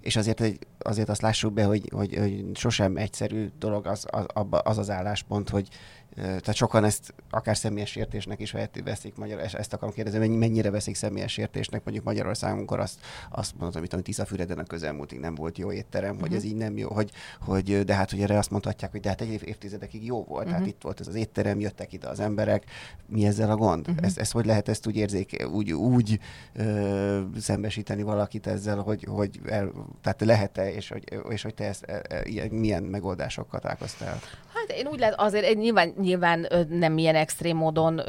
és 0.00 0.16
azért, 0.16 0.42
azért 0.78 1.08
azt 1.08 1.22
lássuk 1.22 1.52
be, 1.52 1.64
hogy, 1.64 1.90
hogy, 1.94 2.14
hogy 2.16 2.44
sosem 2.54 2.96
egyszerű 2.96 3.50
dolog 3.58 3.86
az 3.86 4.06
az, 4.10 4.26
az, 4.48 4.78
az 4.78 4.90
álláspont, 4.90 5.48
hogy 5.48 5.68
tehát 6.16 6.54
sokan 6.54 6.84
ezt 6.84 7.14
akár 7.30 7.56
személyes 7.56 7.96
értésnek 7.96 8.40
is 8.40 8.54
veszik, 8.84 9.16
magyar, 9.16 9.40
ezt 9.40 9.72
akarom 9.72 9.94
kérdezni, 9.94 10.36
mennyire 10.36 10.70
veszik 10.70 10.94
személyes 10.94 11.36
értésnek, 11.36 11.84
mondjuk 11.84 12.06
Magyarországon, 12.06 12.56
amikor 12.56 12.80
azt, 12.80 13.00
azt 13.30 13.54
mondod, 13.58 13.76
amit, 13.76 13.92
amit 13.92 14.04
Tiszafüreden 14.04 14.58
a 14.58 14.64
közelmúltig 14.64 15.18
nem 15.18 15.34
volt 15.34 15.58
jó 15.58 15.72
étterem, 15.72 16.10
uh-huh. 16.10 16.26
hogy 16.26 16.36
ez 16.36 16.42
mhm. 16.42 16.52
így 16.52 16.56
nem 16.56 16.76
jó, 16.76 16.88
hogy, 16.88 17.10
hogy, 17.40 17.84
de 17.84 17.94
hát 17.94 18.10
hogy 18.10 18.20
erre 18.20 18.38
azt 18.38 18.50
mondhatják, 18.50 18.90
hogy 18.90 19.00
de 19.00 19.08
hát 19.08 19.20
egy 19.20 19.28
év, 19.28 19.42
évtizedekig 19.44 20.04
jó 20.04 20.24
volt, 20.24 20.38
uh-huh. 20.38 20.52
hát 20.52 20.60
mhm. 20.60 20.68
itt 20.68 20.82
volt 20.82 21.00
ez 21.00 21.06
az 21.06 21.14
étterem, 21.14 21.60
jöttek 21.60 21.92
ide 21.92 22.08
az 22.08 22.20
emberek, 22.20 22.64
mi 23.06 23.26
ezzel 23.26 23.50
a 23.50 23.56
gond? 23.56 23.88
Uh-huh. 23.88 24.06
Ez, 24.06 24.18
ez 24.18 24.30
hogy 24.30 24.46
lehet 24.46 24.68
ezt 24.68 24.86
úgy 24.86 24.96
érzéke, 24.96 25.48
úgy, 25.48 25.72
úgy 25.72 26.18
ö, 26.52 27.20
szembesíteni 27.40 28.02
valakit 28.02 28.46
ezzel, 28.46 28.78
hogy, 28.78 29.06
hogy 29.10 29.40
el, 29.46 29.72
tehát 30.02 30.20
lehet-e, 30.20 30.72
és 30.72 30.88
hogy, 30.88 31.04
és 31.28 31.42
hogy 31.42 31.54
te 31.54 31.64
ezt, 31.64 31.84
e, 31.84 32.02
e, 32.08 32.48
milyen 32.50 32.82
megoldásokkal 32.82 33.60
találkoztál? 33.60 34.20
Hát 34.68 34.78
én 34.78 34.86
úgy 34.86 34.98
lehet, 34.98 35.14
azért 35.18 35.54
nyilván, 35.54 35.94
nyilván 36.00 36.46
nem 36.68 36.98
ilyen 36.98 37.14
extrém 37.14 37.56
módon 37.56 38.00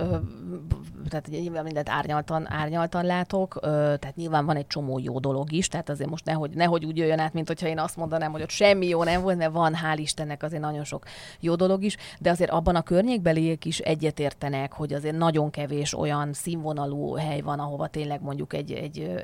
tehát 1.07 1.27
nyilván 1.27 1.63
mindent 1.63 1.89
árnyaltan, 1.89 2.51
árnyaltan 2.51 3.05
látok, 3.05 3.57
tehát 3.61 4.15
nyilván 4.15 4.45
van 4.45 4.55
egy 4.55 4.67
csomó 4.67 4.99
jó 4.99 5.19
dolog 5.19 5.51
is, 5.51 5.67
tehát 5.67 5.89
azért 5.89 6.09
most 6.09 6.25
nehogy, 6.25 6.51
nehogy 6.51 6.85
úgy 6.85 6.97
jöjjön 6.97 7.19
át, 7.19 7.33
mint 7.33 7.47
hogyha 7.47 7.67
én 7.67 7.79
azt 7.79 7.95
mondanám, 7.95 8.31
hogy 8.31 8.41
ott 8.41 8.49
semmi 8.49 8.87
jó 8.87 9.03
nem 9.03 9.21
volt, 9.21 9.37
mert 9.37 9.51
van, 9.51 9.75
hál' 9.75 9.97
Istennek 9.97 10.43
azért 10.43 10.61
nagyon 10.61 10.83
sok 10.83 11.05
jó 11.39 11.55
dolog 11.55 11.83
is, 11.83 11.97
de 12.19 12.29
azért 12.29 12.49
abban 12.49 12.75
a 12.75 12.81
környékbeliek 12.81 13.65
is 13.65 13.79
egyetértenek, 13.79 14.73
hogy 14.73 14.93
azért 14.93 15.17
nagyon 15.17 15.49
kevés 15.49 15.97
olyan 15.97 16.33
színvonalú 16.33 17.13
hely 17.13 17.41
van, 17.41 17.59
ahova 17.59 17.87
tényleg 17.87 18.21
mondjuk 18.21 18.53
egy, 18.53 18.71
egy 18.71 19.23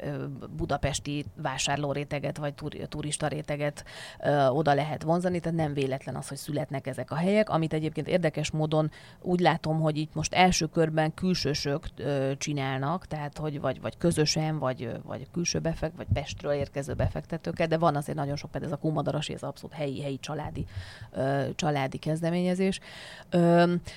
budapesti 0.57 1.25
vásárlóréteget 1.35 2.37
vagy 2.37 2.53
turista 2.89 3.27
réteget 3.27 3.83
oda 4.49 4.73
lehet 4.73 5.03
vonzani, 5.03 5.39
tehát 5.39 5.57
nem 5.57 5.73
véletlen 5.73 6.15
az, 6.15 6.27
hogy 6.27 6.37
születnek 6.37 6.87
ezek 6.87 7.11
a 7.11 7.15
helyek, 7.15 7.49
amit 7.49 7.73
egyébként 7.73 8.07
érdekes 8.07 8.51
módon 8.51 8.91
úgy 9.21 9.39
látom, 9.39 9.79
hogy 9.79 9.97
itt 9.97 10.13
most 10.13 10.33
első 10.33 10.65
körben 10.65 11.13
külsősök 11.13 11.72
ö, 11.95 12.31
csinálnak, 12.37 13.05
tehát 13.07 13.37
hogy 13.37 13.61
vagy, 13.61 13.81
vagy 13.81 13.97
közösen, 13.97 14.59
vagy, 14.59 14.89
vagy 15.03 15.27
külső 15.31 15.59
befekt, 15.59 15.95
vagy 15.95 16.07
Pestről 16.13 16.51
érkező 16.51 16.93
befektetőkkel, 16.93 17.67
de 17.67 17.77
van 17.77 17.95
azért 17.95 18.17
nagyon 18.17 18.35
sok, 18.35 18.51
például 18.51 18.73
ez 18.73 18.79
a 18.79 18.81
Kumadarasi, 18.81 19.33
ez 19.33 19.43
abszolút 19.43 19.75
helyi, 19.75 20.01
helyi 20.01 20.19
családi, 20.19 20.65
családi 21.55 21.97
kezdeményezés. 21.97 22.79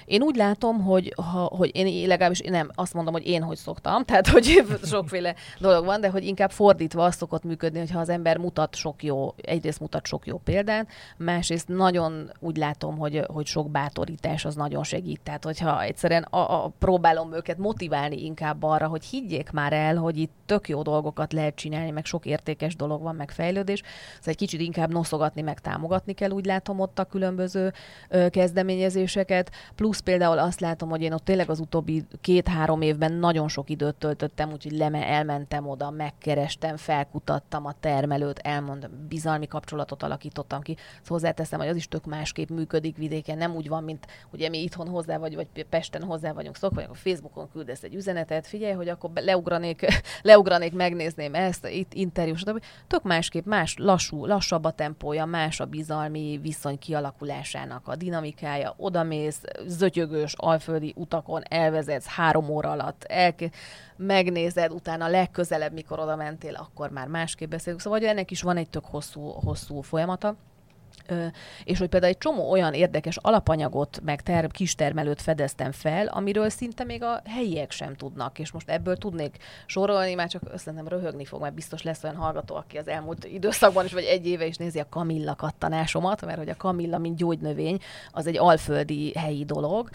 Én 0.04 0.22
úgy 0.22 0.36
látom, 0.36 0.82
hogy, 0.82 1.12
ha, 1.16 1.44
hogy 1.44 1.70
én 1.72 2.06
legalábbis 2.06 2.40
nem 2.40 2.70
azt 2.74 2.94
mondom, 2.94 3.12
hogy 3.12 3.26
én 3.26 3.42
hogy 3.42 3.56
szoktam, 3.56 4.04
tehát 4.04 4.28
hogy 4.28 4.64
sokféle 4.84 5.34
dolog 5.58 5.84
van, 5.84 6.00
de 6.00 6.10
hogy 6.10 6.24
inkább 6.24 6.50
fordítva 6.50 7.04
azt 7.04 7.18
szokott 7.18 7.44
működni, 7.44 7.78
hogyha 7.78 8.00
az 8.00 8.08
ember 8.08 8.36
mutat 8.36 8.74
sok 8.74 9.02
jó, 9.02 9.34
egyrészt 9.42 9.80
mutat 9.80 10.06
sok 10.06 10.26
jó 10.26 10.38
példát, 10.38 10.88
másrészt 11.16 11.68
nagyon 11.68 12.30
úgy 12.40 12.56
látom, 12.56 12.98
hogy, 12.98 13.22
hogy 13.26 13.46
sok 13.46 13.70
bátorítás 13.70 14.44
az 14.44 14.54
nagyon 14.54 14.84
segít. 14.84 15.20
Tehát, 15.22 15.44
hogyha 15.44 15.82
egyszerűen 15.82 16.22
a, 16.22 16.64
a, 16.64 16.72
próbálom 16.78 17.34
őket 17.34 17.58
motiválni 17.66 18.24
inkább 18.24 18.62
arra, 18.62 18.86
hogy 18.86 19.04
higgyék 19.04 19.50
már 19.50 19.72
el, 19.72 19.96
hogy 19.96 20.16
itt 20.16 20.32
tök 20.46 20.68
jó 20.68 20.82
dolgokat 20.82 21.32
lehet 21.32 21.54
csinálni, 21.54 21.90
meg 21.90 22.04
sok 22.04 22.26
értékes 22.26 22.76
dolog 22.76 23.02
van, 23.02 23.14
meg 23.14 23.30
fejlődés. 23.30 23.82
Szóval 24.14 24.24
egy 24.24 24.36
kicsit 24.36 24.60
inkább 24.60 24.92
noszogatni, 24.92 25.42
meg 25.42 25.60
támogatni 25.60 26.12
kell, 26.12 26.30
úgy 26.30 26.44
látom 26.44 26.80
ott 26.80 26.98
a 26.98 27.04
különböző 27.04 27.72
ö, 28.08 28.28
kezdeményezéseket. 28.28 29.50
Plusz 29.74 30.00
például 30.00 30.38
azt 30.38 30.60
látom, 30.60 30.88
hogy 30.88 31.02
én 31.02 31.12
ott 31.12 31.24
tényleg 31.24 31.50
az 31.50 31.60
utóbbi 31.60 32.04
két-három 32.20 32.80
évben 32.80 33.12
nagyon 33.12 33.48
sok 33.48 33.70
időt 33.70 33.94
töltöttem, 33.94 34.52
úgyhogy 34.52 34.72
leme, 34.72 35.06
elmentem 35.06 35.68
oda, 35.68 35.90
megkerestem, 35.90 36.76
felkutattam 36.76 37.66
a 37.66 37.74
termelőt, 37.80 38.38
elmondom, 38.38 38.90
bizalmi 39.08 39.46
kapcsolatot 39.46 40.02
alakítottam 40.02 40.60
ki. 40.60 40.76
Szóval 40.76 41.18
hozzáteszem, 41.18 41.58
hogy 41.58 41.68
az 41.68 41.76
is 41.76 41.88
tök 41.88 42.04
másképp 42.04 42.48
működik 42.48 42.96
vidéken, 42.96 43.38
nem 43.38 43.54
úgy 43.54 43.68
van, 43.68 43.84
mint 43.84 44.06
ugye 44.32 44.48
mi 44.48 44.62
itthon 44.62 44.88
hozzá 44.88 45.18
vagy, 45.18 45.34
vagy 45.34 45.64
Pesten 45.70 46.02
hozzá 46.02 46.32
vagyunk 46.32 46.56
szokva, 46.56 46.74
vagy 46.76 46.84
akkor 46.84 46.96
Facebookon 46.96 47.48
küldesz 47.56 47.82
egy 47.82 47.94
üzenetet, 47.94 48.46
figyelj, 48.46 48.72
hogy 48.72 48.88
akkor 48.88 49.10
leugranék, 49.14 49.86
leugranék, 50.22 50.72
megnézném 50.72 51.34
ezt, 51.34 51.68
itt 51.68 51.94
interjú, 51.94 52.34
stb. 52.34 52.62
Tök 52.86 53.02
másképp, 53.02 53.44
más, 53.44 53.74
lassú, 53.78 54.26
lassabb 54.26 54.64
a 54.64 54.70
tempója, 54.70 55.24
más 55.24 55.60
a 55.60 55.64
bizalmi 55.64 56.38
viszony 56.42 56.78
kialakulásának 56.78 57.88
a 57.88 57.96
dinamikája, 57.96 58.74
odamész, 58.76 59.40
zötyögős 59.66 60.34
alföldi 60.36 60.92
utakon 60.96 61.42
elvezetsz 61.48 62.06
három 62.06 62.48
óra 62.48 62.70
alatt, 62.70 63.04
elke, 63.04 63.50
megnézed, 63.96 64.72
utána 64.72 65.08
legközelebb, 65.08 65.72
mikor 65.72 65.98
oda 65.98 66.16
mentél, 66.16 66.54
akkor 66.54 66.90
már 66.90 67.06
másképp 67.06 67.50
beszélünk. 67.50 67.80
Szóval 67.80 68.06
ennek 68.06 68.30
is 68.30 68.42
van 68.42 68.56
egy 68.56 68.70
tök 68.70 68.84
hosszú, 68.84 69.20
hosszú 69.20 69.80
folyamata 69.80 70.36
és 71.64 71.78
hogy 71.78 71.88
például 71.88 72.12
egy 72.12 72.18
csomó 72.18 72.50
olyan 72.50 72.74
érdekes 72.74 73.16
alapanyagot, 73.16 74.00
meg 74.04 74.22
ter- 74.22 74.52
kistermelőt 74.52 75.22
fedeztem 75.22 75.72
fel, 75.72 76.06
amiről 76.06 76.48
szinte 76.48 76.84
még 76.84 77.02
a 77.02 77.22
helyiek 77.24 77.70
sem 77.70 77.94
tudnak, 77.94 78.38
és 78.38 78.52
most 78.52 78.68
ebből 78.68 78.96
tudnék 78.96 79.36
sorolni, 79.66 80.14
már 80.14 80.28
csak 80.28 80.42
összentem 80.52 80.88
röhögni 80.88 81.24
fog, 81.24 81.40
mert 81.40 81.54
biztos 81.54 81.82
lesz 81.82 82.04
olyan 82.04 82.16
hallgató, 82.16 82.54
aki 82.54 82.78
az 82.78 82.88
elmúlt 82.88 83.24
időszakban 83.24 83.84
is, 83.84 83.92
vagy 83.92 84.04
egy 84.04 84.26
éve 84.26 84.46
is 84.46 84.56
nézi 84.56 84.78
a 84.78 84.88
kamilla 84.88 85.34
kattanásomat, 85.34 86.24
mert 86.24 86.38
hogy 86.38 86.48
a 86.48 86.56
kamilla, 86.56 86.98
mint 86.98 87.16
gyógynövény, 87.16 87.78
az 88.12 88.26
egy 88.26 88.38
alföldi 88.38 89.12
helyi 89.18 89.44
dolog, 89.44 89.88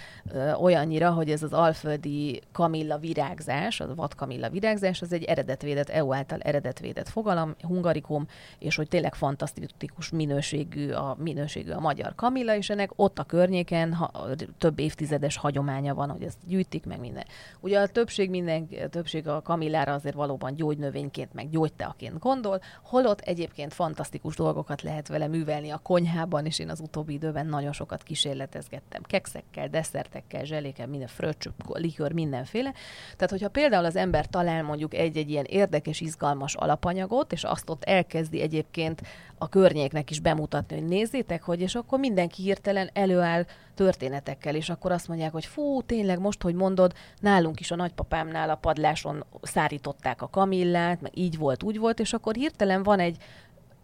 olyannyira, 0.59 1.12
hogy 1.12 1.30
ez 1.30 1.43
az 1.43 1.53
alföldi 1.53 2.41
kamilla 2.51 2.97
virágzás, 2.97 3.80
az 3.80 3.95
vadkamilla 3.95 4.49
virágzás, 4.49 5.01
az 5.01 5.14
egy 5.14 5.24
eredetvédett, 5.24 5.89
EU 5.89 6.14
által 6.14 6.39
eredetvédett 6.39 7.09
fogalom, 7.09 7.55
hungarikum, 7.62 8.26
és 8.59 8.76
hogy 8.76 8.88
tényleg 8.88 9.16
fantasztikus 9.16 10.09
minőségű 10.09 10.91
a 11.02 11.16
minőségű 11.18 11.72
a 11.72 11.80
magyar 11.80 12.16
kamilla, 12.16 12.56
és 12.56 12.70
ennek 12.70 12.91
ott 12.95 13.20
a 13.20 13.24
környéken 13.24 13.93
ha, 13.93 14.12
több 14.58 14.80
évtizedes 14.80 15.38
hagyománya 15.38 15.93
van, 15.93 16.10
hogy 16.10 16.24
ezt 16.24 16.38
gyűjtik, 16.47 16.86
meg 16.86 16.99
minden. 16.99 17.26
Ugye 17.60 17.80
a 17.80 17.88
többség, 17.88 18.30
minden, 18.30 18.68
a 18.84 18.88
többség 18.88 19.28
a 19.28 19.41
kamillára 19.41 19.93
azért 19.93 20.16
valóban 20.16 20.56
gyógynövényként, 20.56 21.34
meg 21.34 21.49
gyógyteaként 21.49 22.20
gondol, 22.20 22.62
holott 22.84 23.20
egyébként 23.20 23.74
fantasztikus 23.74 24.36
dolgokat 24.36 24.82
lehet 24.82 25.08
vele 25.08 25.28
művelni 25.28 25.70
a 25.70 25.78
konyhában, 25.78 26.45
és 26.45 26.60
én 26.60 26.70
az 26.70 26.80
utóbbi 26.80 27.14
időben 27.14 27.45
nagyon 27.45 27.74
sokat 27.74 28.04
kísérletezgettem. 28.04 29.02
Kekszekkel, 29.04 29.68
desszertekkel, 29.68 30.43
zselékkel, 30.43 30.88
minden 30.88 31.08
fröccsöp, 31.08 31.54
likör, 31.68 32.12
mindenféle. 32.12 32.74
Tehát, 33.16 33.30
hogyha 33.30 33.49
például 33.49 33.86
az 33.86 33.95
ember 33.95 34.28
talál 34.28 34.64
mondjuk 34.64 34.93
egy-egy 34.93 35.30
ilyen 35.30 35.45
érdekes, 35.45 36.02
izgalmas 36.02 36.56
alapanyagot, 36.56 37.34
és 37.34 37.43
azt 37.43 37.70
ott 37.70 37.84
elkezdi 37.84 38.41
egyébként 38.41 39.02
a 39.38 39.49
környéknek 39.49 40.10
is 40.10 40.20
bemutatni, 40.20 40.76
hogy 40.80 40.88
nézzétek, 40.92 41.44
hogy, 41.44 41.62
és 41.62 41.76
akkor 41.76 42.00
mindenki 42.00 42.42
hirtelen 42.42 42.89
előáll 42.94 43.46
történetekkel, 43.76 44.56
és 44.56 44.70
akkor 44.70 44.92
azt 44.92 45.08
mondják, 45.08 45.32
hogy 45.32 45.46
fú, 45.46 45.82
tényleg 45.82 46.20
most, 46.20 46.42
hogy 46.42 46.54
mondod, 46.54 46.94
nálunk 47.20 47.60
is 47.60 47.72
a 47.72 47.76
nagypapámnál 47.76 48.50
a 48.50 48.56
padláson 48.56 49.24
szárították 49.42 50.22
a 50.22 50.30
kamillát, 50.30 51.02
meg 51.02 51.18
így 51.18 51.38
volt, 51.38 51.64
úgy 51.64 51.78
volt, 51.78 52.00
és 52.00 52.14
akkor 52.14 52.36
hirtelen 52.36 52.84
van 52.84 53.00
egy 53.00 53.18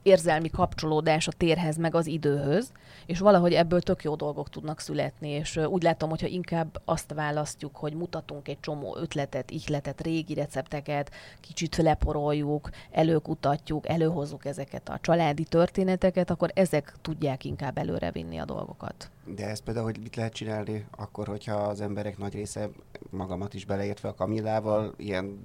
érzelmi 0.07 0.49
kapcsolódás 0.49 1.27
a 1.27 1.31
térhez, 1.31 1.77
meg 1.77 1.95
az 1.95 2.07
időhöz, 2.07 2.71
és 3.05 3.19
valahogy 3.19 3.53
ebből 3.53 3.81
tök 3.81 4.03
jó 4.03 4.15
dolgok 4.15 4.49
tudnak 4.49 4.79
születni, 4.79 5.29
és 5.29 5.57
úgy 5.57 5.83
látom, 5.83 6.09
hogyha 6.09 6.27
inkább 6.27 6.81
azt 6.85 7.13
választjuk, 7.13 7.75
hogy 7.75 7.93
mutatunk 7.93 8.47
egy 8.47 8.59
csomó 8.59 8.97
ötletet, 8.97 9.51
ihletet, 9.51 10.01
régi 10.01 10.33
recepteket, 10.33 11.11
kicsit 11.39 11.75
leporoljuk, 11.75 12.69
előkutatjuk, 12.91 13.87
előhozzuk 13.89 14.45
ezeket 14.45 14.89
a 14.89 14.99
családi 15.01 15.43
történeteket, 15.43 16.29
akkor 16.29 16.51
ezek 16.53 16.93
tudják 17.01 17.45
inkább 17.45 17.77
előrevinni 17.77 18.37
a 18.37 18.45
dolgokat. 18.45 19.09
De 19.35 19.47
ez 19.47 19.59
például, 19.59 19.85
hogy 19.85 19.99
mit 19.99 20.15
lehet 20.15 20.33
csinálni 20.33 20.85
akkor, 20.97 21.27
hogyha 21.27 21.55
az 21.55 21.81
emberek 21.81 22.17
nagy 22.17 22.33
része, 22.33 22.69
magamat 23.09 23.53
is 23.53 23.65
beleértve 23.65 24.09
a 24.09 24.13
Kamillával, 24.13 24.93
ilyen 24.97 25.39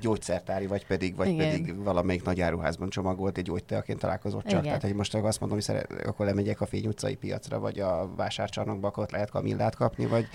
gyógyszertári, 0.00 0.66
vagy 0.66 0.86
pedig, 0.86 1.16
vagy 1.16 1.28
Igen. 1.28 1.50
pedig 1.50 1.82
valamelyik 1.82 2.24
nagy 2.24 2.40
áruházban 2.40 2.90
csomagolt 2.90 3.38
egy 3.38 3.44
gyógyteaként 3.44 3.98
találkozott 3.98 4.42
csak. 4.42 4.50
Igen. 4.50 4.62
Tehát, 4.62 4.82
hogy 4.82 4.94
most 4.94 5.14
azt 5.14 5.40
mondom, 5.40 5.58
hogy 5.58 5.66
szeret, 5.66 6.06
akkor 6.06 6.26
lemegyek 6.26 6.60
a 6.60 6.66
Fény 6.66 6.86
utcai 6.86 7.14
piacra, 7.14 7.58
vagy 7.58 7.80
a 7.80 8.10
vásárcsarnokba, 8.16 8.88
akkor 8.88 9.02
ott 9.02 9.10
lehet 9.10 9.30
kamillát 9.30 9.76
kapni, 9.76 10.06
vagy... 10.06 10.26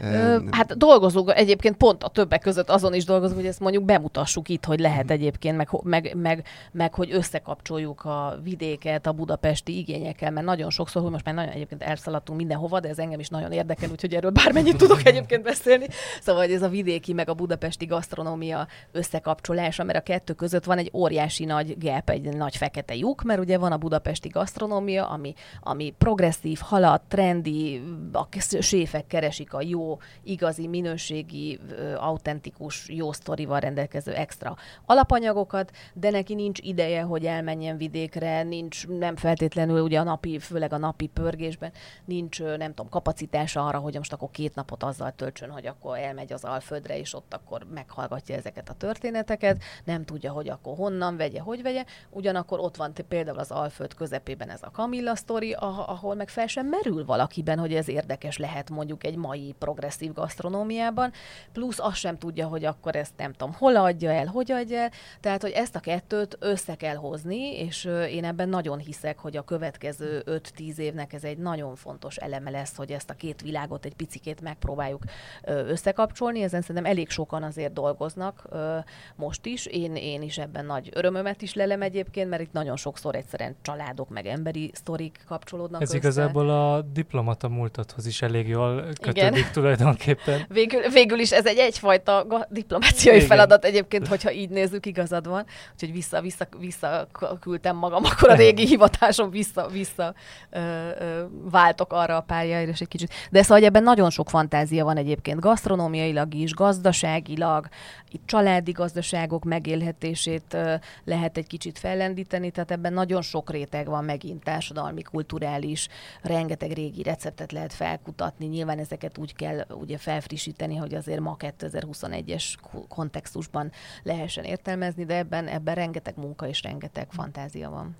Ö, 0.00 0.38
hát 0.50 0.76
dolgozunk, 0.76 1.32
egyébként 1.34 1.76
pont 1.76 2.02
a 2.02 2.08
többek 2.08 2.40
között 2.40 2.70
azon 2.70 2.94
is 2.94 3.04
dolgozunk, 3.04 3.38
hogy 3.38 3.48
ezt 3.48 3.60
mondjuk 3.60 3.84
bemutassuk 3.84 4.48
itt, 4.48 4.64
hogy 4.64 4.78
lehet 4.78 5.10
egyébként, 5.10 5.56
meg, 5.56 5.68
meg, 5.82 6.14
meg, 6.16 6.46
meg 6.72 6.94
hogy 6.94 7.12
összekapcsoljuk 7.12 8.04
a 8.04 8.38
vidéket 8.42 9.06
a 9.06 9.12
budapesti 9.12 9.78
igényekkel, 9.78 10.30
mert 10.30 10.46
nagyon 10.46 10.70
sokszor, 10.70 11.02
hogy 11.02 11.10
most 11.10 11.24
már 11.24 11.34
nagyon 11.34 11.52
egyébként 11.52 11.82
elszaladtunk 11.82 12.38
mindenhova, 12.38 12.80
de 12.80 12.88
ez 12.88 12.98
engem 12.98 13.20
is 13.20 13.28
nagyon 13.28 13.52
érdekel, 13.52 13.90
úgyhogy 13.90 14.14
erről 14.14 14.30
bármennyit 14.30 14.76
tudok 14.76 15.06
egyébként 15.06 15.42
beszélni. 15.42 15.86
Szóval 16.20 16.42
hogy 16.42 16.52
ez 16.52 16.62
a 16.62 16.68
vidéki 16.68 17.12
meg 17.12 17.28
a 17.28 17.34
budapesti 17.34 17.84
gasztronómia 17.84 18.65
összekapcsolása, 18.92 19.84
mert 19.84 19.98
a 19.98 20.02
kettő 20.02 20.32
között 20.32 20.64
van 20.64 20.78
egy 20.78 20.90
óriási 20.92 21.44
nagy 21.44 21.78
gap, 21.78 22.10
egy 22.10 22.36
nagy 22.36 22.56
fekete 22.56 22.94
lyuk, 22.94 23.22
mert 23.22 23.40
ugye 23.40 23.58
van 23.58 23.72
a 23.72 23.76
budapesti 23.76 24.28
gasztronómia, 24.28 25.08
ami, 25.08 25.34
ami 25.60 25.94
progresszív, 25.98 26.58
halad, 26.62 27.00
trendi, 27.08 27.82
a 28.12 28.26
séfek 28.60 29.06
keresik 29.06 29.54
a 29.54 29.62
jó, 29.62 29.98
igazi, 30.22 30.66
minőségi, 30.66 31.60
autentikus, 31.96 32.88
jó 32.88 33.12
sztorival 33.12 33.60
rendelkező 33.60 34.12
extra 34.12 34.56
alapanyagokat, 34.86 35.70
de 35.94 36.10
neki 36.10 36.34
nincs 36.34 36.58
ideje, 36.62 37.02
hogy 37.02 37.26
elmenjen 37.26 37.76
vidékre, 37.76 38.42
nincs 38.42 38.86
nem 38.86 39.16
feltétlenül 39.16 39.80
ugye 39.80 40.00
a 40.00 40.02
napi, 40.02 40.38
főleg 40.38 40.72
a 40.72 40.78
napi 40.78 41.06
pörgésben, 41.06 41.72
nincs 42.04 42.42
nem 42.42 42.74
tudom, 42.74 42.88
kapacitása 42.88 43.66
arra, 43.66 43.78
hogy 43.78 43.94
most 43.94 44.12
akkor 44.12 44.30
két 44.30 44.54
napot 44.54 44.82
azzal 44.82 45.12
töltsön, 45.12 45.50
hogy 45.50 45.66
akkor 45.66 45.98
elmegy 45.98 46.32
az 46.32 46.44
Alföldre, 46.44 46.98
és 46.98 47.14
ott 47.14 47.34
akkor 47.34 47.66
meghallgatja 47.74 48.34
ezeket 48.34 48.55
ezeket 48.56 48.74
a 48.74 48.86
történeteket, 48.86 49.62
nem 49.84 50.04
tudja, 50.04 50.32
hogy 50.32 50.48
akkor 50.48 50.76
honnan 50.76 51.16
vegye, 51.16 51.40
hogy 51.40 51.62
vegye. 51.62 51.84
Ugyanakkor 52.10 52.60
ott 52.60 52.76
van 52.76 52.92
például 53.08 53.38
az 53.38 53.50
Alföld 53.50 53.94
közepében 53.94 54.50
ez 54.50 54.62
a 54.62 54.70
Camilla 54.70 55.16
sztori, 55.16 55.52
ahol 55.58 56.14
meg 56.14 56.28
fel 56.28 56.46
sem 56.46 56.66
merül 56.66 57.04
valakiben, 57.04 57.58
hogy 57.58 57.74
ez 57.74 57.88
érdekes 57.88 58.38
lehet 58.38 58.70
mondjuk 58.70 59.04
egy 59.04 59.16
mai 59.16 59.54
progresszív 59.58 60.12
gasztronómiában, 60.12 61.12
plusz 61.52 61.78
azt 61.78 61.96
sem 61.96 62.18
tudja, 62.18 62.46
hogy 62.46 62.64
akkor 62.64 62.96
ezt 62.96 63.12
nem 63.16 63.32
tudom, 63.32 63.54
hol 63.54 63.76
adja 63.76 64.10
el, 64.10 64.26
hogy 64.26 64.52
adja 64.52 64.78
el. 64.78 64.90
Tehát, 65.20 65.42
hogy 65.42 65.50
ezt 65.50 65.76
a 65.76 65.80
kettőt 65.80 66.36
össze 66.40 66.74
kell 66.74 66.96
hozni, 66.96 67.58
és 67.58 67.84
én 68.10 68.24
ebben 68.24 68.48
nagyon 68.48 68.78
hiszek, 68.78 69.18
hogy 69.18 69.36
a 69.36 69.42
következő 69.42 70.22
5-10 70.26 70.76
évnek 70.76 71.12
ez 71.12 71.24
egy 71.24 71.38
nagyon 71.38 71.74
fontos 71.74 72.16
eleme 72.16 72.50
lesz, 72.50 72.76
hogy 72.76 72.90
ezt 72.90 73.10
a 73.10 73.14
két 73.14 73.42
világot 73.42 73.84
egy 73.84 73.94
picikét 73.94 74.40
megpróbáljuk 74.40 75.02
összekapcsolni. 75.44 76.42
Ezen 76.42 76.60
szerintem 76.60 76.90
elég 76.90 77.10
sokan 77.10 77.42
azért 77.42 77.72
dolgoznak, 77.72 78.45
ö, 78.50 78.76
most 79.16 79.46
is. 79.46 79.66
Én, 79.66 79.96
én 79.96 80.22
is 80.22 80.38
ebben 80.38 80.66
nagy 80.66 80.90
örömömet 80.94 81.42
is 81.42 81.54
lelem 81.54 81.82
egyébként, 81.82 82.28
mert 82.28 82.42
itt 82.42 82.52
nagyon 82.52 82.76
sokszor 82.76 83.14
egyszerűen 83.14 83.56
családok 83.62 84.08
meg 84.08 84.26
emberi 84.26 84.70
sztorik 84.74 85.24
kapcsolódnak 85.26 85.82
Ez 85.82 85.88
össze. 85.88 85.96
igazából 85.96 86.50
a 86.50 86.82
diplomata 86.82 87.48
múlthoz 87.48 88.06
is 88.06 88.22
elég 88.22 88.48
jól 88.48 88.82
kötődik 89.00 89.38
Igen. 89.38 89.52
tulajdonképpen. 89.52 90.40
Végül, 90.48 90.88
végül 90.88 91.18
is 91.18 91.32
ez 91.32 91.46
egy 91.46 91.58
egyfajta 91.58 92.26
diplomáciai 92.48 93.16
Igen. 93.16 93.28
feladat 93.28 93.64
egyébként, 93.64 94.06
hogyha 94.06 94.32
így 94.32 94.48
nézzük, 94.50 94.86
igazad 94.86 95.28
van. 95.28 95.44
Úgyhogy 95.72 95.92
vissza, 95.92 96.20
vissza, 96.20 96.48
vissza 96.58 97.06
küldtem 97.40 97.76
magam, 97.76 98.04
akkor 98.04 98.30
a 98.30 98.34
régi 98.34 98.66
hivatásom 98.76 99.30
vissza, 99.30 99.66
vissza 99.68 100.14
ö, 100.50 100.58
ö, 101.00 101.24
váltok 101.50 101.92
arra 101.92 102.16
a 102.16 102.20
pályára, 102.20 102.70
és 102.70 102.80
egy 102.80 102.88
kicsit. 102.88 103.12
De 103.30 103.42
szóval 103.42 103.64
ebben 103.64 103.82
nagyon 103.82 104.10
sok 104.10 104.28
fantázia 104.30 104.84
van 104.84 104.96
egyébként, 104.96 105.40
gasztronómiailag 105.40 106.34
is, 106.34 106.54
gazdaságilag, 106.54 107.68
itt 108.10 108.26
családi 108.36 108.72
gazdaságok 108.72 109.44
megélhetését 109.44 110.56
lehet 111.04 111.36
egy 111.36 111.46
kicsit 111.46 111.78
fellendíteni, 111.78 112.50
tehát 112.50 112.70
ebben 112.70 112.92
nagyon 112.92 113.22
sok 113.22 113.50
réteg 113.50 113.86
van 113.86 114.04
megint 114.04 114.44
társadalmi, 114.44 115.02
kulturális, 115.02 115.88
rengeteg 116.22 116.72
régi 116.72 117.02
receptet 117.02 117.52
lehet 117.52 117.72
felkutatni, 117.72 118.46
nyilván 118.46 118.78
ezeket 118.78 119.18
úgy 119.18 119.34
kell 119.34 119.64
ugye 119.70 119.98
felfrissíteni, 119.98 120.76
hogy 120.76 120.94
azért 120.94 121.20
ma 121.20 121.36
2021-es 121.38 122.54
kontextusban 122.88 123.70
lehessen 124.02 124.44
értelmezni, 124.44 125.04
de 125.04 125.16
ebben, 125.16 125.46
ebben 125.46 125.74
rengeteg 125.74 126.14
munka 126.16 126.48
és 126.48 126.62
rengeteg 126.62 127.06
fantázia 127.10 127.70
van. 127.70 127.96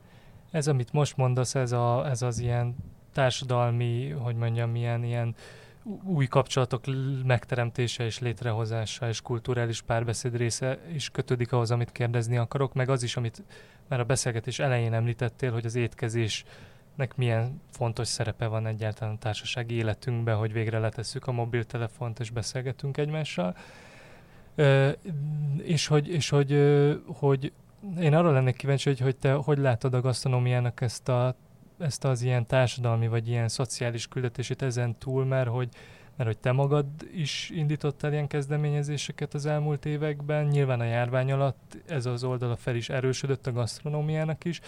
Ez, 0.51 0.68
amit 0.68 0.93
most 0.93 1.16
mondasz, 1.16 1.55
ez, 1.55 1.72
a, 1.72 2.07
ez 2.09 2.22
az 2.22 2.39
ilyen 2.39 2.76
társadalmi, 3.12 4.11
hogy 4.11 4.37
mondjam, 4.37 4.74
ilyen, 4.74 5.05
ilyen 5.05 5.34
új 6.05 6.26
kapcsolatok 6.26 6.84
megteremtése 7.24 8.05
és 8.05 8.18
létrehozása 8.18 9.09
és 9.09 9.20
kulturális 9.20 9.82
párbeszéd 9.82 10.37
része 10.37 10.78
is 10.93 11.11
kötődik 11.11 11.53
ahhoz, 11.53 11.70
amit 11.70 11.93
kérdezni 11.93 12.37
akarok, 12.37 12.74
meg 12.74 12.89
az 12.89 13.03
is, 13.03 13.16
amit 13.16 13.43
már 13.89 14.01
a 14.01 14.05
beszélgetés 14.05 14.59
elején 14.59 14.93
említettél, 14.93 15.53
hogy 15.53 15.66
az 15.66 15.74
étkezésnek 15.74 17.16
milyen 17.16 17.61
fontos 17.70 18.09
szerepe 18.09 18.47
van 18.47 18.66
egyáltalán 18.66 19.14
a 19.14 19.18
társasági 19.18 19.74
életünkben, 19.74 20.37
hogy 20.37 20.53
végre 20.53 20.78
letesszük 20.78 21.26
a 21.26 21.32
mobiltelefont 21.32 22.20
és 22.20 22.30
beszélgetünk 22.30 22.97
egymással. 22.97 23.57
Ö, 24.55 24.91
és 25.62 25.87
hogy, 25.87 26.09
és 26.09 26.28
hogy, 26.28 26.53
hogy 27.07 27.53
én 28.01 28.14
arra 28.14 28.30
lennék 28.30 28.57
kíváncsi, 28.57 28.89
hogy, 28.89 29.01
hogy 29.01 29.16
te 29.16 29.32
hogy 29.32 29.59
látod 29.59 29.95
a 29.95 30.01
gasztronómiának 30.01 30.80
ezt 30.80 31.09
a 31.09 31.37
ezt 31.79 32.05
az 32.05 32.22
ilyen 32.22 32.47
társadalmi 32.47 33.09
vagy 33.09 33.29
ilyen 33.29 33.49
szociális 33.49 34.09
küldetését 34.09 34.62
ezen 34.62 34.99
túl, 34.99 35.24
mert 35.24 35.49
hogy, 35.49 35.68
mert 36.16 36.29
hogy 36.29 36.39
te 36.39 36.53
magad 36.53 36.87
is 37.14 37.51
indítottál 37.55 38.12
ilyen 38.12 38.27
kezdeményezéseket 38.27 39.35
az 39.35 39.47
elmúlt 39.47 39.85
években, 39.87 40.45
nyilván 40.45 40.81
a 40.81 40.85
járvány 40.85 41.33
alatt 41.33 41.79
ez 41.87 42.07
az 42.07 42.24
oldala 42.24 42.57
fel 42.57 42.77
is 42.77 42.89
erősödött 42.89 43.47
a 43.47 43.53
gasztronómiának 43.53 44.45
is, 44.45 44.61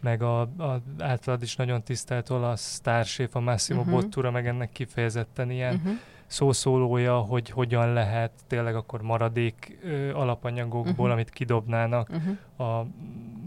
meg 0.00 0.22
a, 0.22 0.40
a 0.40 0.80
általad 0.98 1.42
is 1.42 1.56
nagyon 1.56 1.82
tisztelt 1.82 2.30
olasz 2.30 2.72
sztárséf, 2.72 3.36
a 3.36 3.40
Massimo 3.40 3.80
uh-huh. 3.80 3.94
Bottura, 3.94 4.30
meg 4.30 4.46
ennek 4.46 4.72
kifejezetten 4.72 5.50
ilyen 5.50 5.74
uh-huh 5.74 5.98
szószólója, 6.26 7.18
hogy 7.18 7.50
hogyan 7.50 7.92
lehet 7.92 8.32
tényleg 8.46 8.74
akkor 8.74 9.02
maradék 9.02 9.78
ö, 9.82 10.12
alapanyagokból, 10.14 10.92
uh-huh. 10.92 11.10
amit 11.10 11.30
kidobnának 11.30 12.08
uh-huh. 12.08 12.70
a, 12.70 12.86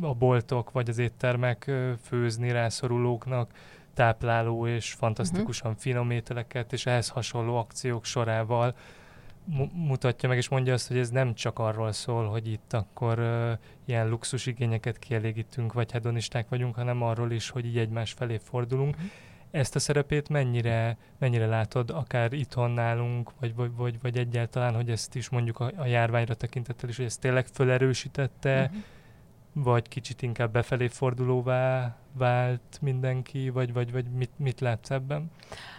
a 0.01 0.13
boltok 0.13 0.71
vagy 0.71 0.89
az 0.89 0.97
éttermek 0.97 1.67
ö, 1.67 1.91
főzni 2.03 2.51
rászorulóknak 2.51 3.51
tápláló 3.93 4.67
és 4.67 4.93
fantasztikusan 4.93 5.69
uh-huh. 5.69 5.83
finom 5.83 6.11
ételeket, 6.11 6.73
és 6.73 6.85
ehhez 6.85 7.09
hasonló 7.09 7.57
akciók 7.57 8.05
sorával 8.05 8.75
mu- 9.45 9.71
mutatja 9.73 10.29
meg, 10.29 10.37
és 10.37 10.49
mondja 10.49 10.73
azt, 10.73 10.87
hogy 10.87 10.97
ez 10.97 11.09
nem 11.09 11.33
csak 11.33 11.59
arról 11.59 11.91
szól, 11.91 12.27
hogy 12.27 12.51
itt 12.51 12.73
akkor 12.73 13.19
ö, 13.19 13.51
ilyen 13.85 14.09
luxus 14.09 14.45
igényeket 14.45 14.99
kielégítünk, 14.99 15.73
vagy 15.73 15.91
hedonisták 15.91 16.49
vagyunk, 16.49 16.75
hanem 16.75 17.01
arról 17.01 17.31
is, 17.31 17.49
hogy 17.49 17.65
így 17.65 17.77
egymás 17.77 18.11
felé 18.11 18.37
fordulunk. 18.43 18.95
Uh-huh 18.95 19.09
ezt 19.51 19.75
a 19.75 19.79
szerepét 19.79 20.29
mennyire, 20.29 20.97
mennyire 21.17 21.45
látod, 21.45 21.89
akár 21.89 22.33
itthon 22.33 22.71
nálunk, 22.71 23.31
vagy, 23.39 23.55
vagy, 23.55 23.71
vagy, 23.75 24.01
vagy 24.01 24.17
egyáltalán, 24.17 24.75
hogy 24.75 24.89
ezt 24.89 25.15
is 25.15 25.29
mondjuk 25.29 25.59
a, 25.59 25.71
a 25.75 25.85
járványra 25.85 26.33
tekintettel 26.33 26.89
is, 26.89 26.95
hogy 26.95 27.05
ezt 27.05 27.21
tényleg 27.21 27.47
felerősítette, 27.47 28.61
uh-huh. 28.61 28.83
vagy 29.53 29.87
kicsit 29.87 30.21
inkább 30.21 30.51
befelé 30.51 30.87
fordulóvá 30.87 31.97
vált 32.13 32.77
mindenki, 32.81 33.49
vagy, 33.49 33.73
vagy, 33.73 33.91
vagy 33.91 34.05
mit, 34.05 34.31
mit 34.37 34.59
látsz 34.59 34.91
ebben? 34.91 35.31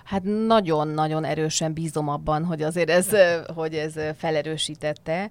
Hát 0.04 0.22
nagyon-nagyon 0.46 1.24
erősen 1.24 1.72
bízom 1.72 2.08
abban, 2.08 2.44
hogy 2.44 2.62
azért 2.62 2.90
ez, 2.90 3.10
hogy 3.54 3.74
ez 3.74 3.94
felerősítette, 4.16 5.30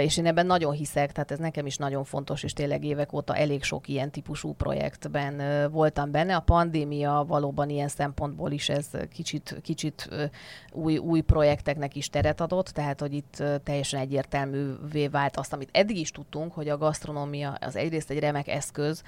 és 0.00 0.16
én 0.16 0.26
ebben 0.26 0.46
nagyon 0.46 0.72
hiszek, 0.72 1.12
tehát 1.12 1.30
ez 1.30 1.38
nekem 1.38 1.66
is 1.66 1.76
nagyon 1.76 2.04
fontos, 2.04 2.42
és 2.42 2.52
tényleg 2.52 2.84
évek 2.84 3.12
óta 3.12 3.36
elég 3.36 3.62
sok 3.62 3.88
ilyen 3.88 4.10
típusú 4.10 4.52
projektben 4.52 5.70
voltam 5.70 6.10
benne. 6.10 6.36
A 6.36 6.40
pandémia 6.40 7.24
valóban 7.28 7.68
ilyen 7.68 7.88
szempontból 7.88 8.50
is 8.50 8.68
ez 8.68 8.86
kicsit, 9.12 9.58
kicsit 9.62 10.08
új, 10.72 10.96
új 10.98 11.20
projekteknek 11.20 11.96
is 11.96 12.08
teret 12.08 12.40
adott, 12.40 12.66
tehát 12.66 13.00
hogy 13.00 13.12
itt 13.12 13.42
teljesen 13.64 14.00
egyértelművé 14.00 15.08
vált 15.08 15.36
azt, 15.36 15.52
amit 15.52 15.68
eddig 15.72 15.96
is 15.96 16.10
tudtunk, 16.10 16.52
hogy 16.52 16.68
a 16.68 16.78
gasztronómia 16.78 17.56
az 17.60 17.76
egyrészt 17.76 18.10
egy 18.10 18.18
remek 18.18 18.48
eszköz, 18.48 19.02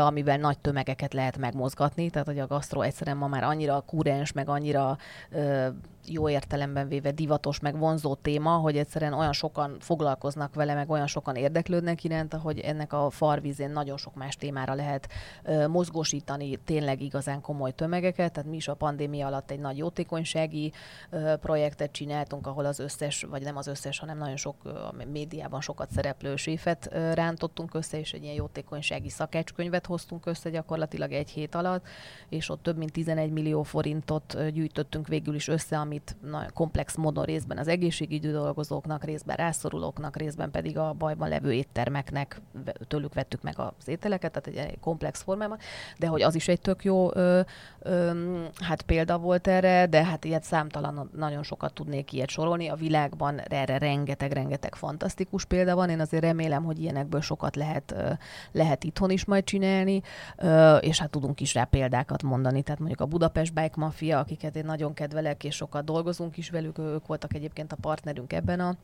amivel 0.00 0.37
nagy 0.38 0.58
tömegeket 0.58 1.12
lehet 1.12 1.38
megmozgatni, 1.38 2.10
tehát 2.10 2.26
hogy 2.26 2.38
a 2.38 2.46
gasztro 2.46 2.80
egyszerűen 2.80 3.16
ma 3.16 3.26
már 3.26 3.44
annyira 3.44 3.80
kúrens, 3.80 4.32
meg 4.32 4.48
annyira 4.48 4.98
jó 6.08 6.28
értelemben 6.28 6.88
véve 6.88 7.10
divatos, 7.10 7.60
meg 7.60 7.78
vonzó 7.78 8.14
téma, 8.14 8.50
hogy 8.50 8.76
egyszerűen 8.76 9.12
olyan 9.12 9.32
sokan 9.32 9.76
foglalkoznak 9.80 10.54
vele, 10.54 10.74
meg 10.74 10.90
olyan 10.90 11.06
sokan 11.06 11.36
érdeklődnek 11.36 12.04
iránta, 12.04 12.38
hogy 12.38 12.58
ennek 12.58 12.92
a 12.92 13.10
farvízén 13.10 13.70
nagyon 13.70 13.96
sok 13.96 14.14
más 14.14 14.36
témára 14.36 14.74
lehet 14.74 15.08
ö, 15.42 15.68
mozgósítani 15.68 16.56
tényleg 16.56 17.02
igazán 17.02 17.40
komoly 17.40 17.72
tömegeket. 17.72 18.32
Tehát 18.32 18.50
mi 18.50 18.56
is 18.56 18.68
a 18.68 18.74
pandémia 18.74 19.26
alatt 19.26 19.50
egy 19.50 19.60
nagy 19.60 19.76
jótékonysági 19.76 20.72
ö, 21.10 21.34
projektet 21.40 21.92
csináltunk, 21.92 22.46
ahol 22.46 22.64
az 22.64 22.78
összes, 22.78 23.22
vagy 23.22 23.42
nem 23.42 23.56
az 23.56 23.66
összes, 23.66 23.98
hanem 23.98 24.18
nagyon 24.18 24.36
sok 24.36 24.64
a 24.64 24.94
médiában 25.12 25.60
sokat 25.60 25.90
szereplő 25.90 26.36
séfet 26.36 26.88
ö, 26.92 27.12
rántottunk 27.12 27.74
össze, 27.74 27.98
és 27.98 28.12
egy 28.12 28.22
ilyen 28.22 28.34
jótékonysági 28.34 29.08
szakácskönyvet 29.08 29.86
hoztunk 29.86 30.26
össze 30.28 30.50
gyakorlatilag 30.50 31.12
egy 31.12 31.30
hét 31.30 31.54
alatt, 31.54 31.86
és 32.28 32.48
ott 32.48 32.62
több 32.62 32.76
mint 32.76 32.92
11 32.92 33.30
millió 33.30 33.62
forintot 33.62 34.50
gyűjtöttünk 34.52 35.08
végül 35.08 35.34
is 35.34 35.48
össze, 35.48 35.78
ami 35.78 35.98
amit 35.98 36.16
nagyon 36.30 36.50
komplex 36.54 36.96
módon 36.96 37.24
részben 37.24 37.58
az 37.58 37.68
egészségügyi 37.68 38.30
dolgozóknak, 38.30 39.04
részben 39.04 39.36
rászorulóknak, 39.36 40.16
részben 40.16 40.50
pedig 40.50 40.78
a 40.78 40.92
bajban 40.92 41.28
levő 41.28 41.52
éttermeknek 41.52 42.40
tőlük 42.88 43.14
vettük 43.14 43.42
meg 43.42 43.58
az 43.58 43.88
ételeket, 43.88 44.32
tehát 44.32 44.68
egy 44.68 44.78
komplex 44.80 45.22
formában, 45.22 45.58
de 45.98 46.06
hogy 46.06 46.22
az 46.22 46.34
is 46.34 46.48
egy 46.48 46.60
tök 46.60 46.84
jó 46.84 47.14
ö, 47.14 47.40
ö, 47.78 48.42
hát 48.60 48.82
példa 48.82 49.18
volt 49.18 49.46
erre, 49.46 49.86
de 49.86 50.04
hát 50.04 50.24
ilyet 50.24 50.44
számtalan, 50.44 51.10
nagyon 51.16 51.42
sokat 51.42 51.72
tudnék 51.72 52.12
ilyet 52.12 52.28
sorolni. 52.28 52.68
A 52.68 52.74
világban 52.74 53.40
erre 53.40 53.78
rengeteg-rengeteg 53.78 54.74
fantasztikus 54.74 55.44
példa 55.44 55.74
van, 55.74 55.90
én 55.90 56.00
azért 56.00 56.22
remélem, 56.22 56.64
hogy 56.64 56.80
ilyenekből 56.80 57.20
sokat 57.20 57.56
lehet, 57.56 57.94
lehet 58.52 58.84
itthon 58.84 59.10
is 59.10 59.24
majd 59.24 59.44
csinálni, 59.44 60.02
és 60.80 60.98
hát 60.98 61.10
tudunk 61.10 61.40
is 61.40 61.54
rá 61.54 61.64
példákat 61.64 62.22
mondani, 62.22 62.62
tehát 62.62 62.80
mondjuk 62.80 63.00
a 63.00 63.06
Budapest 63.06 63.54
Bike 63.54 63.74
Mafia, 63.76 64.18
akiket 64.18 64.56
én 64.56 64.64
nagyon 64.64 64.94
kedvelek, 64.94 65.44
és 65.44 65.54
sokat 65.54 65.84
dolgozunk 65.84 66.36
is 66.36 66.50
velük, 66.50 66.78
ők 66.78 67.06
voltak 67.06 67.34
egyébként 67.34 67.72
a 67.72 67.76
partnerünk 67.80 68.32
ebben 68.32 68.60
a 68.60 68.76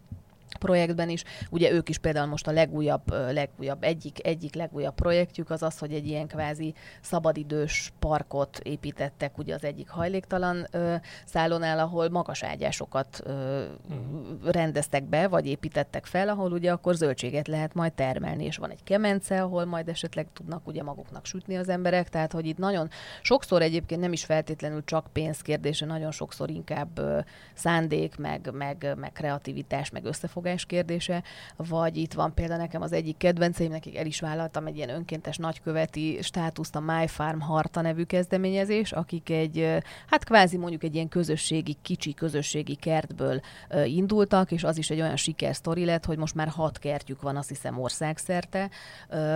projektben 0.58 1.08
is. 1.08 1.24
Ugye 1.50 1.72
ők 1.72 1.88
is 1.88 1.98
például 1.98 2.26
most 2.26 2.46
a 2.46 2.52
legújabb, 2.52 3.10
legújabb 3.32 3.82
egyik, 3.82 4.26
egyik 4.26 4.54
legújabb 4.54 4.94
projektjük 4.94 5.50
az 5.50 5.62
az, 5.62 5.78
hogy 5.78 5.92
egy 5.92 6.06
ilyen 6.06 6.26
kvázi 6.26 6.74
szabadidős 7.00 7.92
parkot 7.98 8.58
építettek 8.62 9.38
ugye 9.38 9.54
az 9.54 9.64
egyik 9.64 9.88
hajléktalan 9.88 10.66
ö, 10.70 10.94
szállónál, 11.24 11.78
ahol 11.78 12.08
magas 12.08 12.42
ágyásokat 12.42 13.20
ö, 13.24 13.64
uh-huh. 13.88 14.52
rendeztek 14.52 15.04
be, 15.04 15.28
vagy 15.28 15.46
építettek 15.46 16.06
fel, 16.06 16.28
ahol 16.28 16.52
ugye 16.52 16.72
akkor 16.72 16.94
zöldséget 16.94 17.48
lehet 17.48 17.74
majd 17.74 17.92
termelni, 17.92 18.44
és 18.44 18.56
van 18.56 18.70
egy 18.70 18.84
kemence, 18.84 19.42
ahol 19.42 19.64
majd 19.64 19.88
esetleg 19.88 20.26
tudnak 20.32 20.66
ugye 20.66 20.82
maguknak 20.82 21.26
sütni 21.26 21.56
az 21.56 21.68
emberek, 21.68 22.08
tehát 22.08 22.32
hogy 22.32 22.46
itt 22.46 22.58
nagyon 22.58 22.88
sokszor 23.22 23.62
egyébként 23.62 24.00
nem 24.00 24.12
is 24.12 24.24
feltétlenül 24.24 24.84
csak 24.84 25.06
pénzkérdése, 25.12 25.86
nagyon 25.86 26.10
sokszor 26.10 26.50
inkább 26.50 26.98
ö, 26.98 27.18
szándék, 27.54 28.16
meg, 28.16 28.50
meg, 28.52 28.94
meg 28.96 29.12
kreativitás, 29.12 29.90
meg 29.90 30.04
összefogás 30.04 30.43
összefogás 30.44 30.64
kérdése, 30.64 31.22
vagy 31.56 31.96
itt 31.96 32.12
van 32.12 32.34
például 32.34 32.60
nekem 32.60 32.82
az 32.82 32.92
egyik 32.92 33.16
kedvenceim, 33.16 33.70
nekik 33.70 33.96
el 33.96 34.06
is 34.06 34.20
vállaltam 34.20 34.66
egy 34.66 34.76
ilyen 34.76 34.88
önkéntes 34.88 35.36
nagyköveti 35.36 36.18
státuszt, 36.22 36.76
a 36.76 36.80
My 36.80 37.06
Farm 37.06 37.40
Harta 37.40 37.80
nevű 37.80 38.02
kezdeményezés, 38.02 38.92
akik 38.92 39.30
egy, 39.30 39.82
hát 40.06 40.24
kvázi 40.24 40.56
mondjuk 40.56 40.82
egy 40.82 40.94
ilyen 40.94 41.08
közösségi, 41.08 41.76
kicsi 41.82 42.14
közösségi 42.14 42.74
kertből 42.74 43.40
indultak, 43.84 44.52
és 44.52 44.64
az 44.64 44.78
is 44.78 44.90
egy 44.90 45.00
olyan 45.00 45.16
sikersztori 45.16 45.84
lett, 45.84 46.04
hogy 46.04 46.18
most 46.18 46.34
már 46.34 46.48
hat 46.48 46.78
kertjük 46.78 47.22
van, 47.22 47.36
azt 47.36 47.48
hiszem 47.48 47.80
országszerte, 47.80 48.70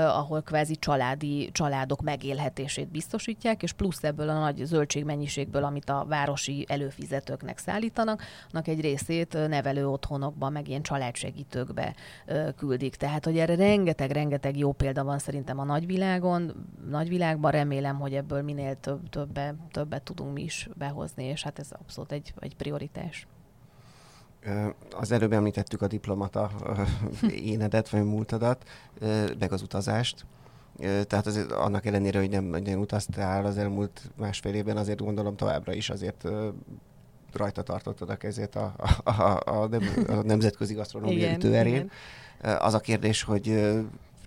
ahol 0.07 0.43
kvázi 0.43 0.77
családi 0.77 1.51
családok 1.53 2.03
megélhetését 2.03 2.89
biztosítják, 2.89 3.63
és 3.63 3.73
plusz 3.73 4.03
ebből 4.03 4.29
a 4.29 4.39
nagy 4.39 4.61
zöldségmennyiségből, 4.65 5.65
amit 5.65 5.91
a 5.91 6.05
városi 6.09 6.65
előfizetőknek 6.69 7.59
szállítanak, 7.59 8.23
annak 8.53 8.69
egy 8.69 8.81
részét 8.81 9.33
nevelő 9.49 9.89
otthonokban, 9.89 10.53
meg 10.53 10.69
ilyen 10.69 10.83
családsegítőkbe 10.99 11.95
küldik. 12.57 12.97
Tehát, 12.97 13.25
hogy 13.25 13.39
erre 13.39 13.55
rengeteg-rengeteg 13.55 14.57
jó 14.57 14.73
példa 14.73 15.05
van 15.05 15.19
szerintem 15.19 15.59
a 15.59 15.65
nagyvilágon, 15.65 16.67
nagyvilágban. 16.89 17.51
Remélem, 17.51 17.99
hogy 17.99 18.15
ebből 18.15 18.43
minél 18.43 18.81
több, 18.81 19.09
többe, 19.09 19.55
többet 19.71 20.03
tudunk 20.03 20.33
mi 20.33 20.43
is 20.43 20.69
behozni, 20.75 21.25
és 21.25 21.43
hát 21.43 21.59
ez 21.59 21.69
abszolút 21.71 22.13
egy, 22.13 22.35
egy 22.39 22.57
prioritás. 22.57 23.27
Az 24.91 25.13
előbb 25.13 25.33
említettük 25.33 25.83
a 25.83 25.87
diplomata 25.87 26.51
énedet, 27.53 27.89
vagy 27.89 28.05
múltadat, 28.05 28.69
meg 29.39 29.53
az 29.53 29.63
utazást. 29.63 30.27
Tehát 30.79 31.27
azért 31.27 31.53
annak 31.53 31.87
ellenére, 31.87 32.19
hogy 32.19 32.31
nem 32.31 32.45
nagyon 32.45 32.79
utaztál 32.79 33.47
az 33.47 33.59
elmúlt 33.59 34.11
másfél 34.17 34.55
évben, 34.55 34.77
azért 34.77 35.01
gondolom 35.01 35.37
továbbra 35.37 35.73
is 35.73 35.91
azért 35.91 36.29
rajta 37.33 37.63
tartottad 37.63 38.11
a 38.11 38.17
kezét 38.17 38.55
a, 38.55 38.75
a, 39.05 39.13
a, 39.13 39.41
a, 39.45 39.69
a 40.09 40.23
nemzetközi 40.23 40.75
gasztronómia 40.75 41.33
ütőerén. 41.33 41.91
Az 42.59 42.75
a 42.75 42.81
kérdés, 42.81 43.23
hogy 43.23 43.75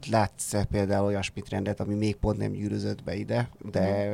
látsz-e 0.09 0.63
például 0.63 1.05
olyasmit 1.05 1.49
rendet, 1.49 1.79
ami 1.79 1.93
még 1.93 2.15
pont 2.15 2.37
nem 2.37 2.51
gyűrözött 2.51 3.03
be 3.03 3.15
ide, 3.15 3.49
de, 3.71 4.09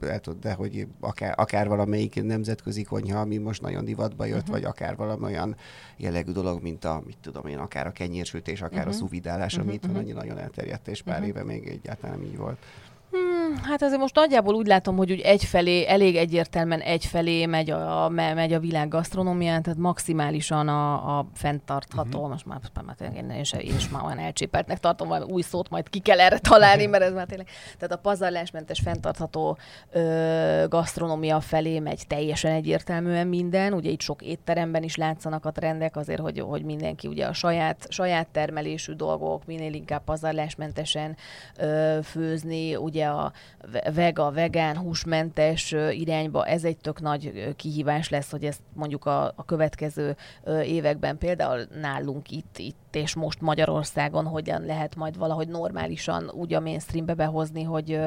uh-huh. 0.00 0.34
de 0.40 0.52
hogy 0.52 0.86
akár, 1.00 1.34
akár 1.36 1.68
valamelyik 1.68 2.22
nemzetközi 2.22 2.82
konyha, 2.82 3.20
ami 3.20 3.36
most 3.36 3.62
nagyon 3.62 3.84
divatba 3.84 4.24
jött, 4.24 4.38
uh-huh. 4.38 4.54
vagy 4.54 4.64
akár 4.64 4.96
valami 4.96 5.24
olyan 5.24 5.56
jellegű 5.96 6.32
dolog, 6.32 6.62
mint 6.62 6.84
a, 6.84 7.02
mit 7.06 7.18
tudom 7.20 7.46
én, 7.46 7.58
akár 7.58 7.86
a 7.86 7.92
kenyérsütés, 7.92 8.62
akár 8.62 8.78
uh-huh. 8.78 8.94
a 8.94 8.96
szuvidálás, 8.96 9.56
ami 9.56 9.78
uh-huh. 9.82 10.08
itt 10.08 10.14
nagyon 10.14 10.38
elterjedt, 10.38 10.88
és 10.88 11.02
pár 11.02 11.14
uh-huh. 11.14 11.28
éve 11.28 11.44
még 11.44 11.66
egyáltalán 11.66 12.18
nem 12.18 12.26
így 12.26 12.36
volt. 12.36 12.58
Hmm, 13.12 13.56
hát 13.62 13.82
azért 13.82 14.00
most 14.00 14.14
nagyjából 14.14 14.54
úgy 14.54 14.66
látom, 14.66 14.96
hogy 14.96 15.12
úgy 15.12 15.20
egyfelé, 15.20 15.86
elég 15.88 16.16
egyértelműen 16.16 16.80
egyfelé 16.80 17.46
megy 17.46 17.70
a, 17.70 18.08
megy 18.08 18.52
a 18.52 18.58
világ 18.58 18.88
gasztronómián, 18.88 19.62
tehát 19.62 19.78
maximálisan 19.78 20.68
a, 20.68 21.18
a 21.18 21.26
fenntartható, 21.34 22.16
uh-huh. 22.18 22.30
most 22.30 22.46
már, 22.46 22.58
már 22.86 22.94
tényleg 22.96 23.16
én, 23.16 23.40
is, 23.40 23.52
én 23.52 23.74
is 23.76 23.88
már 23.88 24.04
olyan 24.04 24.18
elcsépeltnek 24.18 24.78
tartom, 24.78 25.08
valami 25.08 25.32
új 25.32 25.42
szót 25.42 25.70
majd 25.70 25.88
ki 25.88 25.98
kell 25.98 26.20
erre 26.20 26.38
találni, 26.38 26.86
mert 26.86 27.02
ez 27.02 27.12
már 27.12 27.26
tényleg, 27.26 27.48
tehát 27.78 27.92
a 27.92 27.96
pazarlásmentes 27.96 28.80
fenntartható 28.80 29.58
ö, 29.90 30.64
gasztronómia 30.68 31.40
felé 31.40 31.78
megy 31.78 32.06
teljesen 32.06 32.52
egyértelműen 32.52 33.26
minden, 33.26 33.72
ugye 33.72 33.90
itt 33.90 34.00
sok 34.00 34.22
étteremben 34.22 34.82
is 34.82 34.96
látszanak 34.96 35.44
a 35.44 35.50
trendek 35.50 35.96
azért, 35.96 36.20
hogy, 36.20 36.40
hogy 36.40 36.62
mindenki 36.62 37.08
ugye 37.08 37.26
a 37.26 37.32
saját, 37.32 37.86
saját 37.88 38.28
termelésű 38.28 38.92
dolgok, 38.92 39.46
minél 39.46 39.74
inkább 39.74 40.04
pazarlásmentesen 40.04 41.16
ö, 41.56 41.98
főzni, 42.02 42.76
ugye 42.76 43.00
ugye 43.02 43.10
a 43.10 43.32
vega, 43.94 44.30
vegán, 44.30 44.76
húsmentes 44.76 45.72
irányba, 45.90 46.46
ez 46.46 46.64
egy 46.64 46.76
tök 46.76 47.00
nagy 47.00 47.54
kihívás 47.56 48.08
lesz, 48.08 48.30
hogy 48.30 48.44
ezt 48.44 48.60
mondjuk 48.72 49.04
a, 49.04 49.24
a 49.24 49.44
következő 49.46 50.16
években 50.64 51.18
például 51.18 51.66
nálunk 51.80 52.30
itt, 52.30 52.58
itt 52.58 52.81
és 52.96 53.14
most 53.14 53.40
Magyarországon 53.40 54.26
hogyan 54.26 54.64
lehet 54.64 54.96
majd 54.96 55.18
valahogy 55.18 55.48
normálisan 55.48 56.30
úgy 56.30 56.54
a 56.54 56.60
mainstreambe 56.60 57.14
behozni, 57.14 57.62
hogy, 57.62 58.00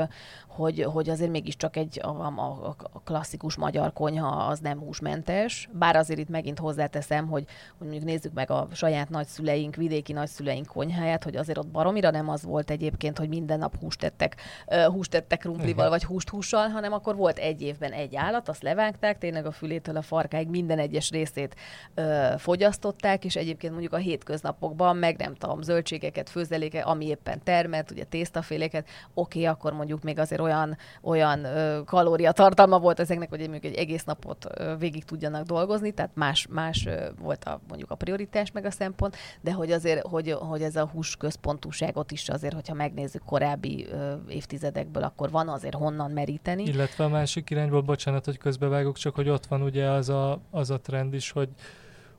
hogy, 0.48 0.84
hogy 0.84 1.10
azért 1.10 1.32
mégiscsak 1.32 1.76
egy 1.76 2.00
a, 2.04 2.08
a, 2.08 2.76
a 2.94 3.00
klasszikus 3.00 3.56
magyar 3.56 3.94
konyha 3.94 4.28
az 4.28 4.60
nem 4.60 4.80
húsmentes, 4.80 5.70
bár 5.72 5.96
azért 5.96 6.20
itt 6.20 6.30
megint 6.30 6.60
hozzáteszem, 6.60 7.28
hogy, 7.28 7.46
hogy 7.78 7.88
mondjuk 7.88 8.10
nézzük 8.10 8.34
meg 8.34 8.52
a 8.52 8.68
saját 8.74 9.10
nagyszüleink, 9.10 9.76
vidéki 9.76 10.14
nagyszüleink 10.14 10.66
konyháját, 10.66 11.24
hogy 11.24 11.36
azért 11.36 11.58
ott 11.58 11.68
baromira 11.68 12.12
nem 12.12 12.30
az 12.30 12.44
volt 12.44 12.72
egyébként, 12.72 13.18
hogy 13.18 13.30
minden 13.30 13.60
nap 13.60 13.80
húst 13.80 14.00
tettek, 14.00 14.36
húst 14.92 15.12
tettek 15.12 15.40
krumplival, 15.40 15.90
vagy 15.90 16.04
húst 16.04 16.30
hússal, 16.30 16.68
hanem 16.68 16.94
akkor 16.94 17.16
volt 17.16 17.38
egy 17.38 17.62
évben 17.62 17.92
egy 17.92 18.16
állat, 18.16 18.50
azt 18.50 18.64
levágták, 18.64 19.18
tényleg 19.18 19.46
a 19.46 19.52
fülétől 19.52 19.98
a 19.98 20.02
farkáig 20.02 20.48
minden 20.48 20.80
egyes 20.80 21.10
részét 21.10 21.56
ö, 21.94 22.34
fogyasztották, 22.38 23.26
és 23.26 23.36
egyébként 23.36 23.72
mondjuk 23.72 23.94
a 23.94 23.98
hétköznapok 23.98 24.75
húsavakban, 24.76 24.98
meg 24.98 25.18
nem 25.18 25.36
tudom, 25.36 25.62
zöldségeket, 25.62 26.30
főzeléket, 26.30 26.86
ami 26.86 27.06
éppen 27.06 27.44
termet, 27.44 27.92
ugye 27.92 28.04
tésztaféléket, 28.04 28.88
oké, 29.14 29.44
akkor 29.46 29.74
mondjuk 29.74 30.04
még 30.04 30.20
azért 30.20 30.42
olyan, 30.42 30.78
olyan 31.02 31.48
kalóriatartalma 31.86 32.80
volt 32.80 33.00
ezeknek, 33.00 33.30
hogy 33.30 33.40
mondjuk 33.40 33.64
egy 33.64 33.78
egész 33.78 34.04
napot 34.04 34.48
végig 34.80 35.04
tudjanak 35.04 35.46
dolgozni, 35.46 35.92
tehát 35.92 36.12
más, 36.14 36.48
más 36.50 36.88
volt 37.20 37.44
a, 37.44 37.60
mondjuk 37.68 37.92
a 37.92 37.96
prioritás 37.96 38.52
meg 38.52 38.66
a 38.66 38.72
szempont, 38.72 39.16
de 39.42 39.54
hogy 39.54 39.72
azért, 39.72 40.08
hogy, 40.08 40.32
hogy 40.32 40.62
ez 40.62 40.76
a 40.76 40.90
hús 40.94 41.16
központúságot 41.16 42.12
is 42.12 42.30
azért, 42.30 42.54
hogyha 42.54 42.74
megnézzük 42.74 43.24
korábbi 43.24 43.88
évtizedekből, 44.28 45.04
akkor 45.04 45.30
van 45.30 45.50
azért 45.50 45.76
honnan 45.76 46.12
meríteni. 46.12 46.64
Illetve 46.64 47.04
a 47.04 47.10
másik 47.10 47.50
irányból, 47.50 47.82
bocsánat, 47.82 48.26
hogy 48.26 48.38
közbevágok, 48.38 48.98
csak 48.98 49.16
hogy 49.16 49.30
ott 49.30 49.46
van 49.46 49.62
ugye 49.62 49.86
az 49.90 50.10
a, 50.10 50.40
az 50.52 50.70
a 50.70 50.80
trend 50.80 51.14
is, 51.14 51.32
hogy 51.32 51.50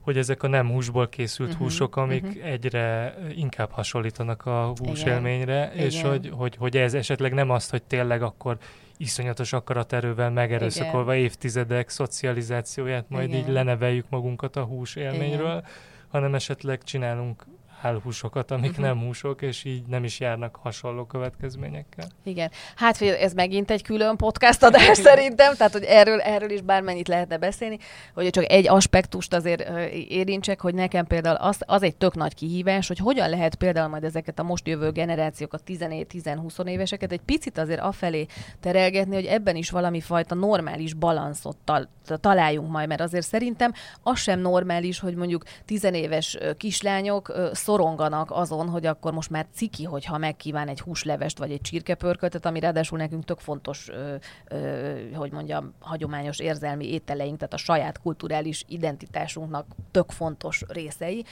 hogy 0.07 0.19
ezek 0.19 0.43
a 0.43 0.49
nem 0.49 0.71
húsból 0.71 1.09
készült 1.09 1.49
uh-huh, 1.49 1.63
húsok, 1.63 1.97
amik 1.97 2.25
uh-huh. 2.25 2.47
egyre 2.47 3.15
inkább 3.37 3.71
hasonlítanak 3.71 4.47
a 4.47 4.73
húsélményre, 4.77 5.71
Igen. 5.75 5.87
és 5.87 6.03
hogy, 6.03 6.31
hogy, 6.33 6.57
hogy 6.57 6.77
ez 6.77 6.95
esetleg 6.95 7.33
nem 7.33 7.51
azt, 7.51 7.71
hogy 7.71 7.83
tényleg 7.83 8.23
akkor 8.23 8.57
iszonyatos 8.97 9.53
akaraterővel 9.53 10.31
megerőszakolva 10.31 11.13
Igen. 11.13 11.25
évtizedek 11.25 11.89
szocializációját, 11.89 13.05
majd 13.09 13.29
Igen. 13.29 13.41
így 13.41 13.49
leneveljük 13.49 14.07
magunkat 14.09 14.57
a 14.57 14.63
hús 14.63 14.97
élményről, 14.97 15.57
Igen. 15.59 15.65
hanem 16.09 16.35
esetleg 16.35 16.83
csinálunk 16.83 17.47
álhúsokat, 17.83 18.51
amik 18.51 18.71
uh-huh. 18.71 18.85
nem 18.85 18.99
húsok, 18.99 19.43
és 19.43 19.65
így 19.65 19.87
nem 19.87 20.05
is 20.05 20.21
járnak 20.21 20.59
hasonló 20.63 21.05
következményekkel. 21.05 22.07
Igen. 22.25 22.51
Hát 22.77 23.03
ez 23.03 23.33
megint 23.33 23.71
egy 23.71 23.83
külön 23.83 24.17
podcast 24.17 24.63
adás 24.63 24.97
szerintem, 25.09 25.55
tehát 25.55 25.73
hogy 25.73 25.83
erről, 25.83 26.21
erről 26.21 26.51
is 26.51 26.61
bármennyit 26.61 27.09
lehetne 27.09 27.39
beszélni, 27.39 27.79
hogy 28.15 28.31
csak 28.31 28.51
egy 28.51 28.69
aspektust 28.69 29.35
azért 29.35 29.69
érintsek, 30.09 30.61
hogy 30.61 30.75
nekem 30.75 31.07
például 31.07 31.37
az, 31.37 31.59
az 31.67 31.83
egy 31.83 31.97
tök 31.97 32.15
nagy 32.15 32.35
kihívás, 32.35 32.89
hogy 32.89 32.99
hogyan 32.99 33.31
lehet 33.31 33.55
például 33.55 33.89
majd 33.89 34.05
ezeket 34.05 34.39
a 34.39 34.43
most 34.43 34.69
jövő 34.69 34.91
generációkat, 34.91 35.63
17-10-20 35.67 36.67
éveseket 36.67 37.13
egy 37.13 37.21
picit 37.21 37.59
azért 37.59 37.81
afelé 37.81 38.27
terelgetni, 38.61 39.15
hogy 39.15 39.25
ebben 39.25 39.57
is 39.57 39.71
valami 39.71 40.01
fajta 40.01 40.35
normális 40.35 40.95
balanszot 40.95 41.57
tal- 41.65 41.89
találjunk 42.21 42.71
majd, 42.71 42.89
mert 42.89 43.01
azért 43.01 43.27
szerintem 43.27 43.73
az 44.03 44.19
sem 44.19 44.41
normális, 44.41 44.99
hogy 44.99 45.15
mondjuk 45.15 45.43
tizenéves 45.65 46.39
kislányok 46.57 47.33
szoronganak 47.67 48.31
azon, 48.31 48.69
hogy 48.69 48.87
akkor 48.87 49.13
most 49.13 49.31
már 49.31 49.47
ciki, 49.53 49.85
hogyha 49.85 50.19
megkíván 50.19 50.69
egy 50.69 50.81
húslevest 50.81 51.39
vagy 51.39 51.51
egy 51.51 51.61
csirkepörköltet, 51.61 52.47
ami 52.47 52.61
ráadásul 52.61 52.99
nekünk 52.99 53.25
tök 53.25 53.39
fontos, 53.39 53.89
ö, 53.89 54.15
ö, 54.49 55.13
hogy 55.15 55.33
mondjam, 55.33 55.75
hagyományos 55.81 56.39
érzelmi 56.39 56.93
ételeink, 56.93 57.39
tehát 57.39 57.55
a 57.55 57.57
saját 57.57 58.01
kulturális 58.01 58.65
identitásunknak 58.69 59.67
tök 59.91 60.11
fontos 60.11 60.65
részei. 60.69 61.25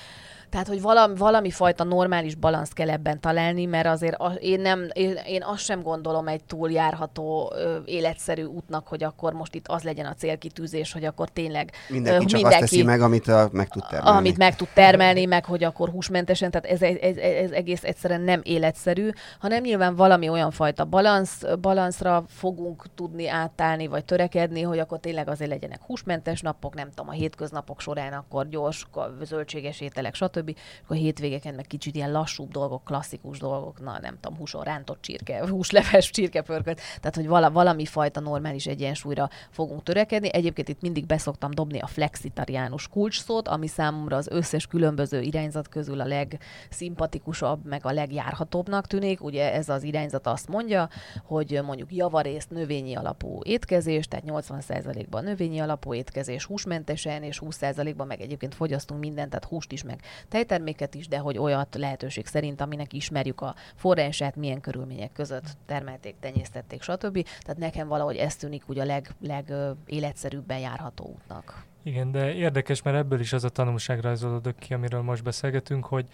Tehát, 0.54 0.68
hogy 0.68 0.82
valami, 0.82 1.14
valami 1.16 1.50
fajta 1.50 1.84
normális 1.84 2.34
balanszt 2.34 2.72
kell 2.72 2.90
ebben 2.90 3.20
találni, 3.20 3.64
mert 3.64 3.86
azért 3.86 4.14
a, 4.14 4.32
én, 4.32 4.60
nem, 4.60 4.88
én, 4.92 5.18
én 5.26 5.42
azt 5.42 5.62
sem 5.64 5.82
gondolom 5.82 6.28
egy 6.28 6.44
túljárható, 6.44 7.52
ö, 7.56 7.76
életszerű 7.84 8.42
útnak, 8.42 8.88
hogy 8.88 9.04
akkor 9.04 9.32
most 9.32 9.54
itt 9.54 9.68
az 9.68 9.82
legyen 9.82 10.06
a 10.06 10.14
célkitűzés, 10.14 10.92
hogy 10.92 11.04
akkor 11.04 11.28
tényleg 11.28 11.70
mindenki 11.88 12.24
ö, 12.24 12.28
csak 12.28 12.32
mindenki, 12.32 12.62
azt 12.62 12.70
teszi 12.70 12.82
meg, 12.82 13.00
amit 13.00 13.28
a, 13.28 13.48
meg 13.52 13.68
tud 13.68 13.82
termelni. 13.88 14.18
Amit 14.18 14.36
meg 14.36 14.56
tud 14.56 14.68
termelni, 14.74 15.24
meg 15.24 15.44
hogy 15.44 15.64
akkor 15.64 15.88
húsmentesen, 15.88 16.50
tehát 16.50 16.66
ez, 16.66 16.82
ez, 16.82 17.16
ez 17.16 17.50
egész 17.50 17.84
egyszerűen 17.84 18.20
nem 18.20 18.40
életszerű, 18.42 19.10
hanem 19.38 19.62
nyilván 19.62 19.96
valami 19.96 20.28
olyan 20.28 20.50
fajta 20.50 20.84
balansz, 20.84 21.42
balanszra 21.60 22.24
fogunk 22.28 22.84
tudni 22.94 23.28
átállni, 23.28 23.86
vagy 23.86 24.04
törekedni, 24.04 24.62
hogy 24.62 24.78
akkor 24.78 24.98
tényleg 24.98 25.28
azért 25.28 25.50
legyenek 25.50 25.82
húsmentes 25.82 26.40
napok, 26.40 26.74
nem 26.74 26.88
tudom, 26.88 27.08
a 27.08 27.12
hétköznapok 27.12 27.80
során 27.80 28.12
akkor 28.12 28.48
gyors, 28.48 28.86
zöldséges 29.22 29.80
ételek, 29.80 30.14
stb 30.14 30.43
stb. 30.44 30.56
Akkor 30.84 30.96
a 30.96 31.00
hétvégeken 31.00 31.54
meg 31.54 31.66
kicsit 31.66 31.94
ilyen 31.94 32.12
lassúbb 32.12 32.50
dolgok, 32.50 32.84
klasszikus 32.84 33.38
dolgok, 33.38 33.80
na 33.80 33.98
nem 34.00 34.18
tudom, 34.20 34.38
húson 34.38 34.62
rántott 34.62 35.00
csirke, 35.00 35.46
húsleves 35.48 36.10
csirkepörköt, 36.10 36.80
tehát 37.00 37.14
hogy 37.14 37.26
vala, 37.26 37.50
valami 37.50 37.84
fajta 37.84 38.20
normális 38.20 38.66
egyensúlyra 38.66 39.30
fogunk 39.50 39.82
törekedni. 39.82 40.32
Egyébként 40.32 40.68
itt 40.68 40.80
mindig 40.80 41.06
beszoktam 41.06 41.50
dobni 41.50 41.78
a 41.78 41.86
flexitariánus 41.86 42.88
kulcsszót, 42.88 43.48
ami 43.48 43.66
számomra 43.66 44.16
az 44.16 44.28
összes 44.28 44.66
különböző 44.66 45.20
irányzat 45.20 45.68
közül 45.68 46.00
a 46.00 46.06
legszimpatikusabb, 46.06 47.64
meg 47.64 47.86
a 47.86 47.92
legjárhatóbbnak 47.92 48.86
tűnik. 48.86 49.22
Ugye 49.22 49.52
ez 49.52 49.68
az 49.68 49.82
irányzat 49.82 50.26
azt 50.26 50.48
mondja, 50.48 50.88
hogy 51.24 51.60
mondjuk 51.64 51.92
javarészt 51.92 52.50
növényi 52.50 52.94
alapú 52.94 53.40
étkezés, 53.42 54.08
tehát 54.08 54.24
80%-ban 54.28 55.24
növényi 55.24 55.58
alapú 55.58 55.94
étkezés 55.94 56.44
húsmentesen, 56.44 57.22
és 57.22 57.42
20%-ban 57.44 58.06
meg 58.06 58.20
egyébként 58.20 58.54
fogyasztunk 58.54 59.00
mindent, 59.00 59.30
tehát 59.30 59.44
húst 59.44 59.72
is, 59.72 59.82
meg 59.82 60.00
tejterméket 60.34 60.94
is, 60.94 61.08
de 61.08 61.18
hogy 61.18 61.38
olyat 61.38 61.74
lehetőség 61.74 62.26
szerint, 62.26 62.60
aminek 62.60 62.92
ismerjük 62.92 63.40
a 63.40 63.54
forrását, 63.74 64.36
milyen 64.36 64.60
körülmények 64.60 65.12
között 65.12 65.44
termelték, 65.66 66.14
tenyésztették, 66.20 66.82
stb. 66.82 67.26
Tehát 67.42 67.60
nekem 67.60 67.88
valahogy 67.88 68.16
ez 68.16 68.36
tűnik 68.36 68.62
úgy 68.66 68.78
a 68.78 68.84
leg, 68.84 69.10
leg 69.20 69.52
életszerűbben 69.86 70.58
járható 70.58 71.14
útnak. 71.16 71.64
Igen, 71.82 72.10
de 72.10 72.34
érdekes, 72.34 72.82
mert 72.82 72.96
ebből 72.96 73.20
is 73.20 73.32
az 73.32 73.44
a 73.44 73.48
tanulság 73.48 74.00
rajzolódott 74.00 74.58
ki, 74.58 74.74
amiről 74.74 75.02
most 75.02 75.22
beszélgetünk, 75.22 75.84
hogy 75.84 76.06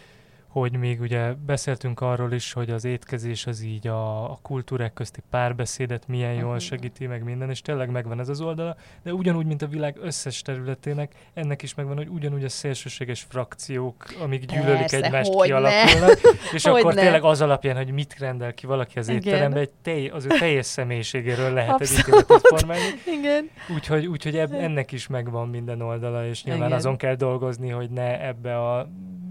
hogy 0.50 0.76
még 0.76 1.00
ugye 1.00 1.32
beszéltünk 1.46 2.00
arról 2.00 2.32
is, 2.32 2.52
hogy 2.52 2.70
az 2.70 2.84
étkezés 2.84 3.46
az 3.46 3.62
így 3.62 3.86
a, 3.86 4.30
a 4.30 4.38
kultúrák 4.42 4.92
közti 4.92 5.22
párbeszédet 5.30 6.08
milyen 6.08 6.32
jól 6.32 6.58
segíti, 6.58 7.06
meg 7.06 7.24
minden, 7.24 7.50
és 7.50 7.60
tényleg 7.60 7.90
megvan 7.90 8.20
ez 8.20 8.28
az 8.28 8.40
oldala, 8.40 8.76
de 9.02 9.12
ugyanúgy, 9.12 9.46
mint 9.46 9.62
a 9.62 9.66
világ 9.66 9.96
összes 10.02 10.42
területének, 10.42 11.12
ennek 11.34 11.62
is 11.62 11.74
megvan, 11.74 11.96
hogy 11.96 12.08
ugyanúgy 12.08 12.44
a 12.44 12.48
szélsőséges 12.48 13.26
frakciók, 13.28 14.04
amik 14.22 14.44
gyűlölik 14.44 14.78
Persze, 14.78 15.00
egymást, 15.00 15.42
kialakulnak, 15.42 16.20
és 16.52 16.64
hogy 16.64 16.80
akkor 16.80 16.94
ne. 16.94 17.00
tényleg 17.00 17.22
az 17.22 17.40
alapján, 17.40 17.76
hogy 17.76 17.92
mit 17.92 18.16
rendel 18.18 18.54
ki 18.54 18.66
valaki 18.66 18.98
az 18.98 19.08
étterembe, 19.08 19.60
egy 19.60 19.70
tej, 19.82 20.08
az 20.08 20.24
ő 20.24 20.28
teljes 20.28 20.66
személyiségéről 20.66 21.52
lehet 21.52 21.70
Abszolút. 21.70 22.02
egy 22.02 22.08
ítéletet 22.08 22.46
formálni. 22.46 22.84
Igen. 23.18 23.50
Úgyhogy, 23.74 24.06
úgyhogy 24.06 24.36
eb, 24.36 24.52
ennek 24.52 24.92
is 24.92 25.06
megvan 25.06 25.48
minden 25.48 25.80
oldala, 25.80 26.26
és 26.26 26.44
nyilván 26.44 26.66
Igen. 26.66 26.78
azon 26.78 26.96
kell 26.96 27.14
dolgozni, 27.14 27.68
hogy 27.68 27.90
ne 27.90 28.26
ebbe 28.26 28.58
a 28.58 28.88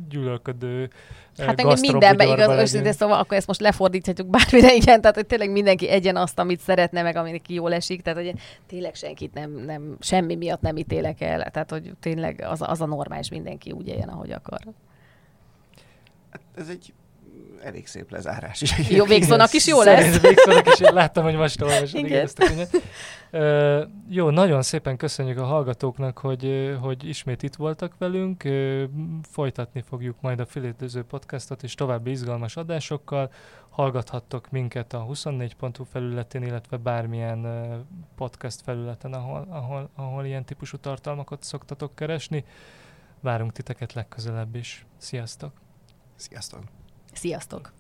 gyűlölködő 0.10 0.90
Hát 1.38 1.60
engem 1.60 1.80
mindenben 1.80 2.28
igaz, 2.28 2.60
őszintén 2.60 2.94
szóval 2.94 3.20
akkor 3.20 3.38
ezt 3.38 3.48
most 3.48 3.60
lefordíthatjuk 3.60 4.28
bármire, 4.28 4.74
igen, 4.74 5.02
tehát 5.02 5.16
hogy 5.16 5.26
tényleg 5.26 5.52
mindenki 5.52 5.90
egyen 5.90 6.16
azt, 6.16 6.40
amit 6.40 6.60
szeretne, 6.60 7.02
meg 7.02 7.16
aminek 7.16 7.50
jól 7.50 7.74
esik, 7.74 8.02
tehát 8.02 8.20
hogy 8.20 8.34
tényleg 8.68 8.96
senkit 8.96 9.34
nem, 9.34 9.52
nem, 9.52 9.98
semmi 10.00 10.36
miatt 10.36 10.62
nem 10.62 10.78
ítélek 10.78 11.22
el, 11.22 11.50
tehát 11.52 11.72
hogy 11.72 11.92
tényleg 12.00 12.46
az, 12.48 12.62
az 12.62 12.82
a 12.82 12.86
normális, 12.86 13.30
mindenki 13.30 13.72
úgy 13.72 13.88
éljen, 13.88 14.10
ahogy 14.10 14.32
akar. 14.32 14.60
Hát 16.30 16.42
ez 16.56 16.70
egy 16.70 16.94
elég 17.64 17.88
szép 17.88 18.12
lezárás 18.12 18.62
is. 18.62 18.90
Jó, 18.90 19.06
végszónak 19.06 19.54
is 19.54 19.68
jó 19.68 19.82
lesz. 19.82 20.22
Végszónak 20.22 20.68
is, 20.68 20.80
láttam, 20.80 21.24
hogy 21.24 21.36
most 21.36 21.62
olvasod 21.62 22.12
ezt 22.12 22.40
a 22.40 22.46
könyvet. 22.46 22.82
Uh, 23.32 23.88
jó, 24.10 24.30
nagyon 24.30 24.62
szépen 24.62 24.98
köszönjük 24.98 25.38
a 25.38 25.44
hallgatóknak, 25.44 26.18
hogy, 26.18 26.76
hogy 26.82 27.08
ismét 27.08 27.44
itt 27.44 27.56
voltak 27.56 27.94
velünk. 27.98 28.44
Uh, 28.46 28.84
folytatni 29.32 29.82
fogjuk 29.82 30.22
majd 30.22 30.40
a 30.40 30.46
Filétező 30.46 31.04
podcastot 31.04 31.64
és 31.64 31.74
további 31.74 32.12
izgalmas 32.12 32.58
adásokkal. 32.58 33.32
Hallgathattok 33.70 34.50
minket 34.50 34.94
a 34.94 35.06
24.hu 35.10 35.84
felületén, 35.84 36.44
illetve 36.44 36.78
bármilyen 36.78 37.46
uh, 37.46 37.76
podcast 38.16 38.62
felületen, 38.62 39.14
ahol, 39.14 39.48
ahol, 39.50 39.90
ahol 39.96 40.26
ilyen 40.26 40.46
típusú 40.46 40.78
tartalmakat 40.78 41.44
szoktatok 41.44 41.96
keresni. 41.96 42.46
Várunk 43.20 43.52
titeket 43.52 43.94
legközelebb 43.94 44.56
is. 44.56 44.86
Sziasztok! 44.98 45.52
Sziasztok! 46.16 46.79
Sziasztok! 47.14 47.72